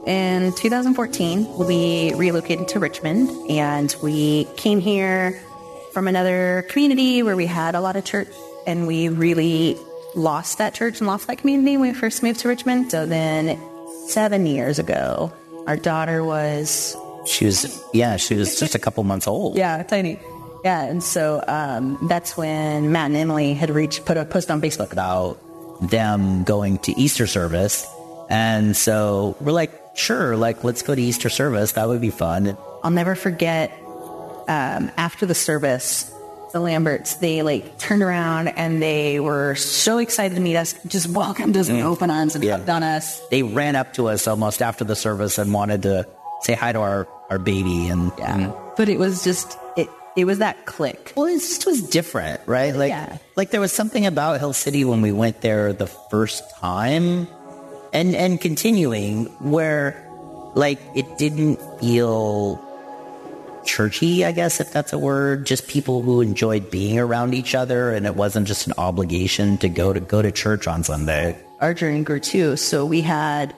In 0.05 0.53
2014, 0.53 1.57
we 1.57 2.13
relocated 2.13 2.67
to 2.69 2.79
Richmond 2.79 3.29
and 3.49 3.95
we 4.03 4.45
came 4.57 4.79
here 4.79 5.41
from 5.91 6.07
another 6.07 6.67
community 6.69 7.23
where 7.23 7.35
we 7.35 7.47
had 7.47 7.73
a 7.73 7.81
lot 7.81 7.95
of 7.95 8.05
church 8.05 8.29
and 8.67 8.85
we 8.85 9.09
really 9.09 9.75
lost 10.15 10.59
that 10.59 10.75
church 10.75 10.99
and 10.99 11.07
lost 11.07 11.25
that 11.27 11.39
community 11.39 11.77
when 11.77 11.93
we 11.93 11.97
first 11.97 12.21
moved 12.21 12.41
to 12.41 12.47
Richmond. 12.47 12.91
So 12.91 13.07
then 13.07 13.59
seven 14.07 14.45
years 14.45 14.77
ago, 14.77 15.33
our 15.65 15.77
daughter 15.77 16.23
was. 16.23 16.95
She 17.25 17.45
was, 17.45 17.83
yeah, 17.91 18.17
she 18.17 18.35
was 18.35 18.59
just 18.59 18.75
a 18.75 18.79
couple 18.79 19.03
months 19.03 19.27
old. 19.27 19.57
Yeah, 19.57 19.81
tiny. 19.81 20.19
Yeah, 20.63 20.83
and 20.83 21.01
so 21.03 21.43
um, 21.47 21.97
that's 22.09 22.35
when 22.35 22.91
Matt 22.91 23.07
and 23.07 23.15
Emily 23.15 23.53
had 23.53 23.69
reached, 23.69 24.05
put 24.05 24.17
a 24.17 24.25
post 24.25 24.51
on 24.51 24.61
Facebook 24.61 24.91
about 24.91 25.37
them 25.89 26.43
going 26.43 26.79
to 26.79 26.91
Easter 26.99 27.27
service. 27.27 27.87
And 28.29 28.75
so 28.75 29.37
we're 29.39 29.53
like, 29.53 29.71
sure, 29.95 30.35
like, 30.35 30.63
let's 30.63 30.81
go 30.81 30.93
to 30.95 31.01
Easter 31.01 31.29
service. 31.29 31.71
That 31.73 31.87
would 31.87 32.01
be 32.01 32.09
fun. 32.09 32.57
I'll 32.83 32.91
never 32.91 33.15
forget 33.15 33.71
um, 34.47 34.91
after 34.97 35.25
the 35.25 35.33
service, 35.35 36.11
the 36.51 36.59
Lamberts, 36.59 37.15
they 37.15 37.41
like 37.41 37.77
turned 37.77 38.01
around 38.01 38.49
and 38.49 38.81
they 38.81 39.19
were 39.19 39.55
so 39.55 39.97
excited 39.99 40.35
to 40.35 40.41
meet 40.41 40.55
us, 40.57 40.73
just 40.87 41.07
welcomed 41.07 41.55
us 41.55 41.69
with 41.69 41.81
open 41.83 42.09
arms 42.09 42.35
and 42.35 42.43
Yeah. 42.43 42.57
hugged 42.57 42.69
on 42.69 42.83
us. 42.83 43.19
They 43.29 43.43
ran 43.43 43.75
up 43.75 43.93
to 43.93 44.07
us 44.09 44.27
almost 44.27 44.61
after 44.61 44.83
the 44.83 44.95
service 44.95 45.37
and 45.37 45.53
wanted 45.53 45.83
to 45.83 46.07
say 46.41 46.53
hi 46.53 46.71
to 46.71 46.79
our, 46.79 47.07
our 47.29 47.39
baby. 47.39 47.87
And 47.87 48.11
Yeah. 48.17 48.51
But 48.77 48.89
it 48.89 48.97
was 48.99 49.23
just, 49.23 49.57
it, 50.15 50.25
was 50.25 50.39
that 50.39 50.65
click. 50.65 51.13
Well, 51.15 51.27
it 51.27 51.39
just 51.39 51.65
was 51.65 51.81
different, 51.81 52.41
right? 52.45 52.75
Like, 52.75 52.89
Yeah. 52.89 53.17
like 53.35 53.51
there 53.51 53.61
was 53.61 53.71
something 53.71 54.05
about 54.05 54.39
Hill 54.39 54.53
City 54.53 54.83
when 54.85 55.01
we 55.01 55.11
went 55.11 55.41
there 55.41 55.73
the 55.73 55.87
first 55.87 56.43
time, 56.57 57.27
and 57.93 58.15
and 58.15 58.39
continuing 58.39 59.25
where, 59.39 59.95
like, 60.55 60.79
it 60.95 61.17
didn't 61.17 61.59
feel 61.79 62.59
churchy, 63.65 64.25
I 64.25 64.31
guess 64.31 64.59
if 64.59 64.71
that's 64.71 64.93
a 64.93 64.97
word. 64.97 65.45
Just 65.45 65.67
people 65.67 66.01
who 66.01 66.21
enjoyed 66.21 66.71
being 66.71 66.97
around 66.99 67.33
each 67.33 67.53
other, 67.55 67.91
and 67.91 68.05
it 68.05 68.15
wasn't 68.15 68.47
just 68.47 68.67
an 68.67 68.73
obligation 68.77 69.57
to 69.59 69.69
go 69.69 69.93
to 69.93 69.99
go 69.99 70.21
to 70.21 70.31
church 70.31 70.67
on 70.67 70.83
Sunday. 70.83 71.37
Our 71.61 71.73
journey 71.73 72.03
grew 72.03 72.19
too. 72.19 72.55
So 72.55 72.85
we 72.85 73.01
had 73.01 73.53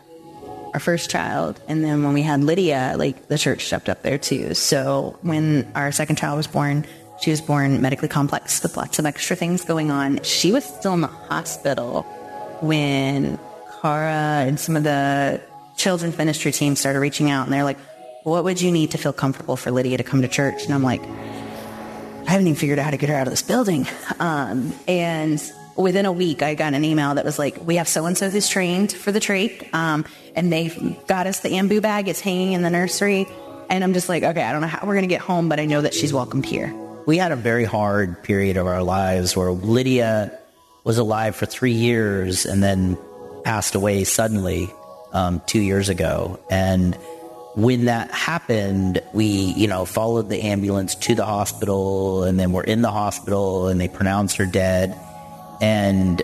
our 0.73 0.79
first 0.79 1.09
child, 1.09 1.59
and 1.67 1.83
then 1.83 2.03
when 2.03 2.13
we 2.13 2.21
had 2.21 2.43
Lydia, 2.43 2.95
like 2.97 3.27
the 3.27 3.37
church 3.37 3.65
stepped 3.65 3.89
up 3.89 4.01
there 4.03 4.17
too. 4.17 4.53
So 4.53 5.17
when 5.21 5.69
our 5.75 5.91
second 5.91 6.17
child 6.17 6.37
was 6.37 6.47
born, 6.47 6.85
she 7.21 7.29
was 7.29 7.41
born 7.41 7.81
medically 7.81 8.07
complex 8.07 8.63
with 8.63 8.77
lots 8.77 8.97
of 8.97 9.05
extra 9.05 9.35
things 9.35 9.63
going 9.63 9.91
on. 9.91 10.23
She 10.23 10.51
was 10.51 10.63
still 10.63 10.93
in 10.93 11.01
the 11.01 11.07
hospital 11.07 12.03
when 12.61 13.37
Cara 13.81 14.45
and 14.47 14.59
some 14.59 14.75
of 14.75 14.83
the 14.83 15.41
children's 15.75 16.17
ministry 16.17 16.51
team 16.51 16.75
started 16.75 16.99
reaching 16.99 17.29
out 17.29 17.45
and 17.45 17.53
they're 17.53 17.63
like, 17.63 17.79
what 18.23 18.43
would 18.43 18.61
you 18.61 18.71
need 18.71 18.91
to 18.91 18.97
feel 18.97 19.13
comfortable 19.13 19.55
for 19.55 19.71
Lydia 19.71 19.97
to 19.97 20.03
come 20.03 20.21
to 20.21 20.27
church? 20.27 20.65
And 20.65 20.73
I'm 20.73 20.83
like, 20.83 21.01
I 21.01 22.31
haven't 22.31 22.47
even 22.47 22.55
figured 22.55 22.79
out 22.79 22.85
how 22.85 22.91
to 22.91 22.97
get 22.97 23.09
her 23.09 23.15
out 23.15 23.27
of 23.27 23.31
this 23.31 23.41
building. 23.41 23.87
Um, 24.19 24.73
and 24.87 25.41
within 25.81 26.05
a 26.05 26.11
week, 26.11 26.41
I 26.41 26.55
got 26.55 26.73
an 26.73 26.85
email 26.85 27.15
that 27.15 27.25
was 27.25 27.37
like, 27.37 27.57
we 27.65 27.75
have 27.75 27.87
so-and-so 27.87 28.29
who's 28.29 28.47
trained 28.47 28.91
for 28.91 29.11
the 29.11 29.19
trach. 29.19 29.73
Um, 29.73 30.05
and 30.35 30.51
they 30.51 30.69
got 31.07 31.27
us 31.27 31.41
the 31.41 31.49
Ambu 31.49 31.81
bag. 31.81 32.07
It's 32.07 32.21
hanging 32.21 32.53
in 32.53 32.61
the 32.61 32.69
nursery. 32.69 33.27
And 33.69 33.83
I'm 33.83 33.93
just 33.93 34.09
like, 34.09 34.23
okay, 34.23 34.43
I 34.43 34.51
don't 34.51 34.61
know 34.61 34.67
how 34.67 34.85
we're 34.85 34.99
to 34.99 35.07
get 35.07 35.21
home, 35.21 35.49
but 35.49 35.59
I 35.59 35.65
know 35.65 35.81
that 35.81 35.93
she's 35.93 36.13
welcomed 36.13 36.45
here. 36.45 36.73
We 37.05 37.17
had 37.17 37.31
a 37.31 37.35
very 37.35 37.65
hard 37.65 38.21
period 38.23 38.57
of 38.57 38.67
our 38.67 38.83
lives 38.83 39.35
where 39.35 39.51
Lydia 39.51 40.37
was 40.83 40.97
alive 40.97 41.35
for 41.35 41.45
three 41.45 41.71
years 41.71 42.45
and 42.45 42.61
then 42.61 42.97
passed 43.43 43.75
away 43.75 44.03
suddenly 44.03 44.69
um, 45.13 45.41
two 45.45 45.59
years 45.59 45.89
ago. 45.89 46.39
And 46.49 46.95
when 47.55 47.85
that 47.85 48.11
happened, 48.11 49.01
we, 49.13 49.25
you 49.25 49.67
know, 49.67 49.85
followed 49.85 50.29
the 50.29 50.41
ambulance 50.41 50.95
to 50.95 51.15
the 51.15 51.25
hospital 51.25 52.23
and 52.23 52.39
then 52.39 52.51
we're 52.51 52.63
in 52.63 52.81
the 52.81 52.91
hospital 52.91 53.67
and 53.67 53.79
they 53.79 53.87
pronounced 53.87 54.37
her 54.37 54.45
dead. 54.45 54.97
And 55.61 56.21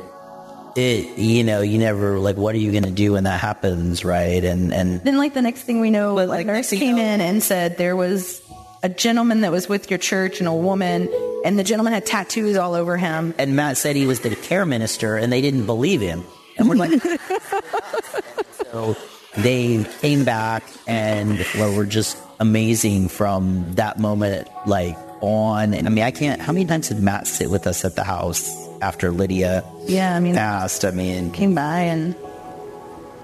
it, 0.76 1.18
you 1.18 1.44
know, 1.44 1.62
you 1.62 1.78
never 1.78 2.20
like, 2.20 2.36
what 2.38 2.54
are 2.56 2.60
you 2.60 2.72
going 2.72 2.84
to 2.84 2.92
do 2.92 3.14
when 3.14 3.24
that 3.24 3.40
happens? 3.40 4.04
Right. 4.04 4.44
And, 4.44 4.74
and 4.74 5.02
then 5.04 5.18
like 5.18 5.34
the 5.34 5.42
next 5.42 5.62
thing 5.64 5.80
we 5.80 5.90
know, 5.92 6.16
But, 6.16 6.28
like, 6.28 6.40
like, 6.40 6.48
nurse 6.48 6.70
came 6.72 6.98
know- 6.98 7.04
in 7.04 7.22
and 7.22 7.42
said 7.42 7.78
there 7.78 7.96
was 7.96 8.42
a 8.84 8.90
gentleman 8.90 9.42
that 9.42 9.52
was 9.52 9.68
with 9.70 9.90
your 9.90 9.98
church 9.98 10.40
and 10.40 10.48
a 10.48 10.54
woman 10.54 11.10
and 11.44 11.58
the 11.58 11.64
gentleman 11.64 11.94
had 11.94 12.06
tattoos 12.06 12.58
all 12.58 12.74
over 12.76 12.98
him. 12.98 13.34
and 13.38 13.56
Matt 13.56 13.78
said 13.78 13.96
he 13.96 14.06
was 14.06 14.20
the 14.20 14.36
care 14.36 14.66
minister, 14.66 15.16
and 15.16 15.32
they 15.32 15.42
didn't 15.42 15.66
believe 15.66 16.02
him. 16.02 16.24
And 16.58 16.68
we're 16.68 16.76
like, 16.76 16.92
so 18.72 18.96
they 19.38 19.84
came 20.02 20.26
back 20.26 20.64
and 20.88 21.46
well, 21.56 21.76
were 21.76 21.86
just 21.86 22.18
amazing 22.40 23.08
from 23.10 23.74
that 23.76 24.00
moment, 24.00 24.48
like 24.66 24.98
on. 25.22 25.74
And 25.74 25.88
I 25.88 25.90
mean, 25.92 26.04
I 26.04 26.12
can't. 26.12 26.42
How 26.42 26.52
many 26.54 26.66
times 26.66 26.90
did 26.90 27.00
Matt 27.00 27.28
sit 27.28 27.50
with 27.50 27.66
us 27.68 27.86
at 27.86 27.96
the 27.96 28.04
house 28.04 28.67
after 28.82 29.12
Lydia 29.12 29.64
Yeah, 29.86 30.16
I 30.16 30.20
mean, 30.20 30.36
passed? 30.36 30.86
I 30.86 30.92
mean, 30.92 31.32
came 31.32 31.56
by 31.56 31.80
and 31.82 32.16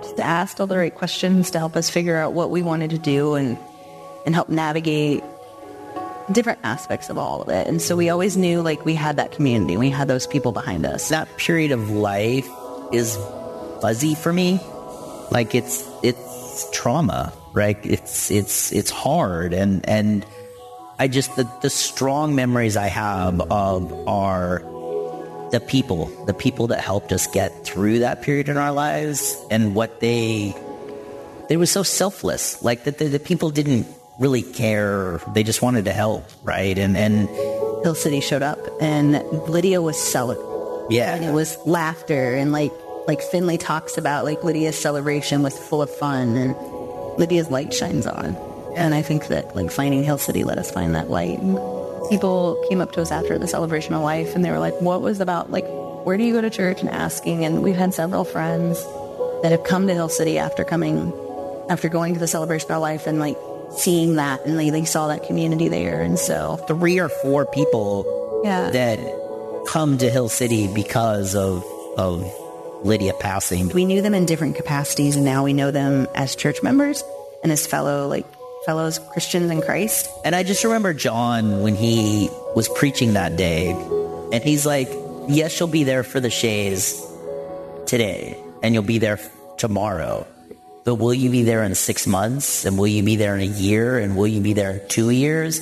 just 0.01 0.19
asked 0.19 0.59
all 0.59 0.67
the 0.67 0.77
right 0.77 0.93
questions 0.93 1.51
to 1.51 1.59
help 1.59 1.75
us 1.75 1.89
figure 1.89 2.17
out 2.17 2.33
what 2.33 2.49
we 2.49 2.61
wanted 2.61 2.89
to 2.91 2.97
do 2.97 3.35
and 3.35 3.57
and 4.25 4.33
help 4.33 4.49
navigate 4.49 5.23
different 6.31 6.59
aspects 6.63 7.09
of 7.09 7.17
all 7.17 7.41
of 7.41 7.49
it. 7.49 7.67
And 7.67 7.81
so 7.81 7.95
we 7.95 8.09
always 8.09 8.37
knew 8.37 8.61
like 8.61 8.85
we 8.85 8.95
had 8.95 9.17
that 9.17 9.31
community, 9.31 9.77
we 9.77 9.89
had 9.89 10.07
those 10.07 10.27
people 10.27 10.51
behind 10.51 10.85
us. 10.85 11.09
that 11.09 11.27
period 11.37 11.71
of 11.71 11.89
life 11.89 12.47
is 12.91 13.17
fuzzy 13.81 14.15
for 14.15 14.31
me. 14.31 14.59
Like 15.31 15.55
it's 15.55 15.87
it's 16.03 16.69
trauma, 16.71 17.33
right? 17.53 17.77
It's 17.83 18.29
it's 18.31 18.71
it's 18.71 18.91
hard, 18.91 19.53
and 19.53 19.87
and 19.89 20.25
I 20.99 21.07
just 21.07 21.35
the 21.35 21.49
the 21.61 21.69
strong 21.69 22.35
memories 22.35 22.77
I 22.77 22.87
have 22.87 23.41
of 23.51 24.07
are 24.07 24.63
the 25.53 25.59
people, 25.59 26.07
the 26.25 26.33
people 26.33 26.67
that 26.67 26.81
helped 26.81 27.13
us 27.13 27.27
get 27.27 27.63
through 27.63 27.99
that 27.99 28.23
period 28.23 28.49
in 28.49 28.57
our 28.57 28.71
lives, 28.73 29.37
and 29.51 29.75
what 29.75 29.99
they 30.01 30.53
they 31.47 31.57
were 31.57 31.67
so 31.67 31.83
selfless, 31.83 32.61
like 32.63 32.85
that 32.85 32.97
the, 32.97 33.05
the 33.05 33.19
people 33.19 33.51
didn't 33.51 33.85
really 34.19 34.41
care; 34.41 35.21
they 35.33 35.43
just 35.43 35.61
wanted 35.61 35.85
to 35.85 35.93
help, 35.93 36.25
right? 36.43 36.75
And 36.77 36.97
and 36.97 37.29
Hill 37.83 37.93
City 37.93 38.19
showed 38.19 38.41
up 38.41 38.57
and 38.81 39.21
Lydia 39.47 39.79
was 39.81 39.95
celebrating. 40.01 40.51
yeah, 40.89 41.15
And 41.15 41.25
it 41.25 41.33
was 41.33 41.55
laughter 41.65 42.33
and 42.33 42.51
like 42.51 42.71
like 43.07 43.21
Finley 43.21 43.59
talks 43.59 43.97
about 43.97 44.25
like 44.25 44.43
Lydia's 44.43 44.79
celebration 44.79 45.43
was 45.43 45.57
full 45.57 45.81
of 45.81 45.89
fun 45.89 46.35
and 46.35 46.55
Lydia's 47.19 47.51
light 47.51 47.73
shines 47.73 48.07
on. 48.07 48.35
And 48.75 48.95
I 48.95 49.03
think 49.03 49.27
that 49.27 49.55
like 49.55 49.69
finding 49.69 50.03
Hill 50.03 50.17
City 50.17 50.43
let 50.43 50.57
us 50.57 50.71
find 50.71 50.95
that 50.95 51.11
light. 51.11 51.39
People 52.09 52.63
came 52.69 52.81
up 52.81 52.91
to 52.93 53.01
us 53.01 53.11
after 53.11 53.37
the 53.37 53.47
celebration 53.47 53.93
of 53.93 54.01
life 54.01 54.35
and 54.35 54.43
they 54.43 54.51
were 54.51 54.59
like, 54.59 54.79
What 54.81 55.01
was 55.01 55.19
about 55.19 55.51
like 55.51 55.65
where 56.03 56.17
do 56.17 56.23
you 56.23 56.33
go 56.33 56.41
to 56.41 56.49
church 56.49 56.81
and 56.81 56.89
asking? 56.89 57.45
And 57.45 57.63
we've 57.63 57.75
had 57.75 57.93
several 57.93 58.25
friends 58.25 58.83
that 59.41 59.51
have 59.51 59.63
come 59.63 59.87
to 59.87 59.93
Hill 59.93 60.09
City 60.09 60.37
after 60.37 60.63
coming 60.63 61.13
after 61.69 61.87
going 61.87 62.13
to 62.13 62.19
the 62.19 62.27
celebration 62.27 62.69
of 62.71 62.81
life 62.81 63.07
and 63.07 63.19
like 63.19 63.37
seeing 63.77 64.15
that 64.15 64.45
and 64.45 64.59
they, 64.59 64.69
they 64.69 64.85
saw 64.85 65.07
that 65.07 65.23
community 65.23 65.69
there 65.69 66.01
and 66.01 66.19
so. 66.19 66.57
Three 66.67 66.99
or 66.99 67.09
four 67.09 67.45
people 67.45 68.41
yeah. 68.43 68.69
that 68.69 68.99
come 69.67 69.97
to 69.99 70.09
Hill 70.09 70.29
City 70.29 70.67
because 70.73 71.35
of 71.35 71.63
of 71.97 72.29
Lydia 72.83 73.13
passing. 73.19 73.69
we 73.69 73.85
knew 73.85 74.01
them 74.01 74.13
in 74.13 74.25
different 74.25 74.57
capacities 74.57 75.15
and 75.15 75.23
now 75.23 75.43
we 75.43 75.53
know 75.53 75.71
them 75.71 76.07
as 76.15 76.35
church 76.35 76.61
members 76.61 77.01
and 77.43 77.51
as 77.51 77.65
fellow 77.65 78.07
like 78.07 78.25
fellows 78.65 78.99
Christians 79.11 79.51
in 79.51 79.61
Christ. 79.61 80.09
And 80.25 80.35
I 80.35 80.43
just 80.43 80.63
remember 80.63 80.93
John 80.93 81.61
when 81.61 81.75
he 81.75 82.29
was 82.55 82.69
preaching 82.69 83.13
that 83.13 83.35
day, 83.35 83.71
and 84.31 84.43
he's 84.43 84.65
like, 84.65 84.89
"Yes, 85.27 85.59
you'll 85.59 85.69
be 85.69 85.83
there 85.83 86.03
for 86.03 86.19
the 86.19 86.29
shays 86.29 87.01
today, 87.85 88.37
and 88.61 88.73
you'll 88.73 88.83
be 88.83 88.99
there 88.99 89.19
tomorrow." 89.57 90.25
But 90.85 90.95
will 90.95 91.13
you 91.13 91.29
be 91.29 91.43
there 91.43 91.63
in 91.63 91.75
six 91.75 92.05
months? 92.05 92.65
And 92.65 92.77
will 92.77 92.87
you 92.87 93.03
be 93.03 93.15
there 93.15 93.35
in 93.35 93.41
a 93.41 93.45
year? 93.45 93.97
And 93.97 94.17
will 94.17 94.27
you 94.27 94.41
be 94.41 94.51
there 94.53 94.79
two 94.79 95.11
years? 95.11 95.61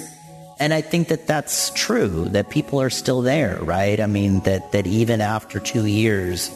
And 0.59 0.73
I 0.73 0.81
think 0.81 1.09
that 1.09 1.27
that's 1.27 1.71
true, 1.71 2.25
that 2.29 2.49
people 2.49 2.81
are 2.81 2.89
still 2.89 3.21
there, 3.21 3.57
right? 3.61 3.99
I 3.99 4.05
mean, 4.07 4.41
that, 4.41 4.71
that 4.73 4.87
even 4.87 5.21
after 5.21 5.59
two 5.59 5.85
years, 5.85 6.49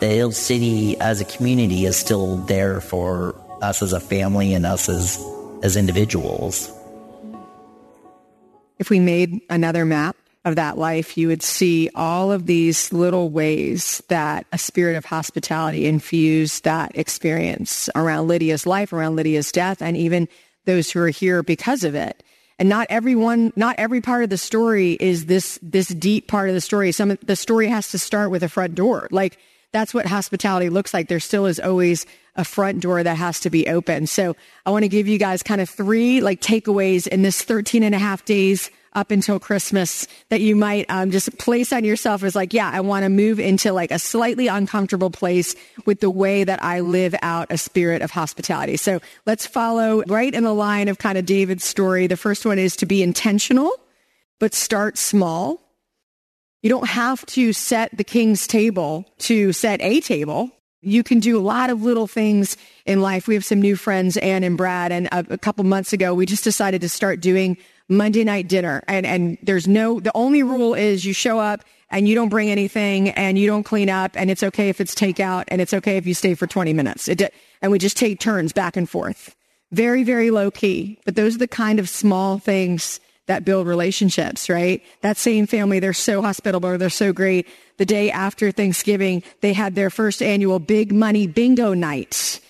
the 0.00 0.08
Hill 0.08 0.32
City 0.32 0.98
as 1.00 1.20
a 1.20 1.24
community 1.24 1.84
is 1.84 1.96
still 1.96 2.36
there 2.36 2.80
for 2.80 3.34
us 3.60 3.82
as 3.82 3.92
a 3.92 4.00
family 4.00 4.54
and 4.54 4.66
us 4.66 4.88
as, 4.88 5.22
as 5.62 5.76
individuals. 5.76 6.70
If 8.78 8.90
we 8.90 9.00
made 9.00 9.40
another 9.48 9.84
map 9.84 10.16
of 10.44 10.56
that 10.56 10.76
life, 10.76 11.16
you 11.16 11.28
would 11.28 11.42
see 11.42 11.88
all 11.94 12.32
of 12.32 12.46
these 12.46 12.92
little 12.92 13.30
ways 13.30 14.02
that 14.08 14.44
a 14.52 14.58
spirit 14.58 14.96
of 14.96 15.04
hospitality 15.04 15.86
infused 15.86 16.64
that 16.64 16.96
experience 16.98 17.88
around 17.94 18.26
Lydia's 18.26 18.66
life, 18.66 18.92
around 18.92 19.14
Lydia's 19.14 19.52
death, 19.52 19.80
and 19.80 19.96
even 19.96 20.28
those 20.64 20.90
who 20.90 21.00
are 21.00 21.08
here 21.08 21.42
because 21.42 21.84
of 21.84 21.94
it. 21.94 22.22
And 22.58 22.68
not 22.68 22.86
everyone, 22.90 23.52
not 23.56 23.76
every 23.78 24.00
part 24.00 24.24
of 24.24 24.30
the 24.30 24.38
story 24.38 24.96
is 25.00 25.26
this, 25.26 25.58
this 25.62 25.88
deep 25.88 26.28
part 26.28 26.48
of 26.48 26.54
the 26.54 26.60
story. 26.60 26.92
Some 26.92 27.12
of 27.12 27.20
the 27.20 27.36
story 27.36 27.68
has 27.68 27.90
to 27.90 27.98
start 27.98 28.30
with 28.30 28.42
a 28.42 28.48
front 28.48 28.74
door. 28.74 29.08
Like 29.10 29.38
that's 29.72 29.92
what 29.94 30.06
hospitality 30.06 30.68
looks 30.68 30.94
like. 30.94 31.08
There 31.08 31.20
still 31.20 31.46
is 31.46 31.58
always 31.58 32.06
a 32.36 32.44
front 32.44 32.80
door 32.80 33.02
that 33.02 33.16
has 33.16 33.40
to 33.40 33.50
be 33.50 33.68
open. 33.68 34.06
So 34.06 34.36
I 34.64 34.70
want 34.70 34.84
to 34.84 34.88
give 34.88 35.08
you 35.08 35.18
guys 35.18 35.42
kind 35.42 35.60
of 35.60 35.68
three 35.68 36.20
like 36.20 36.40
takeaways 36.40 37.06
in 37.06 37.22
this 37.22 37.42
13 37.42 37.82
and 37.82 37.94
a 37.94 37.98
half 37.98 38.24
days 38.24 38.70
up 38.94 39.10
until 39.10 39.38
Christmas 39.38 40.06
that 40.28 40.40
you 40.40 40.54
might 40.54 40.84
um, 40.90 41.10
just 41.10 41.36
place 41.38 41.72
on 41.72 41.84
yourself 41.84 42.22
as 42.22 42.34
like, 42.34 42.52
yeah, 42.52 42.70
I 42.70 42.80
want 42.80 43.04
to 43.04 43.08
move 43.08 43.40
into 43.40 43.72
like 43.72 43.90
a 43.90 43.98
slightly 43.98 44.48
uncomfortable 44.48 45.10
place 45.10 45.54
with 45.86 46.00
the 46.00 46.10
way 46.10 46.44
that 46.44 46.62
I 46.62 46.80
live 46.80 47.14
out 47.22 47.46
a 47.50 47.56
spirit 47.56 48.02
of 48.02 48.10
hospitality. 48.10 48.76
So 48.76 49.00
let's 49.24 49.46
follow 49.46 50.02
right 50.06 50.32
in 50.32 50.44
the 50.44 50.52
line 50.52 50.88
of 50.88 50.98
kind 50.98 51.16
of 51.16 51.24
David's 51.24 51.64
story. 51.64 52.06
The 52.06 52.16
first 52.18 52.44
one 52.44 52.58
is 52.58 52.76
to 52.76 52.86
be 52.86 53.02
intentional, 53.02 53.72
but 54.38 54.52
start 54.52 54.98
small. 54.98 55.61
You 56.62 56.70
don't 56.70 56.88
have 56.88 57.26
to 57.26 57.52
set 57.52 57.96
the 57.96 58.04
king's 58.04 58.46
table 58.46 59.04
to 59.18 59.52
set 59.52 59.82
a 59.82 60.00
table. 60.00 60.50
You 60.80 61.02
can 61.02 61.18
do 61.18 61.38
a 61.38 61.42
lot 61.42 61.70
of 61.70 61.82
little 61.82 62.06
things 62.06 62.56
in 62.86 63.00
life. 63.00 63.26
We 63.26 63.34
have 63.34 63.44
some 63.44 63.60
new 63.60 63.76
friends, 63.76 64.16
Ann 64.16 64.44
and 64.44 64.56
Brad, 64.56 64.92
and 64.92 65.06
a, 65.08 65.26
a 65.30 65.38
couple 65.38 65.64
months 65.64 65.92
ago, 65.92 66.14
we 66.14 66.24
just 66.24 66.44
decided 66.44 66.80
to 66.80 66.88
start 66.88 67.20
doing 67.20 67.56
Monday 67.88 68.24
night 68.24 68.48
dinner. 68.48 68.82
And, 68.86 69.04
and 69.04 69.38
there's 69.42 69.66
no, 69.66 70.00
the 70.00 70.12
only 70.14 70.42
rule 70.42 70.74
is 70.74 71.04
you 71.04 71.12
show 71.12 71.40
up 71.40 71.64
and 71.90 72.08
you 72.08 72.14
don't 72.14 72.28
bring 72.28 72.48
anything 72.48 73.10
and 73.10 73.38
you 73.38 73.46
don't 73.46 73.64
clean 73.64 73.90
up 73.90 74.12
and 74.14 74.30
it's 74.30 74.42
okay 74.42 74.68
if 74.68 74.80
it's 74.80 74.94
takeout 74.94 75.44
and 75.48 75.60
it's 75.60 75.74
okay 75.74 75.96
if 75.96 76.06
you 76.06 76.14
stay 76.14 76.34
for 76.34 76.46
20 76.46 76.72
minutes. 76.72 77.08
It, 77.08 77.34
and 77.60 77.72
we 77.72 77.78
just 77.78 77.96
take 77.96 78.20
turns 78.20 78.52
back 78.52 78.76
and 78.76 78.88
forth. 78.88 79.34
Very, 79.72 80.04
very 80.04 80.30
low 80.30 80.50
key. 80.50 81.00
But 81.04 81.16
those 81.16 81.34
are 81.34 81.38
the 81.38 81.48
kind 81.48 81.78
of 81.80 81.88
small 81.88 82.38
things 82.38 83.00
that 83.26 83.44
build 83.44 83.66
relationships, 83.66 84.48
right? 84.48 84.82
That 85.00 85.16
same 85.16 85.46
family, 85.46 85.80
they're 85.80 85.92
so 85.92 86.22
hospitable. 86.22 86.76
They're 86.78 86.90
so 86.90 87.12
great. 87.12 87.46
The 87.78 87.86
day 87.86 88.10
after 88.10 88.50
Thanksgiving, 88.50 89.22
they 89.40 89.52
had 89.52 89.74
their 89.74 89.90
first 89.90 90.22
annual 90.22 90.58
big 90.58 90.92
money 90.92 91.26
bingo 91.26 91.74
night. 91.74 92.40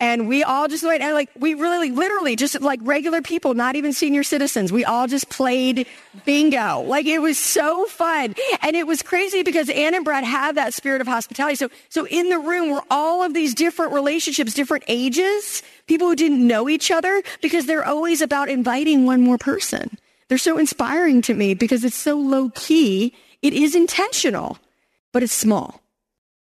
And 0.00 0.28
we 0.28 0.42
all 0.42 0.66
just 0.66 0.82
went 0.82 1.02
and 1.02 1.12
like, 1.12 1.28
we 1.38 1.52
really, 1.52 1.90
literally 1.90 2.34
just 2.34 2.58
like 2.62 2.80
regular 2.82 3.20
people, 3.20 3.52
not 3.52 3.76
even 3.76 3.92
senior 3.92 4.22
citizens. 4.22 4.72
We 4.72 4.82
all 4.82 5.06
just 5.06 5.28
played 5.28 5.86
bingo. 6.24 6.80
Like 6.80 7.04
it 7.04 7.20
was 7.20 7.38
so 7.38 7.84
fun. 7.84 8.34
And 8.62 8.74
it 8.74 8.86
was 8.86 9.02
crazy 9.02 9.42
because 9.42 9.68
Ann 9.68 9.94
and 9.94 10.02
Brad 10.02 10.24
have 10.24 10.54
that 10.54 10.72
spirit 10.72 11.02
of 11.02 11.06
hospitality. 11.06 11.56
So, 11.56 11.68
so 11.90 12.06
in 12.06 12.30
the 12.30 12.38
room 12.38 12.70
were 12.70 12.82
all 12.90 13.22
of 13.22 13.34
these 13.34 13.54
different 13.54 13.92
relationships, 13.92 14.54
different 14.54 14.84
ages, 14.88 15.62
people 15.86 16.08
who 16.08 16.16
didn't 16.16 16.44
know 16.46 16.70
each 16.70 16.90
other 16.90 17.22
because 17.42 17.66
they're 17.66 17.84
always 17.84 18.22
about 18.22 18.48
inviting 18.48 19.04
one 19.04 19.20
more 19.20 19.36
person. 19.36 19.98
They're 20.28 20.38
so 20.38 20.56
inspiring 20.56 21.20
to 21.22 21.34
me 21.34 21.52
because 21.52 21.84
it's 21.84 21.94
so 21.94 22.16
low 22.16 22.50
key. 22.54 23.12
It 23.42 23.52
is 23.52 23.74
intentional, 23.74 24.56
but 25.12 25.22
it's 25.22 25.34
small. 25.34 25.82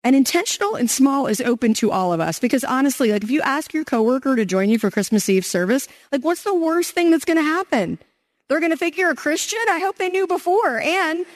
And 0.06 0.14
intentional 0.14 0.76
and 0.76 0.88
small 0.88 1.26
is 1.26 1.40
open 1.40 1.74
to 1.74 1.90
all 1.90 2.12
of 2.12 2.20
us 2.20 2.38
because 2.38 2.62
honestly, 2.62 3.10
like 3.10 3.24
if 3.24 3.30
you 3.32 3.40
ask 3.40 3.74
your 3.74 3.82
coworker 3.82 4.36
to 4.36 4.46
join 4.46 4.70
you 4.70 4.78
for 4.78 4.88
Christmas 4.88 5.28
Eve 5.28 5.44
service, 5.44 5.88
like 6.12 6.22
what's 6.22 6.44
the 6.44 6.54
worst 6.54 6.92
thing 6.92 7.10
that's 7.10 7.24
going 7.24 7.38
to 7.38 7.42
happen? 7.42 7.98
They're 8.46 8.60
going 8.60 8.70
to 8.70 8.76
think 8.76 8.96
you're 8.96 9.10
a 9.10 9.16
Christian. 9.16 9.58
I 9.68 9.80
hope 9.80 9.98
they 9.98 10.08
knew 10.08 10.28
before. 10.28 10.78
And 10.78 11.26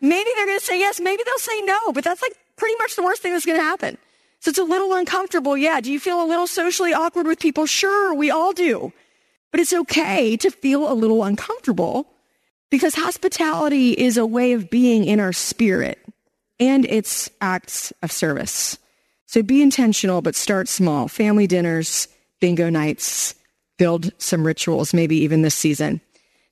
maybe 0.00 0.30
they're 0.36 0.46
going 0.46 0.58
to 0.58 0.64
say 0.64 0.78
yes. 0.78 1.00
Maybe 1.00 1.22
they'll 1.22 1.36
say 1.36 1.60
no, 1.66 1.92
but 1.92 2.02
that's 2.02 2.22
like 2.22 2.32
pretty 2.56 2.76
much 2.78 2.96
the 2.96 3.02
worst 3.02 3.20
thing 3.20 3.34
that's 3.34 3.44
going 3.44 3.58
to 3.58 3.62
happen. 3.62 3.98
So 4.40 4.48
it's 4.48 4.58
a 4.58 4.64
little 4.64 4.94
uncomfortable. 4.94 5.54
Yeah. 5.54 5.82
Do 5.82 5.92
you 5.92 6.00
feel 6.00 6.22
a 6.22 6.24
little 6.24 6.46
socially 6.46 6.94
awkward 6.94 7.26
with 7.26 7.38
people? 7.38 7.66
Sure. 7.66 8.14
We 8.14 8.30
all 8.30 8.54
do. 8.54 8.90
But 9.50 9.60
it's 9.60 9.74
okay 9.74 10.34
to 10.38 10.50
feel 10.50 10.90
a 10.90 10.94
little 10.94 11.24
uncomfortable 11.24 12.08
because 12.70 12.94
hospitality 12.94 13.92
is 13.92 14.16
a 14.16 14.24
way 14.24 14.54
of 14.54 14.70
being 14.70 15.04
in 15.04 15.20
our 15.20 15.34
spirit 15.34 15.98
and 16.60 16.84
it's 16.86 17.30
acts 17.40 17.92
of 18.02 18.12
service. 18.12 18.78
So 19.26 19.42
be 19.42 19.62
intentional, 19.62 20.22
but 20.22 20.34
start 20.34 20.68
small. 20.68 21.08
Family 21.08 21.46
dinners, 21.46 22.08
bingo 22.40 22.70
nights, 22.70 23.34
build 23.76 24.10
some 24.18 24.46
rituals, 24.46 24.94
maybe 24.94 25.16
even 25.18 25.42
this 25.42 25.54
season. 25.54 26.00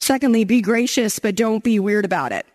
Secondly, 0.01 0.45
be 0.45 0.61
gracious, 0.61 1.19
but 1.19 1.35
don't 1.35 1.65
be 1.65 1.79
weird 1.79 2.05
about 2.05 2.33
it. 2.33 2.47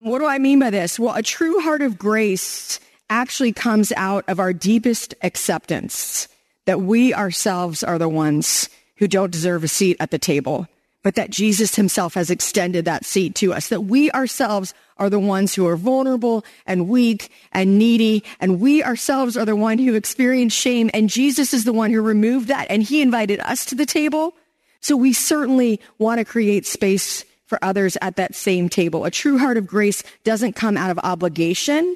What 0.00 0.18
do 0.18 0.26
I 0.26 0.38
mean 0.38 0.58
by 0.58 0.70
this? 0.70 0.98
Well, 0.98 1.14
a 1.14 1.22
true 1.22 1.60
heart 1.60 1.82
of 1.82 1.98
grace 1.98 2.80
actually 3.08 3.52
comes 3.52 3.92
out 3.96 4.24
of 4.28 4.40
our 4.40 4.52
deepest 4.52 5.14
acceptance 5.22 6.28
that 6.64 6.80
we 6.80 7.14
ourselves 7.14 7.84
are 7.84 7.98
the 7.98 8.08
ones 8.08 8.68
who 8.96 9.06
don't 9.06 9.30
deserve 9.30 9.62
a 9.62 9.68
seat 9.68 9.96
at 10.00 10.10
the 10.10 10.18
table, 10.18 10.66
but 11.06 11.14
that 11.14 11.30
Jesus 11.30 11.76
himself 11.76 12.14
has 12.14 12.32
extended 12.32 12.84
that 12.84 13.04
seat 13.04 13.36
to 13.36 13.54
us, 13.54 13.68
that 13.68 13.82
we 13.82 14.10
ourselves 14.10 14.74
are 14.96 15.08
the 15.08 15.20
ones 15.20 15.54
who 15.54 15.64
are 15.64 15.76
vulnerable 15.76 16.44
and 16.66 16.88
weak 16.88 17.30
and 17.52 17.78
needy, 17.78 18.24
and 18.40 18.60
we 18.60 18.82
ourselves 18.82 19.36
are 19.36 19.44
the 19.44 19.54
one 19.54 19.78
who 19.78 19.94
experience 19.94 20.52
shame, 20.52 20.90
and 20.92 21.08
Jesus 21.08 21.54
is 21.54 21.64
the 21.64 21.72
one 21.72 21.92
who 21.92 22.02
removed 22.02 22.48
that, 22.48 22.66
and 22.70 22.82
he 22.82 23.00
invited 23.00 23.38
us 23.38 23.64
to 23.66 23.76
the 23.76 23.86
table. 23.86 24.34
So 24.80 24.96
we 24.96 25.12
certainly 25.12 25.80
want 25.98 26.18
to 26.18 26.24
create 26.24 26.66
space 26.66 27.24
for 27.44 27.60
others 27.62 27.96
at 28.02 28.16
that 28.16 28.34
same 28.34 28.68
table. 28.68 29.04
A 29.04 29.10
true 29.12 29.38
heart 29.38 29.58
of 29.58 29.64
grace 29.64 30.02
doesn't 30.24 30.54
come 30.56 30.76
out 30.76 30.90
of 30.90 30.98
obligation. 31.04 31.94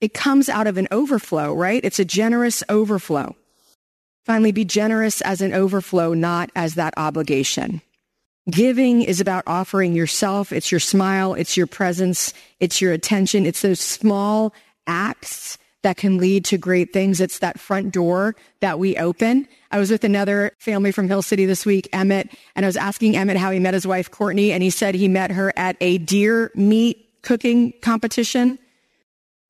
It 0.00 0.14
comes 0.14 0.48
out 0.48 0.66
of 0.66 0.78
an 0.78 0.88
overflow, 0.90 1.52
right? 1.52 1.84
It's 1.84 1.98
a 1.98 2.04
generous 2.06 2.64
overflow. 2.70 3.36
Finally, 4.24 4.52
be 4.52 4.64
generous 4.64 5.20
as 5.20 5.42
an 5.42 5.52
overflow, 5.52 6.14
not 6.14 6.50
as 6.56 6.76
that 6.76 6.94
obligation. 6.96 7.82
Giving 8.50 9.02
is 9.02 9.20
about 9.20 9.44
offering 9.46 9.92
yourself. 9.92 10.52
It's 10.52 10.72
your 10.72 10.80
smile. 10.80 11.34
It's 11.34 11.56
your 11.56 11.66
presence. 11.66 12.32
It's 12.60 12.80
your 12.80 12.92
attention. 12.92 13.44
It's 13.44 13.60
those 13.60 13.80
small 13.80 14.54
acts 14.86 15.58
that 15.82 15.96
can 15.96 16.18
lead 16.18 16.44
to 16.46 16.58
great 16.58 16.92
things. 16.92 17.20
It's 17.20 17.40
that 17.40 17.60
front 17.60 17.92
door 17.92 18.34
that 18.60 18.78
we 18.78 18.96
open. 18.96 19.46
I 19.70 19.78
was 19.78 19.90
with 19.90 20.02
another 20.02 20.52
family 20.58 20.92
from 20.92 21.08
Hill 21.08 21.22
City 21.22 21.44
this 21.44 21.66
week, 21.66 21.88
Emmett, 21.92 22.30
and 22.56 22.64
I 22.64 22.68
was 22.68 22.76
asking 22.76 23.16
Emmett 23.16 23.36
how 23.36 23.50
he 23.50 23.58
met 23.58 23.74
his 23.74 23.86
wife, 23.86 24.10
Courtney, 24.10 24.52
and 24.52 24.62
he 24.62 24.70
said 24.70 24.94
he 24.94 25.08
met 25.08 25.30
her 25.30 25.52
at 25.56 25.76
a 25.80 25.98
deer 25.98 26.50
meat 26.54 27.06
cooking 27.22 27.74
competition. 27.82 28.58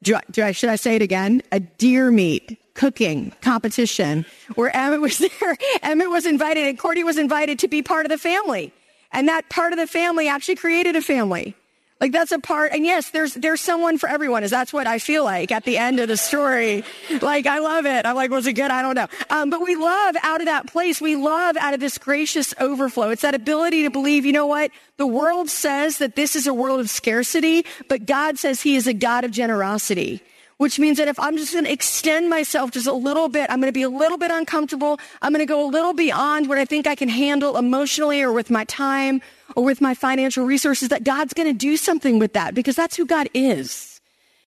Do 0.02 0.16
I, 0.16 0.22
do 0.30 0.42
I, 0.42 0.52
should 0.52 0.70
I 0.70 0.76
say 0.76 0.96
it 0.96 1.02
again? 1.02 1.42
A 1.52 1.60
deer 1.60 2.10
meat 2.10 2.58
cooking 2.74 3.32
competition 3.40 4.26
where 4.54 4.74
Emmett 4.76 5.00
was 5.00 5.18
there. 5.40 5.56
Emmett 5.82 6.10
was 6.10 6.26
invited 6.26 6.66
and 6.66 6.78
Courtney 6.78 7.04
was 7.04 7.16
invited 7.16 7.60
to 7.60 7.68
be 7.68 7.82
part 7.82 8.04
of 8.04 8.10
the 8.10 8.18
family. 8.18 8.72
And 9.12 9.28
that 9.28 9.48
part 9.48 9.72
of 9.72 9.78
the 9.78 9.86
family 9.86 10.28
actually 10.28 10.56
created 10.56 10.96
a 10.96 11.02
family. 11.02 11.54
Like 12.00 12.12
that's 12.12 12.30
a 12.30 12.38
part, 12.38 12.72
and 12.72 12.84
yes, 12.84 13.10
there's, 13.10 13.34
there's 13.34 13.60
someone 13.60 13.98
for 13.98 14.08
everyone, 14.08 14.44
is 14.44 14.52
that's 14.52 14.72
what 14.72 14.86
I 14.86 15.00
feel 15.00 15.24
like 15.24 15.50
at 15.50 15.64
the 15.64 15.76
end 15.78 15.98
of 15.98 16.06
the 16.06 16.16
story. 16.16 16.84
Like, 17.20 17.46
I 17.46 17.58
love 17.58 17.86
it. 17.86 18.06
I'm 18.06 18.14
like, 18.14 18.30
was 18.30 18.46
it 18.46 18.52
good? 18.52 18.70
I 18.70 18.82
don't 18.82 18.94
know. 18.94 19.08
Um, 19.30 19.50
but 19.50 19.62
we 19.62 19.74
love 19.74 20.16
out 20.22 20.40
of 20.40 20.46
that 20.46 20.68
place. 20.68 21.00
We 21.00 21.16
love 21.16 21.56
out 21.56 21.74
of 21.74 21.80
this 21.80 21.98
gracious 21.98 22.54
overflow. 22.60 23.10
It's 23.10 23.22
that 23.22 23.34
ability 23.34 23.82
to 23.82 23.90
believe, 23.90 24.24
you 24.24 24.32
know 24.32 24.46
what? 24.46 24.70
The 24.96 25.08
world 25.08 25.50
says 25.50 25.98
that 25.98 26.14
this 26.14 26.36
is 26.36 26.46
a 26.46 26.54
world 26.54 26.78
of 26.78 26.88
scarcity, 26.88 27.66
but 27.88 28.06
God 28.06 28.38
says 28.38 28.62
he 28.62 28.76
is 28.76 28.86
a 28.86 28.94
God 28.94 29.24
of 29.24 29.32
generosity 29.32 30.22
which 30.58 30.78
means 30.78 30.98
that 30.98 31.08
if 31.08 31.18
I'm 31.18 31.36
just 31.36 31.52
going 31.52 31.64
to 31.64 31.72
extend 31.72 32.28
myself 32.28 32.72
just 32.72 32.86
a 32.86 32.92
little 32.92 33.28
bit, 33.28 33.48
I'm 33.48 33.60
going 33.60 33.72
to 33.72 33.76
be 33.76 33.82
a 33.82 33.88
little 33.88 34.18
bit 34.18 34.30
uncomfortable. 34.30 34.98
I'm 35.22 35.32
going 35.32 35.44
to 35.44 35.46
go 35.46 35.64
a 35.64 35.70
little 35.70 35.94
beyond 35.94 36.48
what 36.48 36.58
I 36.58 36.64
think 36.64 36.86
I 36.86 36.94
can 36.94 37.08
handle 37.08 37.56
emotionally 37.56 38.20
or 38.22 38.32
with 38.32 38.50
my 38.50 38.64
time 38.64 39.22
or 39.56 39.64
with 39.64 39.80
my 39.80 39.94
financial 39.94 40.44
resources, 40.44 40.88
that 40.88 41.04
God's 41.04 41.32
going 41.32 41.48
to 41.48 41.54
do 41.54 41.76
something 41.76 42.18
with 42.18 42.34
that 42.34 42.54
because 42.54 42.76
that's 42.76 42.96
who 42.96 43.06
God 43.06 43.28
is. 43.32 44.00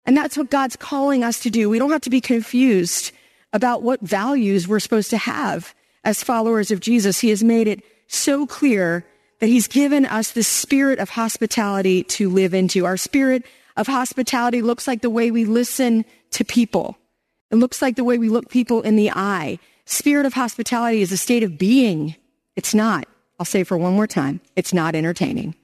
And 0.04 0.16
that's 0.16 0.36
what 0.36 0.50
God's 0.50 0.76
calling 0.76 1.22
us 1.22 1.40
to 1.40 1.50
do. 1.50 1.70
We 1.70 1.78
don't 1.78 1.92
have 1.92 2.00
to 2.02 2.10
be 2.10 2.20
confused 2.20 3.12
about 3.52 3.82
what 3.82 4.00
values 4.00 4.66
we're 4.66 4.80
supposed 4.80 5.10
to 5.10 5.18
have 5.18 5.74
as 6.02 6.24
followers 6.24 6.70
of 6.70 6.80
Jesus. 6.80 7.20
He 7.20 7.30
has 7.30 7.44
made 7.44 7.68
it 7.68 7.84
so 8.08 8.46
clear 8.46 9.04
that 9.38 9.46
he's 9.46 9.68
given 9.68 10.06
us 10.06 10.32
the 10.32 10.42
spirit 10.42 10.98
of 10.98 11.10
hospitality 11.10 12.02
to 12.04 12.28
live 12.28 12.52
into. 12.52 12.84
Our 12.84 12.96
spirit 12.96 13.44
of 13.80 13.86
hospitality 13.86 14.60
looks 14.60 14.86
like 14.86 15.00
the 15.00 15.10
way 15.10 15.30
we 15.30 15.46
listen 15.46 16.04
to 16.32 16.44
people. 16.44 16.98
It 17.50 17.56
looks 17.56 17.80
like 17.80 17.96
the 17.96 18.04
way 18.04 18.18
we 18.18 18.28
look 18.28 18.50
people 18.50 18.82
in 18.82 18.96
the 18.96 19.10
eye. 19.10 19.58
Spirit 19.86 20.26
of 20.26 20.34
hospitality 20.34 21.00
is 21.00 21.10
a 21.10 21.16
state 21.16 21.42
of 21.42 21.58
being. 21.58 22.14
It's 22.56 22.74
not. 22.74 23.08
I'll 23.38 23.46
say 23.46 23.64
for 23.64 23.78
one 23.78 23.94
more 23.94 24.06
time. 24.06 24.42
It's 24.54 24.74
not 24.74 24.94
entertaining. 24.94 25.54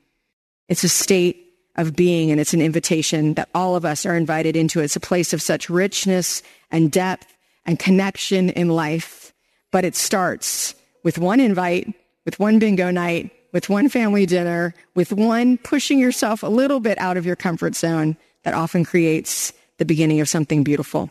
It's 0.69 0.83
a 0.83 0.89
state 0.89 1.43
of 1.77 1.95
being 1.95 2.31
and 2.31 2.41
it's 2.41 2.55
an 2.55 2.63
invitation 2.63 3.35
that 3.35 3.51
all 3.55 3.77
of 3.77 3.85
us 3.85 4.07
are 4.07 4.17
invited 4.17 4.57
into. 4.57 4.81
It's 4.81 4.97
a 4.97 5.01
place 5.01 5.35
of 5.35 5.43
such 5.43 5.69
richness 5.69 6.43
and 6.71 6.91
depth 6.91 7.37
and 7.67 7.79
connection 7.79 8.49
in 8.49 8.71
life. 8.71 9.35
But 9.71 9.85
it 9.85 9.95
starts 9.95 10.75
with 11.05 11.19
one 11.19 11.39
invite, 11.39 11.93
with 12.25 12.41
one 12.41 12.59
bingo 12.59 12.91
night, 12.91 13.31
with 13.53 13.69
one 13.69 13.89
family 13.89 14.27
dinner, 14.27 14.75
with 14.95 15.13
one 15.13 15.59
pushing 15.59 15.99
yourself 15.99 16.43
a 16.43 16.49
little 16.49 16.81
bit 16.81 16.99
out 16.99 17.17
of 17.17 17.27
your 17.27 17.37
comfort 17.37 17.75
zone 17.75 18.17
that 18.43 18.55
often 18.55 18.85
creates 18.85 19.53
the 19.79 19.85
beginning 19.85 20.21
of 20.21 20.29
something 20.29 20.65
beautiful. 20.65 21.11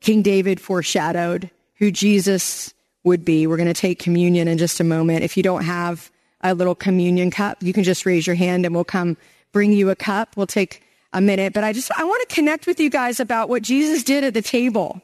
King 0.00 0.22
David 0.22 0.60
foreshadowed 0.60 1.50
who 1.74 1.90
Jesus 1.90 2.72
would 3.04 3.24
be. 3.24 3.46
We're 3.46 3.56
going 3.56 3.66
to 3.66 3.74
take 3.74 3.98
communion 3.98 4.48
in 4.48 4.58
just 4.58 4.80
a 4.80 4.84
moment. 4.84 5.24
If 5.24 5.36
you 5.36 5.42
don't 5.42 5.64
have 5.64 6.10
a 6.42 6.54
little 6.54 6.74
communion 6.74 7.30
cup, 7.30 7.62
you 7.62 7.72
can 7.72 7.84
just 7.84 8.06
raise 8.06 8.26
your 8.26 8.36
hand 8.36 8.64
and 8.64 8.74
we'll 8.74 8.84
come 8.84 9.16
bring 9.52 9.72
you 9.72 9.90
a 9.90 9.96
cup. 9.96 10.36
We'll 10.36 10.46
take 10.46 10.82
a 11.12 11.20
minute, 11.20 11.52
but 11.52 11.64
I 11.64 11.72
just, 11.72 11.90
I 11.98 12.04
want 12.04 12.28
to 12.28 12.34
connect 12.34 12.66
with 12.66 12.78
you 12.78 12.88
guys 12.88 13.18
about 13.18 13.48
what 13.48 13.62
Jesus 13.62 14.04
did 14.04 14.22
at 14.22 14.34
the 14.34 14.42
table. 14.42 15.02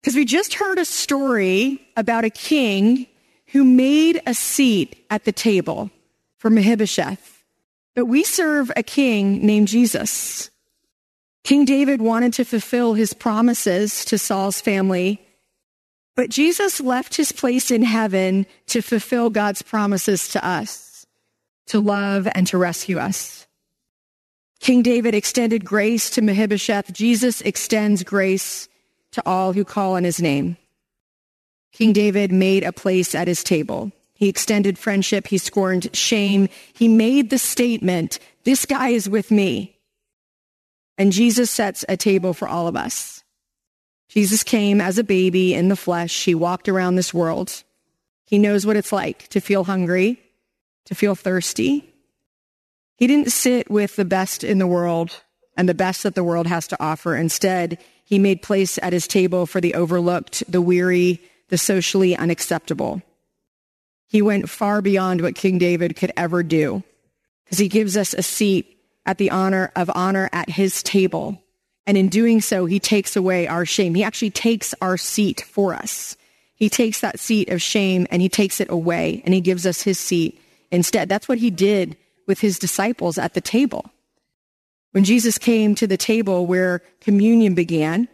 Because 0.00 0.14
we 0.16 0.24
just 0.24 0.54
heard 0.54 0.78
a 0.78 0.84
story 0.84 1.80
about 1.96 2.24
a 2.24 2.30
king 2.30 3.06
who 3.52 3.64
made 3.64 4.20
a 4.26 4.34
seat 4.34 5.04
at 5.10 5.24
the 5.24 5.32
table 5.32 5.90
for 6.38 6.50
Mephibosheth. 6.50 7.44
But 7.94 8.06
we 8.06 8.24
serve 8.24 8.72
a 8.76 8.82
king 8.82 9.44
named 9.44 9.68
Jesus. 9.68 10.50
King 11.44 11.64
David 11.64 12.00
wanted 12.00 12.32
to 12.34 12.44
fulfill 12.44 12.94
his 12.94 13.12
promises 13.12 14.04
to 14.06 14.16
Saul's 14.16 14.60
family, 14.60 15.20
but 16.14 16.30
Jesus 16.30 16.80
left 16.80 17.16
his 17.16 17.32
place 17.32 17.70
in 17.70 17.82
heaven 17.82 18.46
to 18.68 18.80
fulfill 18.80 19.28
God's 19.28 19.62
promises 19.62 20.28
to 20.28 20.46
us, 20.46 21.06
to 21.66 21.80
love 21.80 22.28
and 22.34 22.46
to 22.46 22.58
rescue 22.58 22.98
us. 22.98 23.46
King 24.60 24.82
David 24.82 25.14
extended 25.14 25.64
grace 25.64 26.08
to 26.10 26.22
Mephibosheth. 26.22 26.92
Jesus 26.92 27.40
extends 27.40 28.02
grace 28.02 28.68
to 29.10 29.22
all 29.26 29.52
who 29.52 29.64
call 29.64 29.96
on 29.96 30.04
his 30.04 30.22
name. 30.22 30.56
King 31.72 31.92
David 31.92 32.30
made 32.30 32.64
a 32.64 32.72
place 32.72 33.14
at 33.14 33.28
his 33.28 33.42
table. 33.42 33.92
He 34.14 34.28
extended 34.28 34.78
friendship. 34.78 35.26
He 35.26 35.38
scorned 35.38 35.94
shame. 35.96 36.48
He 36.72 36.86
made 36.86 37.30
the 37.30 37.38
statement, 37.38 38.18
this 38.44 38.66
guy 38.66 38.90
is 38.90 39.08
with 39.08 39.30
me. 39.30 39.76
And 40.98 41.12
Jesus 41.12 41.50
sets 41.50 41.84
a 41.88 41.96
table 41.96 42.34
for 42.34 42.46
all 42.46 42.68
of 42.68 42.76
us. 42.76 43.24
Jesus 44.08 44.42
came 44.42 44.80
as 44.80 44.98
a 44.98 45.04
baby 45.04 45.54
in 45.54 45.68
the 45.68 45.76
flesh. 45.76 46.24
He 46.24 46.34
walked 46.34 46.68
around 46.68 46.96
this 46.96 47.14
world. 47.14 47.62
He 48.26 48.38
knows 48.38 48.66
what 48.66 48.76
it's 48.76 48.92
like 48.92 49.28
to 49.28 49.40
feel 49.40 49.64
hungry, 49.64 50.20
to 50.84 50.94
feel 50.94 51.14
thirsty. 51.14 51.92
He 52.96 53.06
didn't 53.06 53.32
sit 53.32 53.70
with 53.70 53.96
the 53.96 54.04
best 54.04 54.44
in 54.44 54.58
the 54.58 54.66
world 54.66 55.22
and 55.56 55.68
the 55.68 55.74
best 55.74 56.02
that 56.02 56.14
the 56.14 56.24
world 56.24 56.46
has 56.46 56.66
to 56.68 56.82
offer. 56.82 57.16
Instead, 57.16 57.78
he 58.04 58.18
made 58.18 58.42
place 58.42 58.78
at 58.82 58.92
his 58.92 59.08
table 59.08 59.46
for 59.46 59.60
the 59.60 59.74
overlooked, 59.74 60.44
the 60.46 60.60
weary, 60.60 61.20
the 61.48 61.58
socially 61.58 62.16
unacceptable. 62.16 63.02
He 64.08 64.22
went 64.22 64.50
far 64.50 64.82
beyond 64.82 65.20
what 65.20 65.34
King 65.34 65.58
David 65.58 65.96
could 65.96 66.12
ever 66.16 66.42
do 66.42 66.82
because 67.44 67.58
he 67.58 67.68
gives 67.68 67.96
us 67.96 68.14
a 68.14 68.22
seat 68.22 68.78
at 69.06 69.18
the 69.18 69.30
honor 69.30 69.72
of 69.74 69.90
honor 69.94 70.28
at 70.32 70.50
his 70.50 70.82
table. 70.82 71.42
And 71.86 71.96
in 71.98 72.08
doing 72.08 72.40
so, 72.40 72.66
he 72.66 72.78
takes 72.78 73.16
away 73.16 73.46
our 73.46 73.64
shame. 73.64 73.94
He 73.94 74.04
actually 74.04 74.30
takes 74.30 74.74
our 74.80 74.96
seat 74.96 75.40
for 75.42 75.74
us. 75.74 76.16
He 76.54 76.68
takes 76.68 77.00
that 77.00 77.18
seat 77.18 77.48
of 77.48 77.60
shame 77.60 78.06
and 78.10 78.22
he 78.22 78.28
takes 78.28 78.60
it 78.60 78.70
away 78.70 79.22
and 79.24 79.34
he 79.34 79.40
gives 79.40 79.66
us 79.66 79.82
his 79.82 79.98
seat 79.98 80.40
instead. 80.70 81.08
That's 81.08 81.28
what 81.28 81.38
he 81.38 81.50
did 81.50 81.96
with 82.26 82.40
his 82.40 82.58
disciples 82.58 83.18
at 83.18 83.34
the 83.34 83.40
table. 83.40 83.90
When 84.92 85.04
Jesus 85.04 85.38
came 85.38 85.74
to 85.74 85.86
the 85.86 85.96
table 85.96 86.46
where 86.46 86.82
communion 87.00 87.54
began, 87.54 88.08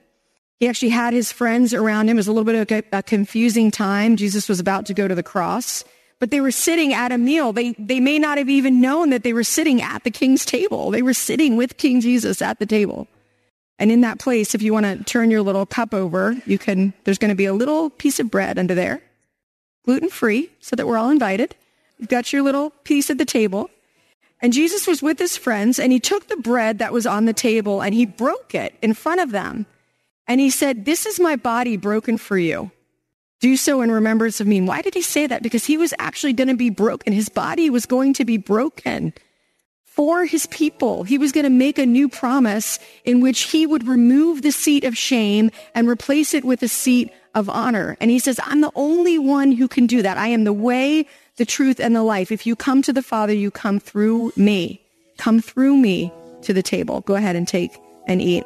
He 0.61 0.69
actually 0.69 0.89
had 0.89 1.15
his 1.15 1.31
friends 1.31 1.73
around 1.73 2.09
him. 2.09 2.17
It 2.17 2.21
was 2.21 2.29
a 2.29 2.33
little 2.33 2.45
bit 2.45 2.73
of 2.73 2.85
a, 2.93 3.03
confusing 3.03 3.71
time. 3.71 4.17
Jesus 4.17 4.49
was 4.49 4.59
about 4.59 4.87
to 4.87 4.95
go 4.95 5.07
to 5.07 5.15
the 5.15 5.23
cross, 5.23 5.85
but 6.19 6.31
they 6.31 6.41
were 6.41 6.51
sitting 6.51 6.93
at 6.93 7.13
a 7.13 7.19
meal. 7.19 7.53
They, 7.53 7.73
they 7.79 8.01
may 8.01 8.19
not 8.19 8.39
have 8.39 8.49
even 8.49 8.81
known 8.81 9.11
that 9.11 9.23
they 9.23 9.33
were 9.33 9.45
sitting 9.45 9.81
at 9.81 10.03
the 10.03 10.11
king's 10.11 10.45
table. 10.45 10.91
They 10.91 11.03
were 11.03 11.15
sitting 11.15 11.57
with 11.57 11.77
King 11.77 12.01
Jesus 12.01 12.43
at 12.43 12.59
the 12.59 12.67
table. 12.67 13.07
And 13.79 13.93
in 13.93 14.01
that 14.01 14.19
place, 14.19 14.55
if 14.55 14.63
you 14.63 14.73
want 14.73 14.87
to 14.87 15.05
turn 15.05 15.31
your 15.31 15.43
little 15.43 15.65
cup 15.65 15.95
over, 15.95 16.37
you 16.45 16.59
can, 16.59 16.93
there's 17.05 17.19
going 17.19 17.29
to 17.29 17.37
be 17.37 17.45
a 17.45 17.55
little 17.55 17.91
piece 17.91 18.19
of 18.19 18.29
bread 18.29 18.59
under 18.59 18.75
there, 18.75 19.01
gluten 19.85 20.09
free, 20.09 20.51
so 20.59 20.75
that 20.75 20.89
we're 20.89 20.99
all 20.99 21.11
invited. 21.11 21.55
You've 21.99 22.09
got 22.09 22.33
your 22.33 22.43
little 22.43 22.71
piece 22.83 23.11
at 23.11 23.19
the 23.19 23.25
table. 23.25 23.71
And 24.41 24.53
Jesus 24.53 24.89
was 24.89 25.03
with 25.03 25.21
his 25.21 25.37
friends 25.37 25.79
and 25.79 25.93
he 25.93 26.01
took 26.01 26.27
the 26.27 26.37
bread 26.37 26.79
that 26.79 26.93
was 26.93 27.07
on 27.07 27.25
the 27.25 27.33
table 27.33 27.81
and 27.81 27.95
he 27.95 28.07
broke 28.07 28.55
it 28.55 28.75
in 28.83 28.95
front 28.95 29.21
of 29.21 29.31
them. 29.31 29.67
And 30.29 30.41
he 30.41 30.51
said, 30.51 30.85
This 30.85 31.07
is 31.07 31.19
my 31.19 31.37
body 31.37 31.77
broken 31.77 32.19
for 32.19 32.39
you. 32.39 32.71
Do 33.41 33.57
so 33.57 33.83
in 33.83 33.91
remembrance 33.91 34.41
of 34.41 34.47
me. 34.47 34.61
Why 34.61 34.83
did 34.83 34.95
he 34.95 35.03
say 35.03 35.27
that? 35.27 35.43
Because 35.43 35.65
he 35.65 35.77
was 35.77 35.95
actually 35.99 36.33
going 36.33 36.49
to 36.49 36.57
be 36.57 36.71
broken. 36.71 37.13
His 37.13 37.29
body 37.29 37.71
was 37.71 37.87
going 37.87 38.15
to 38.15 38.25
be 38.25 38.37
broken 38.37 39.13
for 39.85 40.25
his 40.25 40.47
people. 40.47 41.05
He 41.05 41.19
was 41.19 41.33
going 41.33 41.45
to 41.45 41.51
make 41.51 41.79
a 41.79 41.87
new 41.87 42.09
promise 42.09 42.79
in 43.05 43.21
which 43.21 43.43
he 43.43 43.67
would 43.67 43.87
remove 43.87 44.43
the 44.43 44.53
seat 44.53 44.85
of 44.85 44.97
shame 44.97 45.51
and 45.75 45.89
replace 45.89 46.35
it 46.35 46.45
with 46.45 46.63
a 46.63 46.69
seat 46.69 47.13
of 47.35 47.49
honor. 47.49 47.97
And 48.01 48.11
he 48.11 48.19
says, 48.19 48.41
I'm 48.45 48.61
the 48.61 48.73
only 48.75 49.19
one 49.19 49.53
who 49.53 49.69
can 49.69 49.87
do 49.87 50.03
that. 50.03 50.19
I 50.19 50.29
am 50.29 50.45
the 50.45 50.53
way, 50.53 51.07
the 51.37 51.47
truth, 51.47 51.79
and 51.81 51.95
the 51.95 52.03
life. 52.03 52.33
If 52.33 52.45
you 52.47 52.57
come 52.57 52.83
to 52.83 52.93
the 52.93 53.03
Father, 53.03 53.33
you 53.33 53.51
come 53.51 53.79
through 53.79 54.33
me. 54.37 54.81
Come 55.17 55.41
through 55.41 55.77
me 55.77 56.13
to 56.43 56.53
the 56.53 56.63
table. 56.63 57.01
Go 57.03 57.15
ahead 57.15 57.37
and 57.37 57.47
take 57.47 57.79
and 58.07 58.21
eat. 58.21 58.45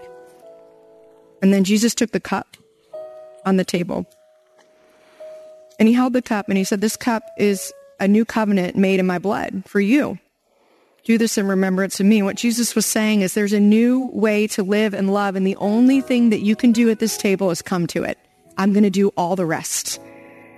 And 1.42 1.52
then 1.52 1.64
Jesus 1.64 1.94
took 1.94 2.12
the 2.12 2.20
cup 2.20 2.56
on 3.44 3.56
the 3.56 3.64
table. 3.64 4.06
And 5.78 5.88
he 5.88 5.94
held 5.94 6.12
the 6.12 6.22
cup 6.22 6.48
and 6.48 6.56
he 6.56 6.64
said, 6.64 6.80
This 6.80 6.96
cup 6.96 7.24
is 7.36 7.72
a 7.98 8.06
new 8.06 8.24
covenant 8.24 8.76
made 8.76 9.00
in 9.00 9.06
my 9.06 9.18
blood 9.18 9.64
for 9.66 9.80
you. 9.80 10.18
Do 11.04 11.18
this 11.18 11.36
in 11.36 11.48
remembrance 11.48 11.98
of 11.98 12.06
me. 12.06 12.22
What 12.22 12.36
Jesus 12.36 12.76
was 12.76 12.86
saying 12.86 13.22
is 13.22 13.34
there's 13.34 13.52
a 13.52 13.58
new 13.58 14.08
way 14.12 14.46
to 14.48 14.62
live 14.62 14.94
and 14.94 15.12
love, 15.12 15.34
and 15.34 15.44
the 15.44 15.56
only 15.56 16.00
thing 16.00 16.30
that 16.30 16.42
you 16.42 16.54
can 16.54 16.70
do 16.70 16.88
at 16.90 17.00
this 17.00 17.16
table 17.16 17.50
is 17.50 17.60
come 17.60 17.88
to 17.88 18.04
it. 18.04 18.18
I'm 18.56 18.72
going 18.72 18.84
to 18.84 18.90
do 18.90 19.08
all 19.16 19.34
the 19.34 19.46
rest. 19.46 20.00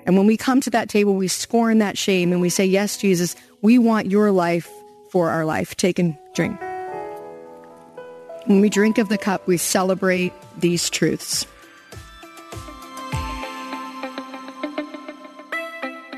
And 0.05 0.18
when 0.18 0.26
we 0.26 0.37
come 0.37 0.61
to 0.61 0.70
that 0.70 0.91
table, 0.91 1.14
we 1.14 1.28
scorn 1.28 1.78
that 1.78 1.97
shame 1.97 2.30
and 2.30 2.43
we 2.43 2.51
say, 2.51 2.66
Yes, 2.66 2.99
Jesus, 2.99 3.37
we 3.62 3.78
want 3.78 4.11
your 4.11 4.30
life 4.30 4.70
for 5.11 5.30
our 5.30 5.47
life. 5.47 5.76
Take 5.76 5.99
and 5.99 6.18
drink. 6.35 6.61
When 8.47 8.61
we 8.61 8.68
drink 8.68 8.99
of 8.99 9.09
the 9.09 9.16
cup, 9.16 9.47
we 9.47 9.57
celebrate 9.57 10.32
these 10.59 10.90
truths. 10.90 11.47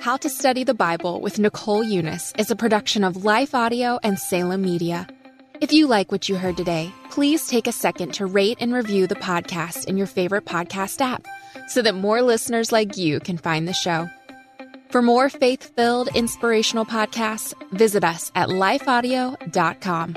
How 0.01 0.17
to 0.17 0.29
Study 0.29 0.65
the 0.65 0.75
Bible 0.75 1.21
with 1.21 1.39
Nicole 1.39 1.85
Unice 1.85 2.39
is 2.39 2.51
a 2.51 2.57
production 2.57 3.05
of 3.05 3.25
Life 3.25 3.55
Audio 3.55 3.99
and 4.03 4.19
Salem 4.19 4.63
Media. 4.63 5.07
If 5.61 5.73
you 5.73 5.87
like 5.87 6.13
what 6.13 6.29
you 6.29 6.37
heard 6.37 6.57
today, 6.57 6.93
please 7.11 7.47
take 7.49 7.67
a 7.67 7.73
second 7.73 8.15
to 8.15 8.27
rate 8.27 8.59
and 8.61 8.73
review 8.75 9.07
the 9.07 9.15
podcast 9.17 9.87
in 9.87 9.97
your 9.97 10.07
favorite 10.07 10.45
podcast 10.45 11.01
app 11.01 11.27
so 11.69 11.81
that 11.83 11.95
more 11.95 12.23
listeners 12.23 12.73
like 12.73 12.97
you 12.97 13.21
can 13.21 13.39
find 13.39 13.67
the 13.67 13.73
show. 13.73 14.09
For 14.91 15.01
more 15.01 15.29
faith 15.29 15.75
filled, 15.75 16.09
inspirational 16.15 16.85
podcasts, 16.85 17.55
visit 17.73 18.05
us 18.05 18.31
at 18.35 18.49
lifeaudio.com. 18.49 20.17